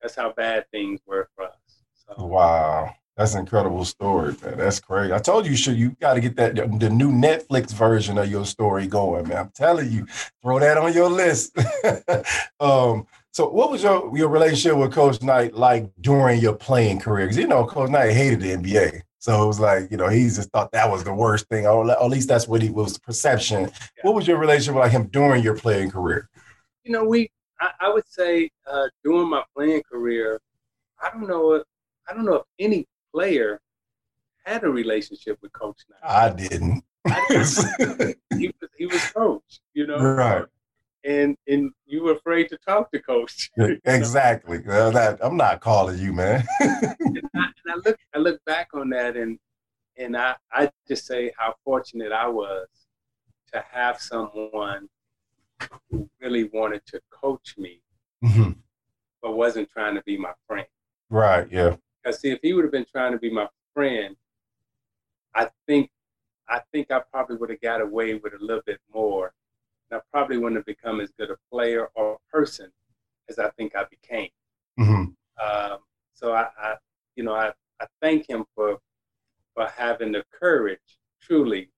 [0.00, 1.63] that's how bad things were for us.
[2.08, 2.26] So.
[2.26, 2.94] Wow.
[3.16, 4.58] That's an incredible story, man.
[4.58, 5.12] That's crazy.
[5.12, 8.44] I told you, should you got to get that the new Netflix version of your
[8.44, 9.38] story going, man.
[9.38, 10.06] I'm telling you,
[10.42, 11.56] throw that on your list.
[12.60, 17.26] um, so, what was your your relationship with Coach Knight like during your playing career?
[17.26, 20.24] Because you know, Coach Knight hated the NBA, so it was like you know he
[20.24, 23.62] just thought that was the worst thing, or at least that's what he was perception.
[23.62, 23.70] Yeah.
[24.02, 26.28] What was your relationship like him during your playing career?
[26.82, 30.40] You know, we I, I would say uh, during my playing career,
[31.00, 31.62] I don't know
[32.08, 33.60] I don't know if any player
[34.44, 36.10] had a relationship with Coach Knight.
[36.10, 36.84] I didn't.
[37.06, 38.16] I didn't.
[38.38, 39.98] he was he was coach, you know.
[39.98, 40.44] Right.
[41.04, 43.50] And and you were afraid to talk to coach.
[43.84, 44.60] exactly.
[44.66, 46.46] Well, that, I'm not calling you, man.
[46.60, 49.38] and, I, and I look I look back on that and
[49.96, 52.66] and I, I just say how fortunate I was
[53.52, 54.88] to have someone
[55.90, 57.80] who really wanted to coach me,
[58.24, 58.52] mm-hmm.
[59.22, 60.66] but wasn't trying to be my friend.
[61.10, 61.46] Right.
[61.50, 61.76] Yeah.
[62.04, 64.16] Because see, if he would have been trying to be my friend,
[65.34, 65.90] I think
[66.48, 69.32] I think I probably would have got away with a little bit more.
[69.90, 72.70] And I probably wouldn't have become as good a player or person
[73.30, 74.28] as I think I became.
[74.78, 75.04] Mm-hmm.
[75.42, 75.78] Um,
[76.12, 76.74] so I, I,
[77.16, 78.78] you know, I, I thank him for
[79.54, 81.70] for having the courage, truly,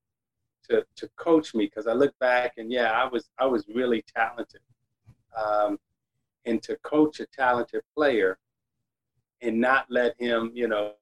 [0.68, 1.66] to to coach me.
[1.66, 4.62] Because I look back and yeah, I was I was really talented,
[5.36, 5.78] um,
[6.44, 8.38] and to coach a talented player
[9.42, 10.92] and not let him, you know,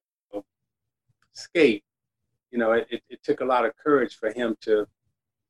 [1.32, 1.84] skate.
[2.50, 4.86] You know, it, it took a lot of courage for him to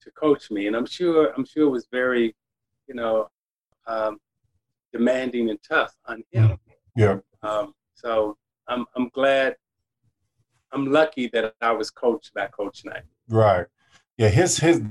[0.01, 2.35] to coach me, and I'm sure I'm sure it was very,
[2.87, 3.29] you know,
[3.87, 4.19] um,
[4.93, 6.59] demanding and tough on him.
[6.97, 7.19] Yeah.
[7.43, 8.37] Um, so
[8.69, 9.57] I'm I'm glad.
[10.73, 13.05] I'm lucky that I was coached by Coach Knight.
[13.29, 13.67] Right.
[14.17, 14.29] Yeah.
[14.29, 14.83] His his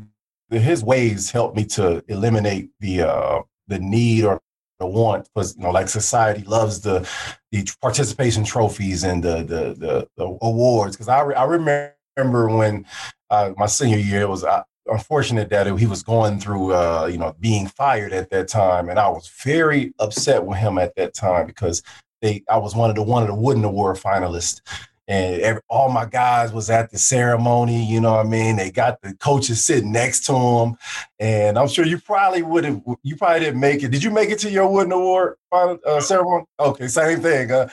[0.49, 4.41] his ways helped me to eliminate the uh the need or
[4.80, 7.08] the want because you know like society loves the
[7.52, 10.95] the participation trophies and the the the, the awards.
[10.95, 12.86] Because I, re- I remember when
[13.30, 17.18] uh, my senior year it was uh, unfortunate that he was going through uh, you
[17.18, 21.14] know being fired at that time and I was very upset with him at that
[21.14, 21.82] time because
[22.22, 24.62] they I was one of the one of the Wooden Award finalists
[25.08, 27.86] and every, all my guys was at the ceremony.
[27.86, 28.56] You know what I mean?
[28.56, 30.78] They got the coaches sitting next to them,
[31.20, 32.82] and I'm sure you probably would have.
[33.04, 33.90] You probably didn't make it.
[33.92, 36.46] Did you make it to your Wooden Award uh, ceremony?
[36.60, 37.52] Okay, same thing.
[37.52, 37.70] Uh,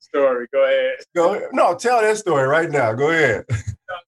[0.00, 0.46] story.
[0.52, 0.96] Go ahead.
[1.14, 1.48] Go.
[1.52, 2.92] No, tell that story right now.
[2.92, 3.44] Go ahead.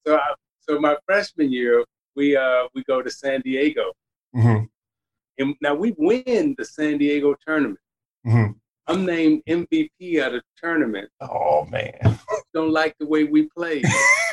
[0.05, 1.85] So, I, so my freshman year,
[2.15, 3.93] we uh we go to San Diego,
[4.35, 4.65] mm-hmm.
[5.39, 7.79] and now we win the San Diego tournament.
[8.27, 8.53] Mm-hmm.
[8.89, 11.11] I'm named MVP at a tournament.
[11.21, 12.19] Oh man,
[12.55, 13.83] don't like the way we play.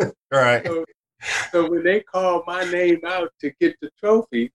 [0.00, 0.64] All right.
[0.64, 0.84] So,
[1.50, 4.52] so when they called my name out to get the trophy,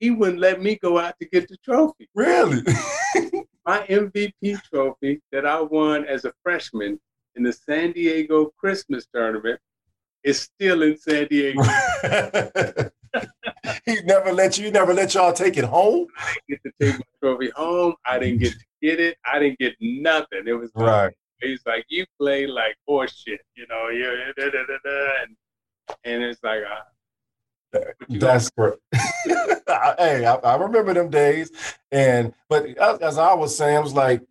[0.00, 2.08] he wouldn't let me go out to get the trophy.
[2.14, 2.62] Really?
[3.66, 6.98] my MVP trophy that I won as a freshman
[7.36, 9.60] in the San Diego Christmas tournament
[10.24, 11.62] is still in San Diego.
[13.84, 16.06] he never let you, He never let y'all take it home.
[16.18, 17.94] I didn't get to take my trophy home.
[18.06, 19.16] I didn't get to get it.
[19.30, 20.44] I didn't get nothing.
[20.46, 21.12] It was right.
[21.40, 23.88] He's like, you play like horseshit, you know.
[23.88, 24.04] You
[24.36, 25.36] da, da, da, and
[26.04, 27.78] and it's like, uh,
[28.08, 28.74] that's great.
[28.92, 31.50] hey, I, I, remember them days,
[31.90, 34.22] and but as I was saying, I was like,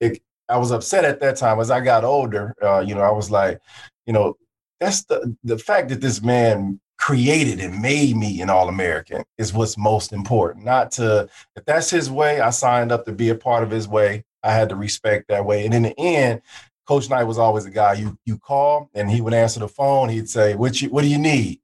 [0.00, 1.60] it, I was upset at that time.
[1.60, 3.60] As I got older, uh, you know, I was like,
[4.06, 4.36] you know,
[4.80, 9.52] that's the the fact that this man created and made me an All American is
[9.52, 10.64] what's most important.
[10.64, 13.88] Not to, if that's his way, I signed up to be a part of his
[13.88, 14.24] way.
[14.42, 15.64] I had to respect that way.
[15.64, 16.42] And in the end,
[16.86, 20.08] Coach Knight was always a guy you you call and he would answer the phone.
[20.08, 21.60] He'd say, "What you What do you need?"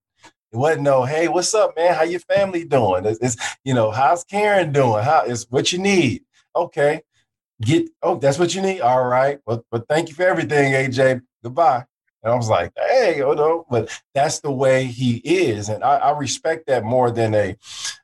[0.53, 1.95] It wasn't no, "Hey, what's up, man?
[1.95, 5.05] How your family doing?" It's, it's you know, how's Karen doing?
[5.05, 6.25] How is what you need?
[6.57, 7.03] Okay,
[7.63, 7.89] get.
[8.03, 8.81] Oh, that's what you need.
[8.81, 9.41] All right.
[9.47, 11.23] But but thank you for everything, AJ.
[11.45, 11.87] Goodbye.
[12.23, 15.69] And I was like, hey, you know, but that's the way he is.
[15.69, 17.57] And I, I, respect that more than a,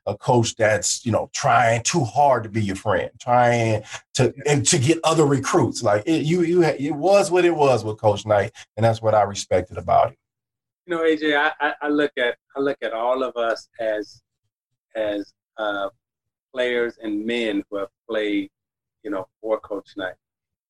[0.05, 3.83] a coach that's, you know, trying too hard to be your friend, trying
[4.15, 5.83] to and to get other recruits.
[5.83, 8.51] Like it, you, you, it was what it was with Coach Knight.
[8.75, 10.17] And that's what I respected about it.
[10.85, 14.21] You know, AJ, I, I look at, I look at all of us as,
[14.95, 15.89] as uh,
[16.53, 18.49] players and men who have played,
[19.03, 20.15] you know, for Coach Knight.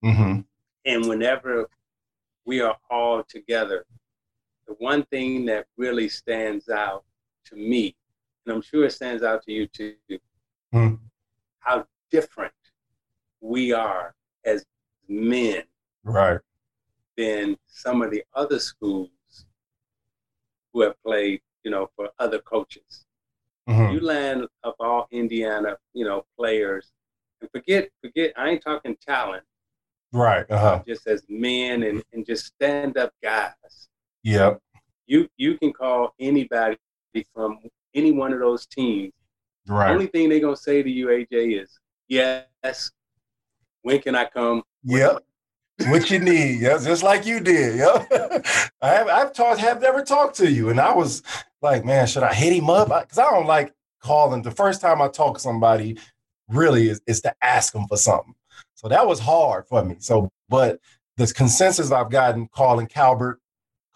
[0.03, 0.41] Mm-hmm.
[0.85, 1.67] And whenever
[2.49, 3.85] we are all together.
[4.67, 7.03] The one thing that really stands out
[7.45, 7.95] to me,
[8.43, 9.93] and I'm sure it stands out to you too,
[10.73, 10.95] hmm.
[11.59, 12.51] how different
[13.39, 14.15] we are
[14.45, 14.65] as
[15.07, 15.61] men.
[16.03, 16.39] Right.
[17.17, 19.45] Than some of the other schools
[20.73, 23.05] who have played, you know, for other coaches.
[23.69, 23.93] Mm-hmm.
[23.93, 26.89] You land of all Indiana, you know, players,
[27.41, 29.43] and forget, forget, I ain't talking talent.
[30.11, 30.45] Right.
[30.49, 30.81] Uh-huh.
[30.87, 33.53] Just as men and, and just stand up guys.
[34.23, 34.59] Yep.
[35.05, 36.77] You you can call anybody
[37.33, 37.59] from
[37.95, 39.13] any one of those teams.
[39.67, 39.87] Right.
[39.87, 42.91] The only thing they're gonna say to you, AJ, is yes.
[43.81, 44.63] When can I come?
[44.83, 45.19] Yep.
[45.87, 48.41] what you need, yeah, just like you did, yeah.
[48.81, 51.23] I have I've talked have never talked to you, and I was
[51.61, 52.87] like, man, should I hit him up?
[52.87, 54.41] Because I, I don't like calling.
[54.41, 55.97] The first time I talk to somebody,
[56.47, 58.33] really, is, is to ask them for something.
[58.79, 59.97] So that was hard for me.
[59.99, 60.79] So, but
[61.17, 63.41] the consensus I've gotten calling Calbert,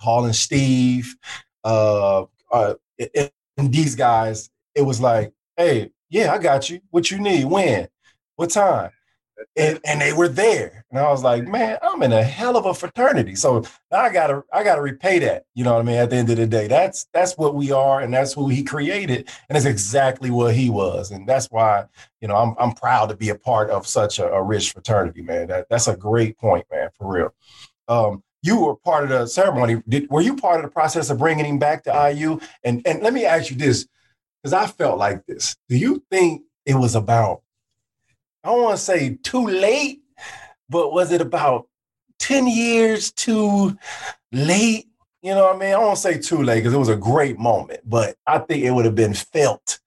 [0.01, 1.15] calling Steve,
[1.63, 2.73] uh, uh,
[3.15, 6.81] and these guys, it was like, hey, yeah, I got you.
[6.89, 7.45] What you need?
[7.45, 7.87] When?
[8.35, 8.91] What time?
[9.55, 10.85] And, and they were there.
[10.89, 13.35] And I was like, man, I'm in a hell of a fraternity.
[13.35, 15.45] So I gotta I gotta repay that.
[15.53, 15.95] You know what I mean?
[15.95, 18.63] At the end of the day, that's that's what we are, and that's who he
[18.63, 21.11] created, and it's exactly what he was.
[21.11, 21.85] And that's why,
[22.21, 25.21] you know, I'm I'm proud to be a part of such a, a rich fraternity,
[25.21, 25.47] man.
[25.47, 27.33] That that's a great point, man, for real.
[27.87, 29.81] Um, you were part of the ceremony.
[29.87, 32.39] Did, were you part of the process of bringing him back to IU?
[32.63, 33.87] And and let me ask you this,
[34.41, 35.55] because I felt like this.
[35.69, 37.42] Do you think it was about
[38.43, 40.01] I don't want to say too late,
[40.69, 41.67] but was it about
[42.19, 43.77] 10 years too
[44.31, 44.87] late?
[45.21, 45.69] You know what I mean?
[45.69, 48.71] I don't say too late because it was a great moment, but I think it
[48.71, 49.79] would have been felt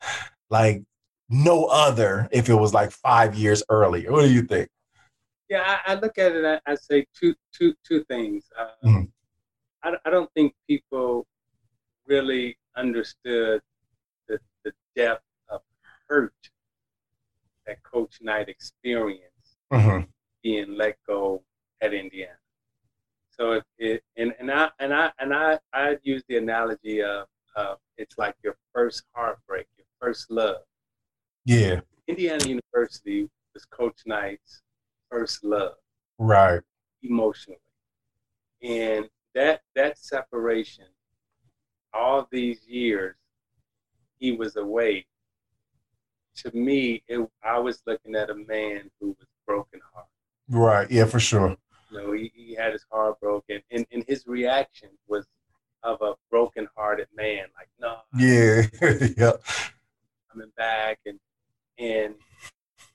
[0.49, 0.83] like
[1.29, 4.11] no other if it was like five years earlier.
[4.11, 4.71] What do you think?
[5.51, 6.45] Yeah, I, I look at it.
[6.45, 8.47] I, I, say two, two, two things.
[8.59, 9.03] Uh, mm-hmm.
[9.83, 11.27] I, I don't think people
[12.07, 13.61] really understood
[14.29, 15.61] the, the depth of
[16.09, 16.33] hurt
[17.67, 20.05] that Coach Knight experienced mm-hmm.
[20.43, 21.43] being let go
[21.81, 22.33] at Indiana.
[23.31, 27.27] So it, it, and and I and I and I I use the analogy of
[27.55, 30.63] uh, it's like your first heartbreak, your first love.
[31.45, 31.81] Yeah.
[32.09, 34.63] Indiana University was Coach Knight's
[35.11, 35.75] first love.
[36.19, 36.61] Right.
[37.03, 37.59] Emotionally.
[38.63, 40.87] And that that separation,
[41.93, 43.17] all these years,
[44.19, 45.07] he was away.
[46.37, 47.03] To me,
[47.67, 50.07] was looking at a man who was broken heart.
[50.49, 50.89] Right.
[50.89, 51.57] Yeah, for sure.
[51.91, 55.27] You know, he, he had his heart broken, and, and his reaction was
[55.83, 57.47] of a broken-hearted man.
[57.57, 57.97] Like, no.
[58.17, 58.63] Yeah.
[59.17, 59.33] yeah.
[60.31, 61.19] Coming back, and
[61.79, 62.15] and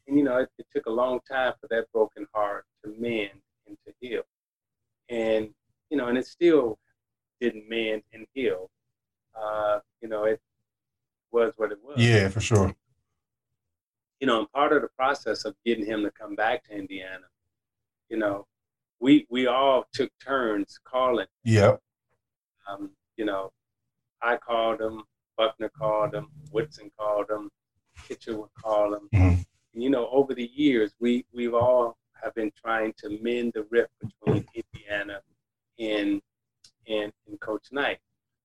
[0.07, 3.41] and you know, it, it, took a long time for that broken heart to mend
[3.68, 4.23] and to heal,
[5.10, 5.49] and
[5.89, 6.80] you know, and it still
[7.41, 8.69] didn't mend and heal.
[9.35, 10.39] Uh, you know, it
[11.31, 11.98] was what it was.
[11.98, 12.76] Yeah, for sure.
[14.19, 14.89] You know, and part of the
[15.22, 17.26] process of getting him to come back to Indiana,
[18.10, 18.45] you know,
[18.99, 21.27] we we all took turns calling.
[21.43, 21.80] Yep.
[22.68, 23.52] Um, you know,
[24.22, 25.03] I called him,
[25.38, 27.49] Buckner called him, Woodson called him,
[28.07, 29.10] Kitchel would call him.
[29.14, 29.41] Mm-hmm.
[29.73, 33.65] And, you know, over the years, we we've all have been trying to mend the
[33.69, 35.22] rift between Indiana
[35.80, 36.22] and
[36.88, 37.99] and, and Coach Knight,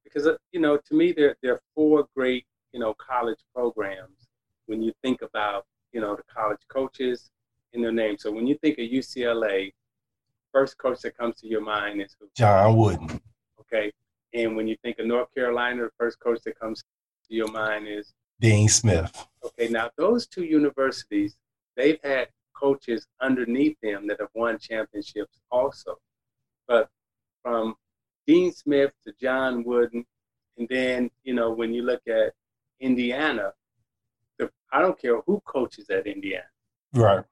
[0.04, 4.28] because uh, you know, to me, there there are four great you know college programs
[4.66, 7.30] when you think about you know the college coaches
[7.72, 8.16] in their name.
[8.18, 9.72] So when you think of UCLA,
[10.52, 12.28] first coach that comes to your mind is who?
[12.36, 13.20] John Wooden.
[13.60, 13.92] Okay.
[14.34, 16.82] And when you think of North Carolina, the first coach that comes
[17.28, 19.26] to your mind is Dean Smith.
[19.44, 21.36] Okay, now those two universities,
[21.76, 25.96] they've had coaches underneath them that have won championships also.
[26.68, 26.88] But
[27.42, 27.76] from
[28.26, 30.04] Dean Smith to John Wooden,
[30.58, 32.32] and then, you know, when you look at
[32.80, 33.52] Indiana,
[34.72, 36.44] I don't care who coaches at Indiana.
[36.92, 37.24] Right.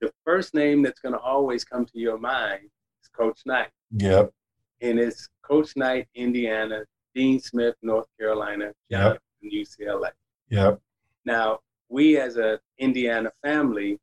[0.00, 2.64] The first name that's going to always come to your mind
[3.02, 3.70] is Coach Knight.
[3.92, 4.32] Yep
[4.80, 6.84] and it's Coach Knight, Indiana,
[7.14, 9.52] Dean Smith, North Carolina, John yep.
[9.52, 10.10] UCLA.
[10.50, 10.80] Yep.
[11.24, 13.98] Now, we as an Indiana family,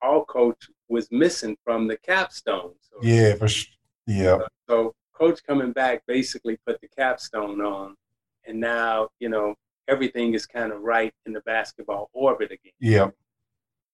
[0.00, 2.72] all coach was missing from the capstone.
[2.80, 3.74] So, yeah, for sure.
[4.06, 4.38] Yeah.
[4.68, 7.96] So, coach coming back basically put the capstone on,
[8.46, 9.54] and now you know
[9.88, 12.72] everything is kind of right in the basketball orbit again.
[12.80, 13.14] Yep.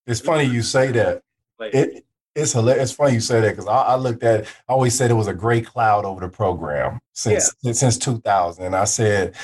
[0.07, 1.23] It's funny you say that.
[1.61, 2.05] It,
[2.35, 2.91] it's hilarious.
[2.91, 4.49] It's funny you say that because I, I, looked at it.
[4.69, 7.73] I always said it was a great cloud over the program since yeah.
[7.73, 8.65] since 2000.
[8.65, 9.35] And I said,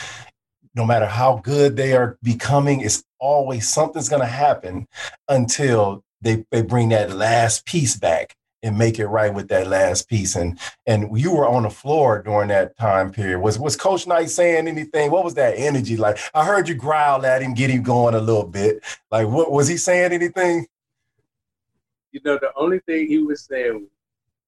[0.74, 4.86] no matter how good they are becoming, it's always something's going to happen
[5.28, 10.08] until they, they bring that last piece back and make it right with that last
[10.08, 10.36] piece.
[10.36, 13.40] And and you were on the floor during that time period.
[13.40, 15.10] Was was Coach Knight saying anything?
[15.10, 16.18] What was that energy like?
[16.34, 18.82] I heard you growl at him, get him going a little bit.
[19.10, 20.66] Like what was he saying anything?
[22.12, 23.88] you know, the only thing he was saying was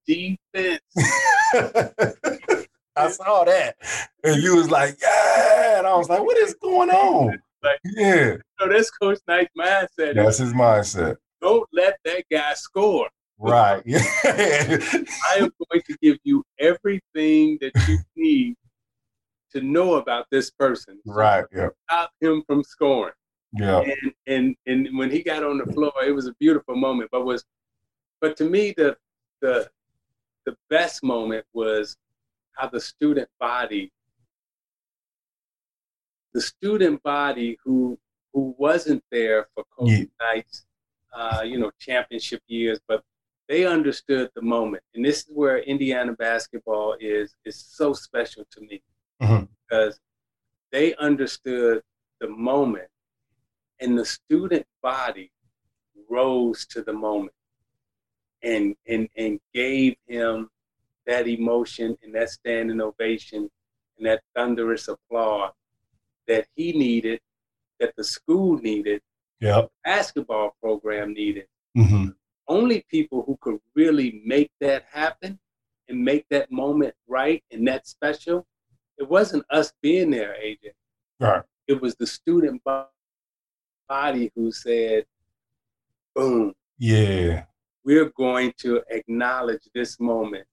[0.06, 0.80] defense.
[2.96, 3.76] I saw that.
[4.24, 5.78] And you was like, yeah.
[5.78, 7.40] And I was like, what is going on?
[7.62, 8.36] Like, yeah.
[8.58, 10.14] So that's Coach Knight's mindset.
[10.16, 11.16] That's his mindset.
[11.40, 13.08] Don't let that guy score.
[13.42, 13.82] Right.
[14.24, 18.56] I am going to give you everything that you need
[19.52, 21.00] to know about this person.
[21.04, 21.44] So right.
[21.52, 21.68] Yeah.
[21.88, 23.14] Stop him from scoring.
[23.54, 23.80] Yeah.
[23.80, 27.10] And and and when he got on the floor, it was a beautiful moment.
[27.10, 27.44] But was
[28.20, 28.96] but to me the
[29.40, 29.68] the
[30.46, 31.96] the best moment was
[32.52, 33.90] how the student body
[36.32, 37.98] the student body who
[38.32, 40.04] who wasn't there for Coach yeah.
[40.20, 40.64] Knight's
[41.12, 43.02] uh, you know championship years, but
[43.52, 48.62] they understood the moment, and this is where Indiana basketball is is so special to
[48.62, 48.82] me
[49.20, 49.44] mm-hmm.
[49.68, 50.00] because
[50.70, 51.82] they understood
[52.18, 52.88] the moment
[53.78, 55.30] and the student body
[56.08, 57.34] rose to the moment
[58.42, 60.48] and and and gave him
[61.06, 63.50] that emotion and that standing ovation
[63.98, 65.52] and that thunderous applause
[66.26, 67.20] that he needed,
[67.80, 69.02] that the school needed,
[69.40, 71.44] yeah, basketball program needed.
[71.76, 72.12] Mm-hmm.
[72.48, 75.38] Only people who could really make that happen
[75.88, 78.46] and make that moment right and that special.
[78.98, 80.70] It wasn't us being there, AJ.
[81.20, 81.42] Right.
[81.68, 82.62] It was the student
[83.88, 85.06] body who said,
[86.14, 86.54] boom.
[86.78, 87.44] Yeah.
[87.84, 90.46] We're going to acknowledge this moment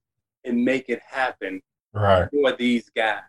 [0.45, 1.61] and make it happen
[1.93, 2.29] right.
[2.31, 3.21] for these guys.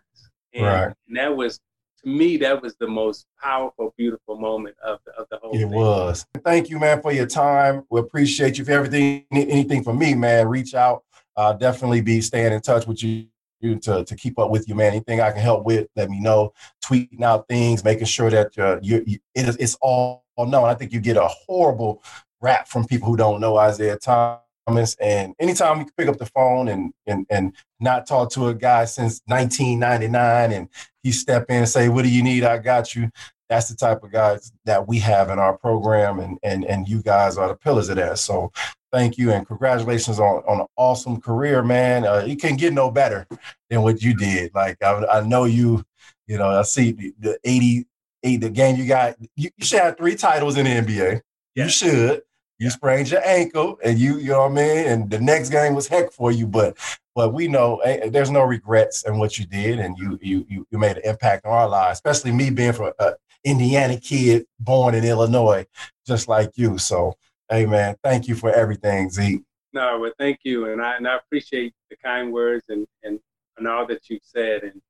[0.53, 0.93] And, right.
[1.07, 1.59] and that was,
[2.03, 5.53] to me, that was the most powerful, beautiful moment of the, of the whole.
[5.53, 5.69] It thing.
[5.69, 6.25] was.
[6.43, 7.83] Thank you, man, for your time.
[7.89, 8.63] We appreciate you.
[8.63, 11.03] If everything, anything for me, man, reach out.
[11.37, 13.27] I'll definitely be staying in touch with you
[13.61, 14.91] you to, to keep up with you, man.
[14.91, 16.53] Anything I can help with, let me know.
[16.83, 20.67] Tweeting out things, making sure that uh, you, you it is, it's all known.
[20.67, 22.03] I think you get a horrible
[22.41, 24.41] rap from people who don't know Isiah Thomas.
[24.77, 28.53] And anytime you can pick up the phone and and and not talk to a
[28.53, 30.69] guy since 1999, and
[31.03, 32.43] he step in and say, "What do you need?
[32.43, 33.09] I got you."
[33.49, 37.01] That's the type of guys that we have in our program, and and and you
[37.01, 38.19] guys are the pillars of that.
[38.19, 38.51] So
[38.91, 42.05] thank you and congratulations on, on an awesome career, man.
[42.05, 43.27] Uh, you can get no better
[43.69, 44.53] than what you did.
[44.53, 45.83] Like I, I know you,
[46.27, 47.85] you know, I see the, the 80,
[48.23, 49.15] 80, the game you got.
[49.35, 51.21] You, you, should have three titles in the NBA.
[51.55, 51.63] Yeah.
[51.63, 52.21] You should.
[52.61, 54.85] You sprained your ankle, and you, you know what I mean.
[54.87, 56.77] And the next game was heck for you, but
[57.15, 60.77] but we know eh, there's no regrets in what you did, and you you you
[60.77, 63.13] made an impact on our lives, especially me being from an
[63.43, 65.65] Indiana kid born in Illinois,
[66.05, 66.77] just like you.
[66.77, 67.15] So
[67.51, 69.43] Hey man, thank you for everything, Zeke.
[69.73, 73.19] No, well, thank you, and I and I appreciate the kind words and and,
[73.57, 74.63] and all that you've said.
[74.63, 74.81] And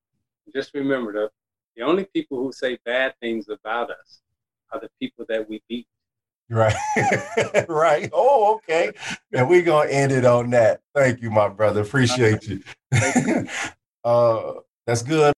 [0.53, 1.31] just remember, the
[1.75, 4.21] the only people who say bad things about us
[4.71, 5.87] are the people that we beat.
[6.51, 6.75] Right,
[7.69, 8.09] right.
[8.11, 8.91] Oh, okay.
[9.31, 10.81] And we're gonna end it on that.
[10.93, 11.81] Thank you, my brother.
[11.81, 12.61] Appreciate you.
[12.91, 13.47] you.
[14.03, 14.53] uh,
[14.85, 15.21] that's good.